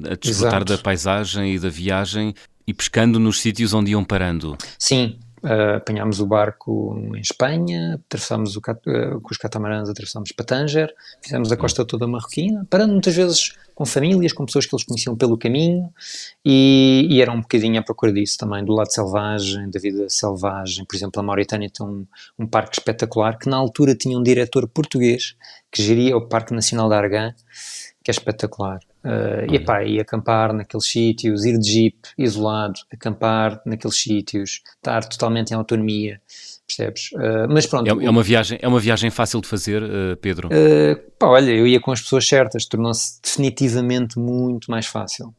a 0.06 0.16
desfrutar 0.16 0.56
Exato. 0.56 0.66
da 0.66 0.78
paisagem 0.78 1.54
e 1.54 1.60
da 1.60 1.70
viagem 1.70 2.34
e 2.68 2.74
pescando 2.74 3.20
nos 3.20 3.42
sítios 3.42 3.74
onde 3.74 3.92
iam 3.92 4.04
parando? 4.04 4.58
Sim, 4.80 5.20
Uh, 5.46 5.76
apanhámos 5.78 6.20
o 6.20 6.26
barco 6.26 7.00
em 7.16 7.20
Espanha, 7.20 8.02
atravessámos 8.08 8.56
o, 8.56 8.60
uh, 8.60 9.22
com 9.22 9.30
os 9.30 9.38
catamarãs, 9.38 9.88
atravessámos 9.88 10.32
para 10.32 10.44
Tanger, 10.44 10.92
fizemos 11.22 11.52
a 11.52 11.58
costa 11.58 11.86
toda 11.86 12.08
marroquina, 12.08 12.66
parando 12.68 12.94
muitas 12.94 13.16
vezes 13.16 13.54
com 13.76 13.86
famílias, 13.86 14.34
com 14.34 14.44
pessoas 14.44 14.66
que 14.66 14.74
eles 14.74 14.84
conheciam 14.84 15.16
pelo 15.16 15.38
caminho 15.38 15.94
e, 16.44 17.06
e 17.12 17.22
eram 17.22 17.36
um 17.36 17.42
bocadinho 17.42 17.80
à 17.80 17.84
procura 17.84 18.12
disso 18.12 18.40
também, 18.40 18.66
do 18.66 18.74
lado 18.74 18.92
selvagem, 18.92 19.70
da 19.70 19.80
vida 19.80 20.10
selvagem. 20.10 20.84
Por 20.84 20.96
exemplo, 20.96 21.20
a 21.20 21.24
Mauritânia 21.24 21.70
tem 21.70 21.86
um, 21.86 22.08
um 22.40 22.48
parque 22.48 22.80
espetacular 22.80 23.38
que 23.38 23.48
na 23.48 23.58
altura 23.58 23.94
tinha 23.94 24.18
um 24.18 24.24
diretor 24.24 24.68
português 24.68 25.36
que 25.72 25.84
geria 25.84 26.18
o 26.18 26.28
Parque 26.28 26.56
Nacional 26.56 26.90
da 26.90 26.98
Argã, 26.98 27.36
que 28.04 28.10
é 28.10 28.14
espetacular. 28.14 28.80
Uh, 29.06 29.46
e, 29.52 29.58
epá, 29.58 29.84
e 29.84 30.00
acampar 30.00 30.52
naqueles 30.52 30.88
sítios, 30.88 31.46
ir 31.46 31.60
de 31.60 31.72
jeep 31.72 31.98
isolado, 32.18 32.80
acampar 32.92 33.62
naqueles 33.64 34.02
sítios, 34.02 34.62
estar 34.78 35.06
totalmente 35.06 35.52
em 35.52 35.54
autonomia, 35.54 36.20
percebes? 36.66 37.12
Uh, 37.12 37.48
mas 37.48 37.68
pronto. 37.68 37.88
É, 37.88 38.06
é, 38.06 38.10
uma 38.10 38.24
viagem, 38.24 38.58
é 38.60 38.68
uma 38.68 38.80
viagem 38.80 39.12
fácil 39.12 39.42
de 39.42 39.48
fazer, 39.48 39.84
uh, 39.84 40.18
Pedro? 40.20 40.50
pá, 41.20 41.28
olha, 41.28 41.52
eu 41.52 41.68
ia 41.68 41.80
com 41.80 41.92
as 41.92 42.02
pessoas 42.02 42.28
certas, 42.28 42.66
tornou-se 42.66 43.22
definitivamente 43.22 44.18
muito 44.18 44.72
mais 44.72 44.88
fácil. 44.88 45.32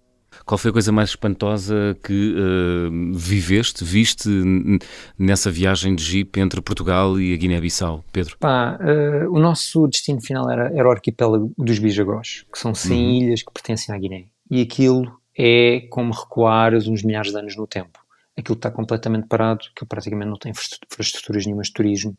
Qual 0.47 0.57
foi 0.57 0.71
a 0.71 0.73
coisa 0.73 0.93
mais 0.93 1.11
espantosa 1.11 1.99
que 2.05 2.35
uh, 2.37 3.13
viveste, 3.13 3.83
viste 3.83 4.29
nessa 5.19 5.51
viagem 5.51 5.97
de 5.97 6.05
Jeep 6.05 6.39
entre 6.39 6.63
Portugal 6.63 7.21
e 7.21 7.35
a 7.35 7.37
Guiné-Bissau, 7.37 8.05
Pedro? 8.13 8.37
Pá, 8.39 8.79
uh, 8.81 9.29
o 9.35 9.41
nosso 9.41 9.89
destino 9.89 10.21
final 10.23 10.49
era, 10.49 10.73
era 10.73 10.87
o 10.87 10.93
arquipélago 10.93 11.53
dos 11.59 11.81
Bijagós, 11.81 12.47
que 12.53 12.59
são 12.61 12.73
100 12.73 12.97
uhum. 12.97 13.11
ilhas 13.11 13.43
que 13.43 13.53
pertencem 13.53 13.93
à 13.93 13.99
Guiné. 13.99 14.27
E 14.49 14.63
aquilo 14.63 15.21
é 15.37 15.81
como 15.91 16.13
recuar 16.13 16.75
uns 16.75 17.03
milhares 17.03 17.33
de 17.33 17.39
anos 17.39 17.57
no 17.57 17.67
tempo. 17.67 17.99
Aquilo 18.39 18.57
está 18.57 18.71
completamente 18.71 19.27
parado, 19.27 19.65
que 19.75 19.85
praticamente 19.85 20.31
não 20.31 20.39
tem 20.39 20.53
infraestruturas 20.53 21.45
nenhumas 21.45 21.67
de 21.67 21.73
turismo 21.73 22.17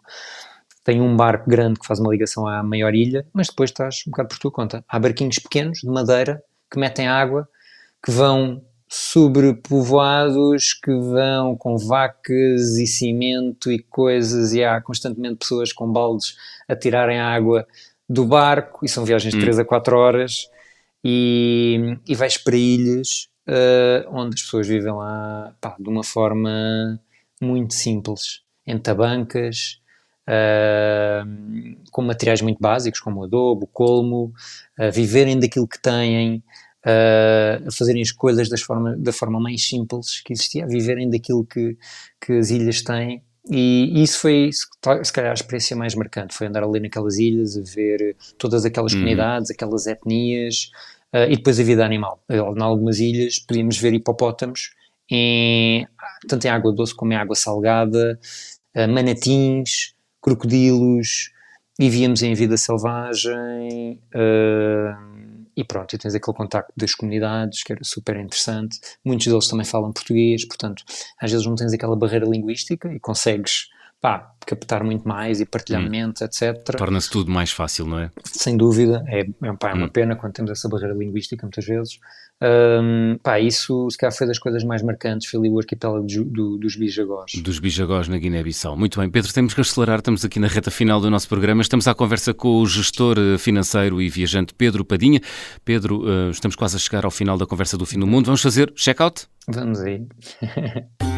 tem 0.87 1.01
um 1.01 1.17
barco 1.17 1.49
grande 1.49 1.81
que 1.81 1.85
faz 1.85 1.99
uma 1.99 2.09
ligação 2.09 2.47
à 2.47 2.63
maior 2.63 2.95
ilha, 2.95 3.27
mas 3.33 3.47
depois 3.47 3.71
estás 3.71 4.03
um 4.07 4.11
bocado 4.11 4.29
por 4.29 4.39
tua 4.39 4.51
conta. 4.51 4.85
Há 4.87 4.97
barquinhos 4.97 5.37
pequenos 5.37 5.79
de 5.79 5.89
madeira 5.89 6.41
que 6.71 6.79
metem 6.79 7.09
água, 7.09 7.45
que 8.03 8.11
vão 8.11 8.61
sobrepovoados, 8.89 10.73
que 10.73 10.91
vão 10.91 11.55
com 11.55 11.77
vacas 11.77 12.77
e 12.77 12.87
cimento 12.87 13.71
e 13.71 13.79
coisas, 13.79 14.53
e 14.53 14.63
há 14.63 14.79
constantemente 14.81 15.39
pessoas 15.39 15.73
com 15.73 15.91
baldes 15.91 16.35
a 16.67 16.75
tirarem 16.75 17.19
água 17.19 17.67
do 18.09 18.25
barco, 18.25 18.85
e 18.85 18.89
são 18.89 19.03
viagens 19.03 19.33
de 19.33 19.39
hum. 19.39 19.41
3 19.41 19.59
a 19.59 19.65
4 19.65 19.97
horas, 19.97 20.49
e, 21.03 21.97
e 22.07 22.15
vais 22.15 22.37
para 22.37 22.55
ilhas 22.55 23.29
uh, 23.47 24.07
onde 24.09 24.35
as 24.35 24.41
pessoas 24.41 24.67
vivem 24.67 24.93
lá 24.93 25.53
pá, 25.59 25.75
de 25.79 25.89
uma 25.89 26.03
forma 26.03 26.99
muito 27.41 27.73
simples, 27.73 28.41
em 28.65 28.77
tabancas, 28.77 29.81
uh, 30.27 31.87
com 31.91 32.01
materiais 32.01 32.41
muito 32.41 32.59
básicos, 32.59 32.99
como 32.99 33.21
o 33.21 33.23
adobo, 33.23 33.65
o 33.65 33.67
colmo, 33.67 34.33
uh, 34.79 34.91
viverem 34.91 35.39
daquilo 35.39 35.67
que 35.67 35.81
têm, 35.81 36.43
uh, 36.87 37.67
a 37.67 37.71
fazerem 37.71 38.01
escolhas 38.01 38.47
das 38.47 38.61
forma, 38.61 38.95
da 38.97 39.11
forma 39.11 39.39
mais 39.39 39.67
simples 39.67 40.21
que 40.21 40.33
existia, 40.33 40.63
a 40.63 40.67
viverem 40.67 41.09
daquilo 41.09 41.45
que, 41.45 41.77
que 42.21 42.33
as 42.33 42.49
ilhas 42.49 42.81
têm. 42.81 43.21
E 43.49 44.03
isso 44.03 44.19
foi, 44.19 44.49
se 44.51 45.13
calhar, 45.13 45.31
a 45.31 45.33
experiência 45.33 45.75
mais 45.75 45.95
marcante, 45.95 46.35
foi 46.35 46.47
andar 46.47 46.63
ali 46.63 46.79
naquelas 46.81 47.17
ilhas, 47.17 47.57
a 47.57 47.61
ver 47.61 48.15
todas 48.37 48.65
aquelas 48.65 48.91
uhum. 48.93 48.99
comunidades, 48.99 49.51
aquelas 49.51 49.87
etnias, 49.87 50.69
uh, 51.13 51.29
e 51.29 51.35
depois 51.37 51.59
a 51.59 51.63
vida 51.63 51.85
animal. 51.85 52.21
Em 52.29 52.61
algumas 52.61 52.99
ilhas 52.99 53.39
podíamos 53.39 53.77
ver 53.77 53.93
hipopótamos, 53.93 54.71
em, 55.09 55.87
tanto 56.27 56.45
em 56.45 56.49
água 56.49 56.73
doce 56.73 56.93
como 56.93 57.13
em 57.13 57.15
água 57.15 57.35
salgada, 57.35 58.19
uh, 58.75 58.87
manatins, 58.87 59.93
crocodilos, 60.21 61.31
e 61.79 61.89
víamos 61.89 62.23
em 62.23 62.33
vida 62.33 62.57
selvagem, 62.57 64.01
uh, 64.13 65.26
e 65.57 65.63
pronto, 65.63 65.91
e 65.95 65.97
tens 65.97 66.13
aquele 66.13 66.37
contacto 66.37 66.71
das 66.77 66.93
comunidades 66.93 67.63
que 67.63 67.73
era 67.73 67.83
super 67.83 68.15
interessante. 68.15 68.79
Muitos 69.03 69.25
deles 69.25 69.47
também 69.47 69.65
falam 69.65 69.91
português, 69.91 70.45
portanto, 70.45 70.83
às 71.19 71.31
vezes 71.31 71.47
não 71.47 71.55
tens 71.55 71.73
aquela 71.73 71.95
barreira 71.95 72.27
linguística 72.27 72.93
e 72.93 72.99
consegues 72.99 73.67
pá, 74.01 74.31
captar 74.45 74.83
muito 74.83 75.07
mais 75.07 75.41
e 75.41 75.45
partilhar 75.45 75.81
hum. 75.81 76.13
etc. 76.21 76.63
Torna-se 76.77 77.09
tudo 77.09 77.31
mais 77.31 77.51
fácil, 77.51 77.85
não 77.85 77.99
é? 77.99 78.11
Sem 78.23 78.55
dúvida, 78.55 79.03
é, 79.07 79.21
é, 79.21 79.53
pá, 79.53 79.71
é 79.71 79.73
uma 79.73 79.87
hum. 79.87 79.89
pena 79.89 80.15
quando 80.15 80.33
temos 80.33 80.51
essa 80.51 80.69
barreira 80.69 80.93
linguística 80.93 81.45
muitas 81.45 81.65
vezes. 81.65 81.99
Um, 82.39 83.17
pá, 83.23 83.39
isso 83.39 83.89
se 83.89 83.97
calhar 83.97 84.15
foi 84.15 84.27
das 84.27 84.37
coisas 84.37 84.63
mais 84.63 84.83
marcantes, 84.83 85.27
foi 85.27 85.39
ali 85.39 85.49
o 85.49 85.57
arquipélago 85.57 86.05
do, 86.05 86.23
do, 86.23 86.57
dos 86.57 86.75
Bijagós. 86.75 87.31
Dos 87.41 87.59
Bijagós 87.59 88.07
na 88.07 88.17
Guiné-Bissau. 88.17 88.77
Muito 88.77 88.99
bem, 88.99 89.09
Pedro, 89.09 89.33
temos 89.33 89.55
que 89.55 89.61
acelerar, 89.61 89.99
estamos 89.99 90.23
aqui 90.23 90.39
na 90.39 90.47
reta 90.47 90.69
final 90.69 91.01
do 91.01 91.09
nosso 91.09 91.27
programa, 91.27 91.63
estamos 91.63 91.87
à 91.87 91.95
conversa 91.95 92.33
com 92.33 92.57
o 92.59 92.65
gestor 92.67 93.17
eh, 93.17 93.37
financeiro 93.39 93.99
e 93.99 94.07
viajante 94.07 94.53
Pedro 94.53 94.85
Padinha. 94.85 95.19
Pedro, 95.65 96.03
uh, 96.03 96.29
estamos 96.29 96.55
quase 96.55 96.75
a 96.75 96.79
chegar 96.79 97.05
ao 97.05 97.11
final 97.11 97.37
da 97.37 97.47
conversa 97.47 97.75
do 97.75 97.85
fim 97.87 97.97
do 97.97 98.05
mundo, 98.05 98.25
vamos 98.27 98.41
fazer 98.41 98.71
check-out? 98.75 99.25
Vamos 99.47 99.79
aí. 99.81 100.05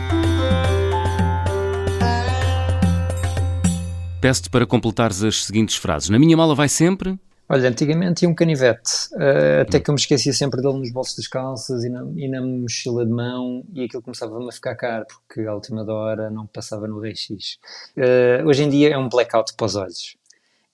Peço-te 4.21 4.49
para 4.49 4.65
completares 4.65 5.23
as 5.23 5.45
seguintes 5.45 5.77
frases. 5.77 6.09
Na 6.09 6.19
minha 6.19 6.35
mala 6.35 6.53
vai 6.53 6.67
sempre. 6.67 7.17
Olha, 7.47 7.69
antigamente 7.69 8.19
tinha 8.19 8.29
um 8.29 8.35
canivete, 8.35 8.91
uh, 9.13 9.61
até 9.61 9.79
que 9.79 9.89
eu 9.89 9.93
me 9.93 9.99
esquecia 9.99 10.33
sempre 10.33 10.61
dele 10.61 10.77
nos 10.77 10.91
bolsos 10.91 11.15
das 11.15 11.27
calças 11.27 11.83
e 11.83 11.89
na, 11.89 12.05
e 12.15 12.27
na 12.27 12.41
mochila 12.41 13.03
de 13.05 13.11
mão, 13.11 13.63
e 13.73 13.85
aquilo 13.85 14.03
começava-me 14.03 14.47
a 14.47 14.51
ficar 14.51 14.75
caro, 14.75 15.05
porque 15.07 15.47
a 15.47 15.55
última 15.55 15.83
hora 15.91 16.29
não 16.29 16.45
passava 16.45 16.87
no 16.87 16.99
RX. 16.99 17.29
Uh, 17.29 17.39
eh, 17.97 18.43
hoje 18.45 18.63
em 18.63 18.69
dia 18.69 18.89
é 18.89 18.97
um 18.97 19.09
blackout 19.09 19.53
para 19.55 19.65
os 19.65 19.75
olhos. 19.75 20.15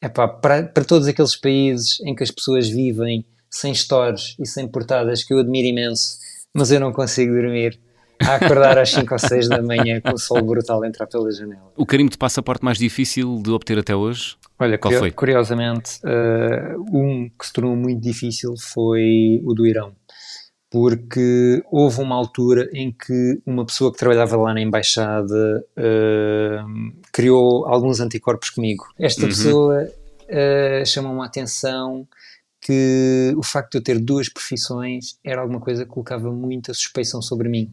É 0.01 0.09
pá, 0.09 0.27
para, 0.27 0.63
para 0.63 0.83
todos 0.83 1.07
aqueles 1.07 1.35
países 1.35 2.01
em 2.01 2.13
que 2.13 2.23
as 2.23 2.31
pessoas 2.31 2.67
vivem 2.67 3.23
sem 3.49 3.73
stores 3.73 4.35
e 4.37 4.45
sem 4.45 4.67
portadas, 4.67 5.23
que 5.23 5.33
eu 5.33 5.39
admiro 5.39 5.67
imenso, 5.67 6.17
mas 6.53 6.71
eu 6.71 6.79
não 6.79 6.91
consigo 6.91 7.31
dormir 7.33 7.79
a 8.19 8.35
acordar 8.35 8.77
às 8.77 8.89
5 8.91 9.13
ou 9.13 9.19
6 9.19 9.49
da 9.49 9.61
manhã 9.61 10.01
com 10.01 10.13
o 10.13 10.17
sol 10.17 10.41
brutal 10.41 10.83
a 10.83 10.87
entrar 10.87 11.07
pela 11.07 11.31
janela. 11.31 11.71
O 11.75 11.85
carimbo 11.85 12.11
de 12.11 12.17
passaporte 12.17 12.63
mais 12.63 12.77
difícil 12.77 13.41
de 13.41 13.51
obter 13.51 13.77
até 13.77 13.95
hoje? 13.95 14.35
Olha, 14.57 14.77
Qual 14.77 14.93
foi? 14.93 15.11
curiosamente, 15.11 15.99
uh, 16.03 16.79
um 16.91 17.29
que 17.29 17.45
se 17.45 17.53
tornou 17.53 17.75
muito 17.75 18.01
difícil 18.01 18.55
foi 18.57 19.41
o 19.43 19.53
do 19.53 19.65
Irão. 19.65 19.93
Porque 20.69 21.63
houve 21.71 22.01
uma 22.01 22.15
altura 22.15 22.69
em 22.73 22.91
que 22.91 23.41
uma 23.45 23.65
pessoa 23.65 23.91
que 23.91 23.97
trabalhava 23.97 24.35
lá 24.35 24.53
na 24.53 24.61
embaixada 24.61 25.63
uh, 25.77 26.93
criou 27.11 27.65
alguns 27.65 27.99
anticorpos 27.99 28.49
comigo. 28.49 28.85
Esta 28.99 29.23
uhum. 29.23 29.27
pessoa 29.27 29.83
uh, 29.83 30.85
chamou-me 30.85 31.21
a 31.21 31.25
atenção 31.25 32.07
que 32.65 33.33
o 33.37 33.43
facto 33.43 33.73
de 33.73 33.77
eu 33.77 33.83
ter 33.83 33.99
duas 33.99 34.27
profissões 34.27 35.19
era 35.23 35.39
alguma 35.41 35.59
coisa 35.59 35.85
que 35.85 35.91
colocava 35.91 36.31
muita 36.31 36.73
suspeição 36.73 37.21
sobre 37.21 37.47
mim. 37.47 37.71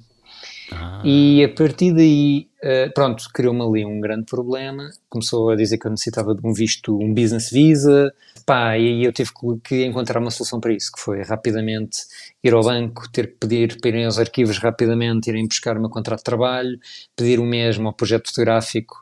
Ah. 0.74 1.02
E 1.04 1.44
a 1.44 1.48
partir 1.48 1.92
daí, 1.92 2.48
uh, 2.62 2.92
pronto, 2.94 3.24
criou-me 3.32 3.62
ali 3.62 3.84
um 3.84 4.00
grande 4.00 4.24
problema. 4.24 4.90
Começou 5.08 5.50
a 5.50 5.56
dizer 5.56 5.78
que 5.78 5.86
eu 5.86 5.90
necessitava 5.90 6.34
de 6.34 6.46
um 6.46 6.52
visto, 6.52 6.96
um 6.96 7.12
business 7.12 7.50
visa. 7.50 8.12
Pá, 8.46 8.76
e 8.78 8.88
aí 8.88 9.04
eu 9.04 9.12
tive 9.12 9.30
que 9.62 9.84
encontrar 9.84 10.20
uma 10.20 10.30
solução 10.30 10.60
para 10.60 10.72
isso, 10.72 10.90
que 10.92 11.00
foi 11.00 11.22
rapidamente 11.22 11.98
ir 12.42 12.52
ao 12.52 12.62
banco, 12.62 13.10
ter 13.10 13.28
que 13.28 13.36
pedir 13.40 13.80
para 13.80 13.88
irem 13.90 14.04
aos 14.04 14.18
arquivos 14.18 14.58
rapidamente, 14.58 15.28
irem 15.28 15.46
buscar 15.46 15.76
o 15.76 15.80
meu 15.80 15.90
contrato 15.90 16.18
de 16.20 16.24
trabalho, 16.24 16.78
pedir 17.16 17.38
o 17.38 17.44
mesmo 17.44 17.88
ao 17.88 17.94
projeto 17.94 18.28
fotográfico 18.28 18.96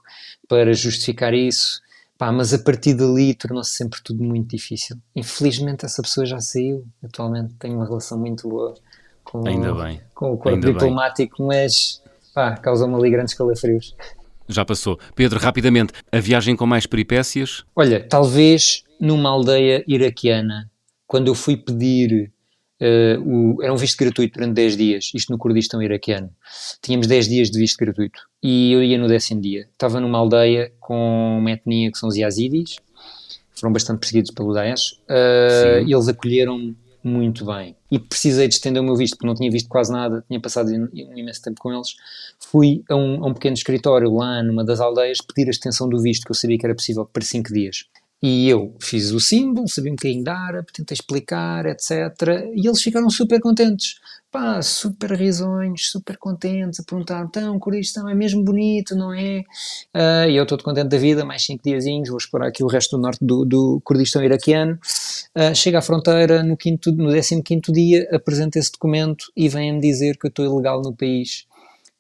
para 0.49 0.73
justificar 0.75 1.33
isso. 1.33 1.81
Pá, 2.19 2.31
mas 2.31 2.53
a 2.53 2.59
partir 2.59 2.93
dali 2.93 3.35
tornou-se 3.35 3.71
sempre 3.71 3.99
tudo 4.05 4.23
muito 4.23 4.51
difícil. 4.55 4.97
Infelizmente 5.17 5.87
essa 5.87 6.03
pessoa 6.03 6.27
já 6.27 6.39
saiu. 6.39 6.85
Atualmente 7.03 7.55
tenho 7.59 7.77
uma 7.77 7.87
relação 7.87 8.19
muito 8.19 8.47
boa 8.47 8.75
com, 9.25 9.47
Ainda 9.47 9.75
bem. 9.75 10.01
com 10.15 10.33
o 10.33 10.37
corpo 10.37 10.61
diplomático, 10.61 11.37
bem. 11.39 11.47
mas 11.47 12.03
pá, 12.35 12.57
causou-me 12.57 12.95
ali 12.95 13.11
grandes 13.11 13.35
calafrios. 13.35 13.95
Já 14.49 14.65
passou. 14.65 14.99
Pedro, 15.15 15.39
rapidamente, 15.39 15.93
a 16.11 16.19
viagem 16.19 16.57
com 16.57 16.67
mais 16.67 16.87
peripécias? 16.87 17.65
Olha, 17.75 18.05
talvez 18.07 18.83
numa 19.01 19.31
aldeia 19.31 19.85
iraquiana, 19.87 20.71
quando 21.07 21.29
eu 21.29 21.35
fui 21.35 21.57
pedir 21.57 22.33
Uh, 22.81 23.21
o, 23.59 23.63
era 23.63 23.71
um 23.71 23.77
visto 23.77 23.99
gratuito 23.99 24.39
durante 24.39 24.55
10 24.55 24.77
dias, 24.79 25.11
isto 25.15 25.31
no 25.31 25.37
Kurdistão 25.37 25.83
iraquiano. 25.83 26.31
Tínhamos 26.81 27.07
10 27.07 27.29
dias 27.29 27.51
de 27.51 27.59
visto 27.59 27.77
gratuito 27.77 28.23
e 28.43 28.73
eu 28.73 28.83
ia 28.83 28.97
no 28.97 29.07
décimo 29.07 29.39
dia. 29.39 29.69
Estava 29.71 30.01
numa 30.01 30.17
aldeia 30.17 30.73
com 30.81 31.37
uma 31.39 31.51
etnia 31.51 31.93
que 31.93 31.99
são 31.99 32.09
os 32.09 32.17
Yazidis, 32.17 32.79
foram 33.53 33.71
bastante 33.71 33.99
perseguidos 33.99 34.31
pelo 34.31 34.55
Daesh, 34.55 34.93
uh, 35.11 35.87
e 35.87 35.93
eles 35.93 36.09
acolheram-me 36.09 36.75
muito 37.03 37.45
bem. 37.45 37.77
E 37.91 37.99
precisei 37.99 38.49
de 38.49 38.55
estender 38.55 38.83
o 38.83 38.85
meu 38.85 38.97
visto, 38.97 39.17
porque 39.17 39.27
não 39.27 39.35
tinha 39.35 39.51
visto 39.51 39.69
quase 39.69 39.93
nada, 39.93 40.25
tinha 40.29 40.41
passado 40.41 40.71
um 40.71 41.19
imenso 41.19 41.43
tempo 41.43 41.61
com 41.61 41.73
eles. 41.73 41.95
Fui 42.39 42.83
a 42.89 42.97
um, 42.97 43.25
a 43.25 43.29
um 43.29 43.35
pequeno 43.35 43.55
escritório 43.55 44.13
lá 44.15 44.43
numa 44.43 44.65
das 44.65 44.81
aldeias 44.81 45.19
pedir 45.19 45.49
a 45.49 45.51
extensão 45.51 45.89
do 45.89 46.01
visto, 46.01 46.25
que 46.25 46.31
eu 46.31 46.37
sabia 46.37 46.59
que 46.59 46.67
era 46.67 46.75
possível 46.75 47.05
para 47.07 47.23
5 47.23 47.53
dias. 47.53 47.85
E 48.23 48.49
eu 48.51 48.77
fiz 48.79 49.13
o 49.13 49.21
símbolo, 49.21 49.67
sabia 49.67 49.93
um 49.93 49.97
bocadinho 49.97 50.23
de 50.23 50.31
árabe, 50.31 50.67
tentei 50.73 50.95
explicar, 50.95 51.65
etc. 51.65 51.91
E 52.55 52.67
eles 52.67 52.83
ficaram 52.83 53.09
super 53.09 53.41
contentes. 53.41 53.95
Pá, 54.31 54.63
super 54.63 55.11
risonhos, 55.13 55.91
super 55.91 56.19
contentes, 56.19 56.79
a 56.81 56.85
perguntar: 56.85 57.25
então, 57.25 57.59
Kurdistão 57.59 58.09
é 58.09 58.15
mesmo 58.15 58.45
bonito, 58.45 58.95
não 58.95 59.13
é? 59.13 59.41
Uh, 59.95 60.31
e 60.31 60.37
eu 60.37 60.43
estou 60.43 60.59
contente 60.59 60.89
da 60.89 60.99
vida, 60.99 61.25
mais 61.25 61.45
cinco 61.45 61.65
diazinhos, 61.65 62.11
vou 62.11 62.19
explorar 62.19 62.49
aqui 62.49 62.63
o 62.63 62.69
resto 62.69 62.97
do 62.97 63.03
norte 63.03 63.25
do, 63.25 63.45
do 63.45 63.81
Kurdistão 63.83 64.23
iraquiano. 64.23 64.79
Uh, 65.37 65.55
chego 65.55 65.79
à 65.79 65.83
fronteira 65.83 66.43
no, 66.43 66.57
quinto, 66.57 66.91
no 66.93 67.13
15 67.13 67.43
dia, 67.73 68.09
apresento 68.13 68.59
esse 68.59 68.73
documento 68.73 69.27
e 69.37 69.49
vêm-me 69.49 69.81
dizer 69.81 70.17
que 70.17 70.27
eu 70.27 70.29
estou 70.29 70.45
ilegal 70.45 70.83
no 70.83 70.93
país 70.93 71.47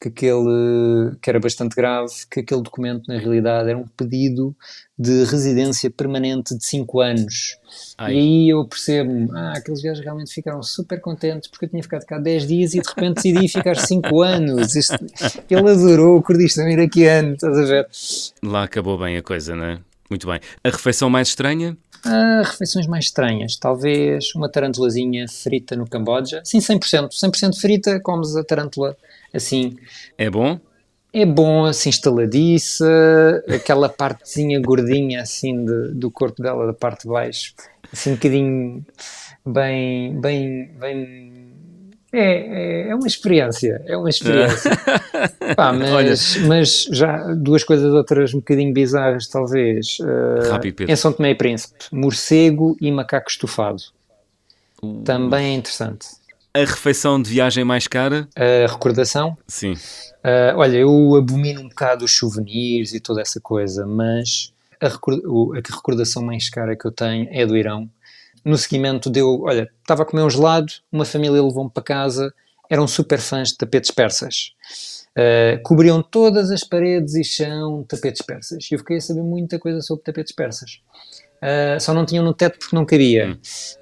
que 0.01 0.09
aquele, 0.09 1.15
que 1.21 1.29
era 1.29 1.39
bastante 1.39 1.77
grave, 1.77 2.11
que 2.31 2.41
aquele 2.41 2.63
documento 2.63 3.07
na 3.07 3.19
realidade 3.19 3.69
era 3.69 3.77
um 3.77 3.87
pedido 3.87 4.57
de 4.99 5.25
residência 5.25 5.91
permanente 5.91 6.57
de 6.57 6.65
5 6.65 7.01
anos. 7.01 7.59
Ai. 7.99 8.15
E 8.15 8.19
aí 8.19 8.49
eu 8.49 8.65
percebo, 8.65 9.31
ah, 9.35 9.53
aqueles 9.55 9.83
gajos 9.83 10.03
realmente 10.03 10.33
ficaram 10.33 10.63
super 10.63 10.99
contentes 11.03 11.51
porque 11.51 11.67
eu 11.67 11.69
tinha 11.69 11.83
ficado 11.83 12.07
cá 12.07 12.19
10 12.19 12.47
dias 12.47 12.75
e 12.75 12.81
de 12.81 12.89
repente 12.89 13.17
decidi 13.17 13.47
ficar 13.47 13.77
5 13.77 14.23
anos. 14.23 14.75
Isto, 14.75 14.97
ele 15.51 15.71
adorou 15.71 16.17
o 16.17 16.23
Kurdistão 16.23 16.67
iraquiano, 16.67 17.35
estás 17.35 17.59
a 17.59 17.65
ver? 17.65 17.87
Lá 18.43 18.65
acabou 18.65 18.99
bem 18.99 19.19
a 19.19 19.23
coisa, 19.23 19.55
não 19.55 19.65
é? 19.65 19.79
Muito 20.09 20.27
bem. 20.27 20.41
A 20.65 20.71
refeição 20.71 21.11
mais 21.11 21.29
estranha? 21.29 21.77
Ah, 22.05 22.43
refeições 22.45 22.87
mais 22.87 23.07
estranhas. 23.07 23.57
Talvez 23.57 24.35
uma 24.35 24.49
tarantulazinha 24.49 25.27
frita 25.29 25.77
no 25.77 25.89
Camboja. 25.89 26.41
Sim, 26.45 26.59
100%. 26.59 27.11
100% 27.11 27.61
frita, 27.61 28.01
comes 28.01 28.37
a 28.37 28.45
tarântula 28.45 28.97
assim. 29.33 29.77
É 30.17 30.29
bom? 30.31 30.59
É 31.13 31.27
bom, 31.27 31.65
assim, 31.65 31.91
estaladiça, 31.91 32.87
aquela 33.49 33.89
partezinha 33.89 34.61
gordinha, 34.61 35.23
assim, 35.23 35.65
de, 35.65 35.89
do 35.95 36.09
corpo 36.09 36.41
dela, 36.41 36.67
da 36.67 36.73
parte 36.73 37.03
de 37.03 37.09
baixo, 37.09 37.53
assim, 37.93 38.13
um 38.13 38.15
bocadinho 38.15 38.87
bem, 39.45 40.21
bem, 40.21 40.71
bem 40.79 41.40
é, 42.13 42.21
é, 42.21 42.89
é, 42.89 42.95
uma 42.95 43.07
experiência, 43.07 43.83
é 43.87 43.97
uma 43.97 44.09
experiência. 44.09 44.71
Pá, 45.55 45.71
mas, 45.73 46.37
mas, 46.39 46.89
já 46.91 47.35
duas 47.35 47.63
coisas 47.63 47.93
outras 47.93 48.35
um 48.35 48.39
bocadinho 48.39 48.73
bizarras, 48.73 49.29
talvez. 49.29 49.99
Uh, 50.01 50.51
Rápido, 50.51 50.91
Em 50.91 50.97
São 50.97 51.13
Tomé 51.13 51.31
e 51.31 51.35
Príncipe, 51.37 51.85
morcego 51.93 52.77
e 52.81 52.91
macaco 52.91 53.31
estufado. 53.31 53.83
Uh. 54.83 55.03
Também 55.05 55.55
é 55.55 55.57
interessante. 55.57 56.09
A 56.53 56.59
refeição 56.61 57.23
de 57.23 57.31
viagem 57.31 57.63
mais 57.63 57.87
cara? 57.87 58.29
A 58.35 58.67
recordação? 58.67 59.39
Sim. 59.47 59.75
Uh, 59.75 60.57
olha, 60.57 60.79
eu 60.79 61.15
abomino 61.15 61.61
um 61.61 61.69
bocado 61.69 62.05
os 62.05 62.17
souvenirs 62.17 62.93
e 62.93 62.99
toda 62.99 63.21
essa 63.21 63.41
coisa, 63.41 63.87
mas 63.87 64.53
a, 64.81 64.89
recorda 64.89 65.23
a 65.25 65.77
recordação 65.77 66.25
mais 66.25 66.49
cara 66.49 66.75
que 66.75 66.85
eu 66.85 66.91
tenho 66.91 67.29
é 67.31 67.47
do 67.47 67.57
Irão 67.57 67.89
no 68.45 68.57
seguimento 68.57 69.11
deu, 69.11 69.43
olha, 69.43 69.71
estava 69.81 70.03
a 70.03 70.07
comer 70.07 70.23
um 70.23 70.31
gelado, 70.31 70.73
uma 70.91 71.05
família 71.05 71.43
levou-me 71.43 71.71
para 71.71 71.83
casa, 71.83 72.33
eram 72.69 72.87
super 72.87 73.19
fãs 73.19 73.49
de 73.49 73.59
tapetes 73.59 73.91
persas. 73.91 74.53
Uh, 75.11 75.61
cobriam 75.65 76.03
todas 76.03 76.51
as 76.51 76.63
paredes 76.63 77.15
e 77.15 77.25
chão 77.25 77.85
tapetes 77.89 78.23
persas. 78.23 78.71
E 78.71 78.75
eu 78.75 78.79
fiquei 78.79 78.99
a 78.99 79.01
saber 79.01 79.23
muita 79.23 79.59
coisa 79.59 79.81
sobre 79.81 80.05
tapetes 80.05 80.33
persas. 80.33 80.81
Uh, 81.43 81.81
só 81.81 81.95
não 81.95 82.05
tinham 82.05 82.25
no 82.25 82.35
teto 82.35 82.59
porque 82.59 82.77
não 82.77 82.85
cabia. 82.85 83.39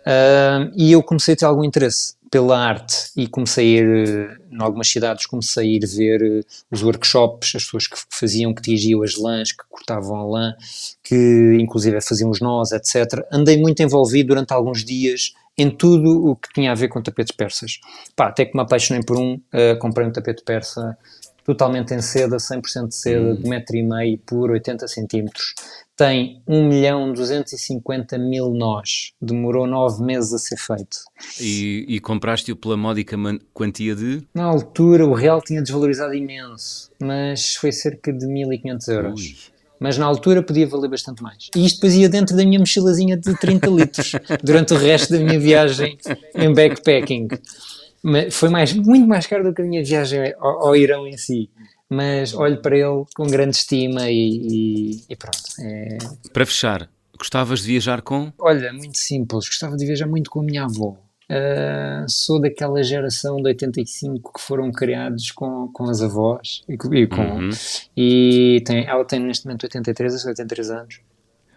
Uh, 0.07 0.73
e 0.77 0.93
eu 0.93 1.03
comecei 1.03 1.35
a 1.35 1.37
ter 1.37 1.45
algum 1.45 1.65
interesse 1.65 2.17
pela 2.31 2.59
arte 2.59 3.11
e 3.17 3.27
comecei 3.27 3.79
a 3.79 3.83
ir, 3.83 4.41
em 4.53 4.63
algumas 4.63 4.89
cidades, 4.89 5.27
comecei 5.27 5.65
a 5.65 5.77
ir 5.77 5.87
ver 5.87 6.47
os 6.71 6.83
workshops, 6.83 7.55
as 7.57 7.65
pessoas 7.65 7.87
que 7.87 7.97
faziam, 8.11 8.55
que 8.55 8.63
tingiam 8.63 9.03
as 9.03 9.17
lãs, 9.17 9.53
que 9.53 9.65
cortavam 9.69 10.17
a 10.17 10.25
lã, 10.27 10.55
que 11.03 11.57
inclusive 11.59 12.01
faziam 12.01 12.31
os 12.31 12.41
nós, 12.41 12.73
etc. 12.73 13.25
Andei 13.33 13.57
muito 13.57 13.83
envolvido 13.83 14.29
durante 14.29 14.53
alguns 14.53 14.85
dias 14.85 15.33
em 15.57 15.71
tudo 15.71 16.29
o 16.29 16.37
que 16.37 16.53
tinha 16.53 16.71
a 16.71 16.75
ver 16.75 16.89
com 16.89 17.03
tapetes 17.03 17.35
persas. 17.35 17.81
Pá, 18.15 18.29
até 18.29 18.45
que 18.45 18.55
me 18.55 18.63
apaixonei 18.63 19.03
por 19.03 19.19
um, 19.19 19.35
uh, 19.35 19.79
comprei 19.81 20.07
um 20.07 20.13
tapete 20.13 20.45
persa 20.45 20.97
totalmente 21.49 21.95
em 21.95 22.03
seda, 22.03 22.37
100% 22.37 22.89
de 22.89 22.95
seda, 22.95 23.35
de 23.35 23.49
metro 23.49 23.75
e 23.75 23.83
meio 23.83 24.19
por 24.19 24.51
80 24.51 24.87
centímetros. 24.87 25.55
Tem 25.97 26.43
1 26.47 26.69
milhão 26.69 27.11
250 27.11 28.19
mil 28.19 28.51
nós. 28.51 29.13
Demorou 29.19 29.67
9 29.67 30.05
meses 30.05 30.35
a 30.35 30.39
ser 30.39 30.59
feito. 30.59 30.99
E, 31.41 31.87
e 31.89 32.01
compraste-o 32.01 32.55
pela 32.55 32.77
módica 32.77 33.17
quantia 33.55 33.97
de? 33.97 34.23
Na 34.35 34.45
altura 34.45 35.07
o 35.07 35.15
real 35.15 35.41
tinha 35.41 35.63
desvalorizado 35.63 36.13
imenso, 36.13 36.91
mas 37.01 37.55
foi 37.55 37.73
cerca 37.73 38.13
de 38.13 38.27
1500 38.27 38.89
euros. 38.89 39.19
Ui. 39.19 39.37
Mas 39.81 39.97
na 39.97 40.05
altura 40.05 40.43
podia 40.43 40.67
valer 40.67 40.91
bastante 40.91 41.23
mais. 41.23 41.49
E 41.57 41.65
isto 41.65 41.77
depois 41.77 41.95
ia 41.95 42.11
dentro 42.11 42.37
da 42.37 42.45
minha 42.45 42.59
mochilazinha 42.59 43.17
de 43.17 43.35
30 43.35 43.71
litros 43.71 44.13
durante 44.45 44.75
o 44.75 44.77
resto 44.77 45.15
da 45.15 45.19
minha 45.19 45.41
viagem 45.41 45.97
em 46.35 46.53
backpacking 46.53 47.29
foi 48.31 48.49
mais, 48.49 48.73
muito 48.75 49.07
mais 49.07 49.27
caro 49.27 49.45
do 49.45 49.55
que 49.55 49.63
a 49.63 49.65
minha 49.65 49.83
viagem 49.83 50.35
ao, 50.39 50.69
ao 50.69 50.77
Irão 50.77 51.07
em 51.07 51.17
si. 51.17 51.51
Mas 51.91 52.35
olho 52.35 52.61
para 52.61 52.77
ele 52.77 53.05
com 53.17 53.27
grande 53.27 53.57
estima 53.57 54.11
e, 54.11 54.17
e, 54.17 55.05
e 55.09 55.17
pronto. 55.17 55.39
É... 55.61 55.99
Para 56.33 56.45
fechar, 56.45 56.89
gostavas 57.19 57.61
de 57.61 57.69
viajar 57.69 58.03
com? 58.03 58.33
Olha, 58.39 58.73
muito 58.73 58.99
simples. 58.99 59.47
Gostava 59.47 59.77
de 59.77 59.87
viajar 59.87 60.07
muito 60.07 60.31
com 60.31 60.41
a 60.41 60.45
minha 60.45 60.65
avó. 60.65 60.97
Uh, 61.31 62.09
sou 62.09 62.41
daquela 62.41 62.83
geração 62.83 63.37
de 63.37 63.49
85 63.49 64.33
que 64.33 64.41
foram 64.41 64.71
criados 64.73 65.31
com, 65.31 65.69
com 65.75 65.85
as 65.85 66.01
avós 66.01 66.63
e, 66.67 67.07
com, 67.07 67.21
uhum. 67.21 67.51
e 67.95 68.63
tem, 68.65 68.87
ela 68.87 69.05
tem 69.05 69.21
neste 69.21 69.45
momento 69.45 69.65
83, 69.65 70.25
83 70.25 70.71
anos 70.71 71.01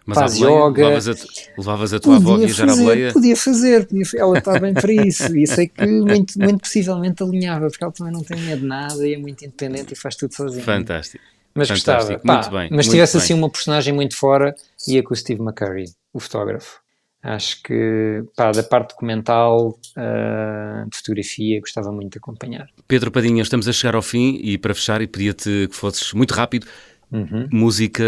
mas 0.06 0.18
faz 0.18 0.36
yoga. 0.36 0.88
Levavas 0.88 1.08
a, 1.08 1.14
levavas 1.56 1.94
a 1.94 2.00
tua 2.00 2.16
avó 2.16 2.34
a 2.34 2.38
viajar 2.38 2.66
fazer, 2.66 2.80
à 2.80 2.84
boleia? 2.84 3.12
Podia 3.12 3.36
fazer, 3.36 3.86
podia, 3.86 4.04
ela 4.16 4.38
está 4.38 4.58
bem 4.58 4.74
para 4.74 4.92
isso. 4.92 5.22
E 5.36 5.46
sei 5.46 5.68
que 5.68 5.86
muito, 5.86 6.38
muito 6.38 6.60
possivelmente 6.60 7.22
alinhava, 7.22 7.68
porque 7.68 7.82
ela 7.82 7.92
também 7.92 8.12
não 8.12 8.22
tem 8.22 8.40
medo 8.40 8.60
de 8.60 8.66
nada 8.66 9.06
e 9.06 9.14
é 9.14 9.18
muito 9.18 9.44
independente 9.44 9.92
e 9.92 9.96
faz 9.96 10.16
tudo 10.16 10.34
sozinha. 10.34 10.64
Fantástico. 10.64 11.22
Mas 11.54 11.68
Fantástico. 11.68 12.12
gostava. 12.14 12.38
Muito 12.38 12.50
Pá, 12.50 12.58
bem. 12.58 12.68
Mas 12.72 12.86
se 12.86 12.92
tivesse 12.92 13.16
bem. 13.16 13.24
assim 13.24 13.34
uma 13.34 13.50
personagem 13.50 13.94
muito 13.94 14.16
fora, 14.16 14.54
ia 14.86 15.02
com 15.02 15.12
o 15.12 15.16
Steve 15.16 15.40
McCurry, 15.40 15.84
o 16.12 16.20
fotógrafo. 16.20 16.82
Acho 17.22 17.62
que, 17.62 18.24
pá, 18.36 18.50
da 18.50 18.64
parte 18.64 18.90
documental, 18.90 19.78
uh, 19.96 20.90
de 20.90 20.96
fotografia, 20.96 21.60
gostava 21.60 21.92
muito 21.92 22.12
de 22.12 22.18
acompanhar. 22.18 22.66
Pedro 22.88 23.12
Padinha, 23.12 23.42
estamos 23.42 23.68
a 23.68 23.72
chegar 23.72 23.94
ao 23.94 24.02
fim 24.02 24.40
e 24.42 24.58
para 24.58 24.74
fechar, 24.74 25.00
e 25.00 25.06
pedia-te 25.06 25.68
que 25.68 25.76
fosses 25.76 26.12
muito 26.12 26.34
rápido, 26.34 26.66
Uhum. 27.12 27.46
Música 27.52 28.02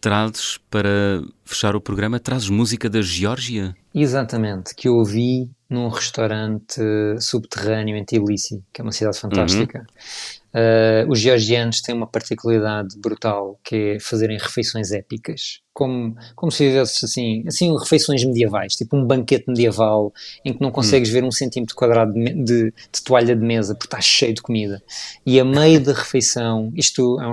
trazes 0.00 0.58
para 0.70 1.22
fechar 1.50 1.74
o 1.74 1.80
programa? 1.80 2.20
Trazes 2.20 2.48
música 2.48 2.88
da 2.88 3.02
Geórgia? 3.02 3.74
Exatamente, 3.92 4.72
que 4.74 4.86
eu 4.86 4.94
ouvi 4.94 5.50
num 5.68 5.88
restaurante 5.88 6.80
subterrâneo 7.20 7.96
em 7.96 8.04
Tbilisi, 8.04 8.62
que 8.72 8.80
é 8.80 8.84
uma 8.84 8.92
cidade 8.92 9.18
fantástica. 9.18 9.78
Uhum. 9.80 10.40
Uh, 10.52 11.08
os 11.08 11.20
georgianos 11.20 11.80
têm 11.80 11.94
uma 11.94 12.08
particularidade 12.08 12.98
brutal 12.98 13.58
que 13.62 13.94
é 13.94 14.00
fazerem 14.00 14.36
refeições 14.36 14.90
épicas, 14.90 15.60
como, 15.72 16.16
como 16.34 16.50
se 16.50 16.66
vivesse 16.66 17.04
assim, 17.04 17.44
assim, 17.46 17.76
refeições 17.78 18.24
medievais, 18.24 18.74
tipo 18.74 18.96
um 18.96 19.04
banquete 19.04 19.44
medieval 19.46 20.12
em 20.44 20.52
que 20.52 20.60
não 20.60 20.72
consegues 20.72 21.08
uhum. 21.10 21.14
ver 21.14 21.24
um 21.24 21.30
centímetro 21.30 21.76
quadrado 21.76 22.12
de, 22.12 22.32
de, 22.34 22.64
de, 22.64 23.02
toalha 23.04 23.36
de 23.36 23.44
mesa 23.44 23.74
porque 23.74 23.86
está 23.86 24.00
cheio 24.00 24.34
de 24.34 24.42
comida. 24.42 24.82
E 25.24 25.38
a 25.38 25.44
meio 25.44 25.80
da 25.80 25.92
refeição, 25.92 26.72
isto 26.74 27.20
é 27.20 27.26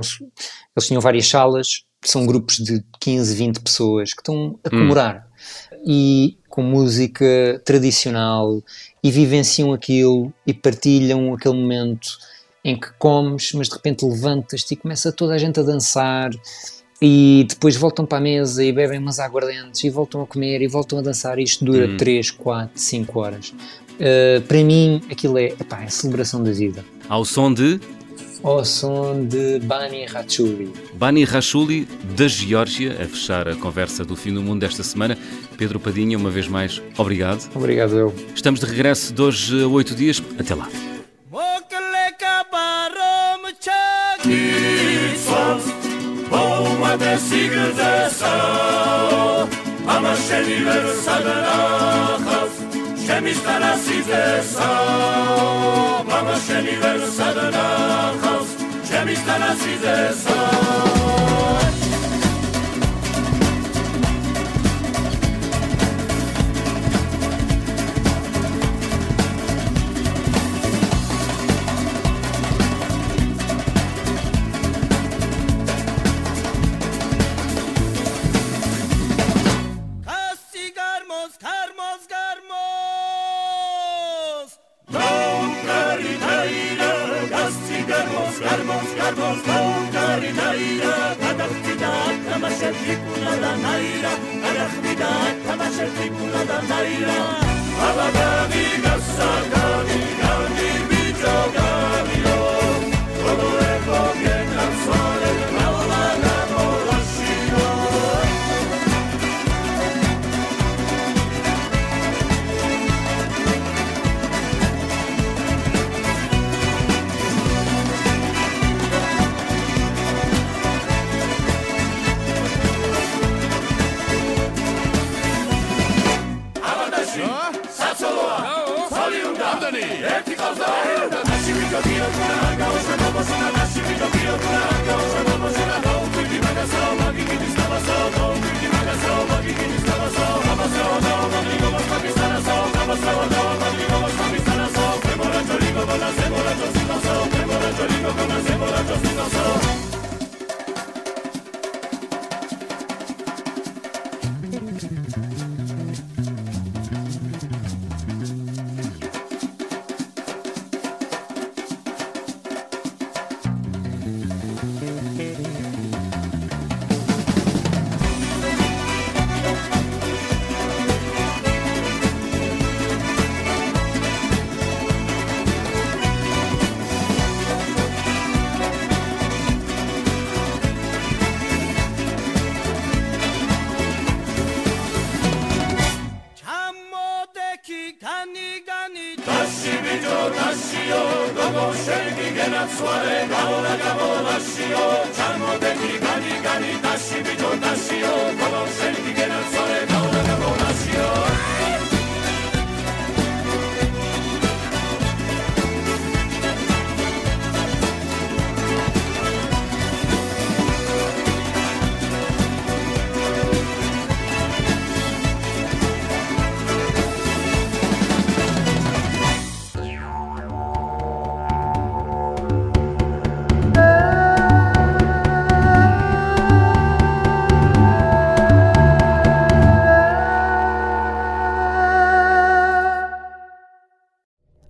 eles 0.78 0.88
tinham 0.88 1.02
várias 1.02 1.28
salas, 1.28 1.87
são 2.10 2.26
grupos 2.26 2.58
de 2.58 2.84
15, 3.00 3.36
20 3.36 3.60
pessoas 3.60 4.14
que 4.14 4.22
estão 4.22 4.58
a 4.64 4.70
comemorar. 4.70 5.28
Hum. 5.72 5.78
E 5.86 6.38
com 6.50 6.64
música 6.64 7.62
tradicional 7.64 8.64
e 9.04 9.12
vivenciam 9.12 9.74
aquilo 9.74 10.34
e 10.46 10.54
partilham 10.54 11.34
aquele 11.34 11.56
momento 11.56 12.18
em 12.64 12.78
que 12.78 12.92
comes, 12.98 13.54
mas 13.54 13.70
de 13.70 13.76
repente 13.76 14.04
levantas-te 14.04 14.74
e 14.74 14.78
começa 14.78 15.12
toda 15.12 15.36
a 15.36 15.38
gente 15.38 15.60
a 15.60 15.64
dançar 15.64 16.32
e 17.02 17.46
depois 17.48 17.76
voltam 17.76 18.06
para 18.06 18.18
a 18.18 18.22
mesa 18.22 18.64
e 18.64 18.72
bebem 18.72 19.00
umas 19.00 19.20
aguardentes 19.20 19.84
e 19.84 19.90
voltam 19.90 20.22
a 20.22 20.26
comer 20.26 20.62
e 20.62 20.68
voltam 20.68 21.00
a 21.00 21.02
dançar 21.02 21.38
e 21.38 21.44
isto 21.44 21.64
dura 21.64 21.88
hum. 21.88 21.98
3, 21.98 22.32
4, 22.32 22.72
5 22.74 23.20
horas. 23.20 23.54
Uh, 23.98 24.42
para 24.48 24.64
mim 24.64 25.02
aquilo 25.10 25.38
é, 25.38 25.46
epá, 25.46 25.82
é 25.82 25.86
a 25.86 25.90
celebração 25.90 26.44
da 26.44 26.52
vida. 26.52 26.84
Ao 27.08 27.24
som 27.24 27.54
de 27.54 27.80
ao 28.44 28.64
som 28.64 29.26
de 29.26 29.60
Bani 29.60 30.06
Rachuli. 30.06 30.72
Bani 30.94 31.24
Rachuli, 31.24 31.88
da 32.16 32.28
Geórgia, 32.28 32.94
a 33.02 33.06
fechar 33.06 33.48
a 33.48 33.56
conversa 33.56 34.04
do 34.04 34.16
fim 34.16 34.34
do 34.34 34.42
mundo 34.42 34.62
desta 34.62 34.84
semana. 34.84 35.18
Pedro 35.58 35.80
Padinha, 35.80 36.18
uma 36.18 36.30
vez 36.30 36.48
mais, 36.48 36.82
obrigado. 36.98 37.50
Obrigado 37.56 37.96
eu. 37.96 38.14
Estamos 38.36 38.60
de 38.60 38.66
regresso 38.66 39.14
de 39.14 39.22
hoje 39.22 39.64
a 39.64 39.68
oito 39.68 39.96
dias. 39.96 40.22
Até 40.40 40.56
lá. 40.56 40.68
Shemi 50.28 50.60
ჩემი 53.08 53.34
სტარასიძე 53.40 54.24
მამა 56.10 56.36
შენი 56.46 56.74
ვერ 56.82 57.00
სადნახავს 57.18 58.50
ჩემი 58.90 59.16
სტარასიძე 59.22 59.96
darnos 89.16 89.48
la 89.48 89.57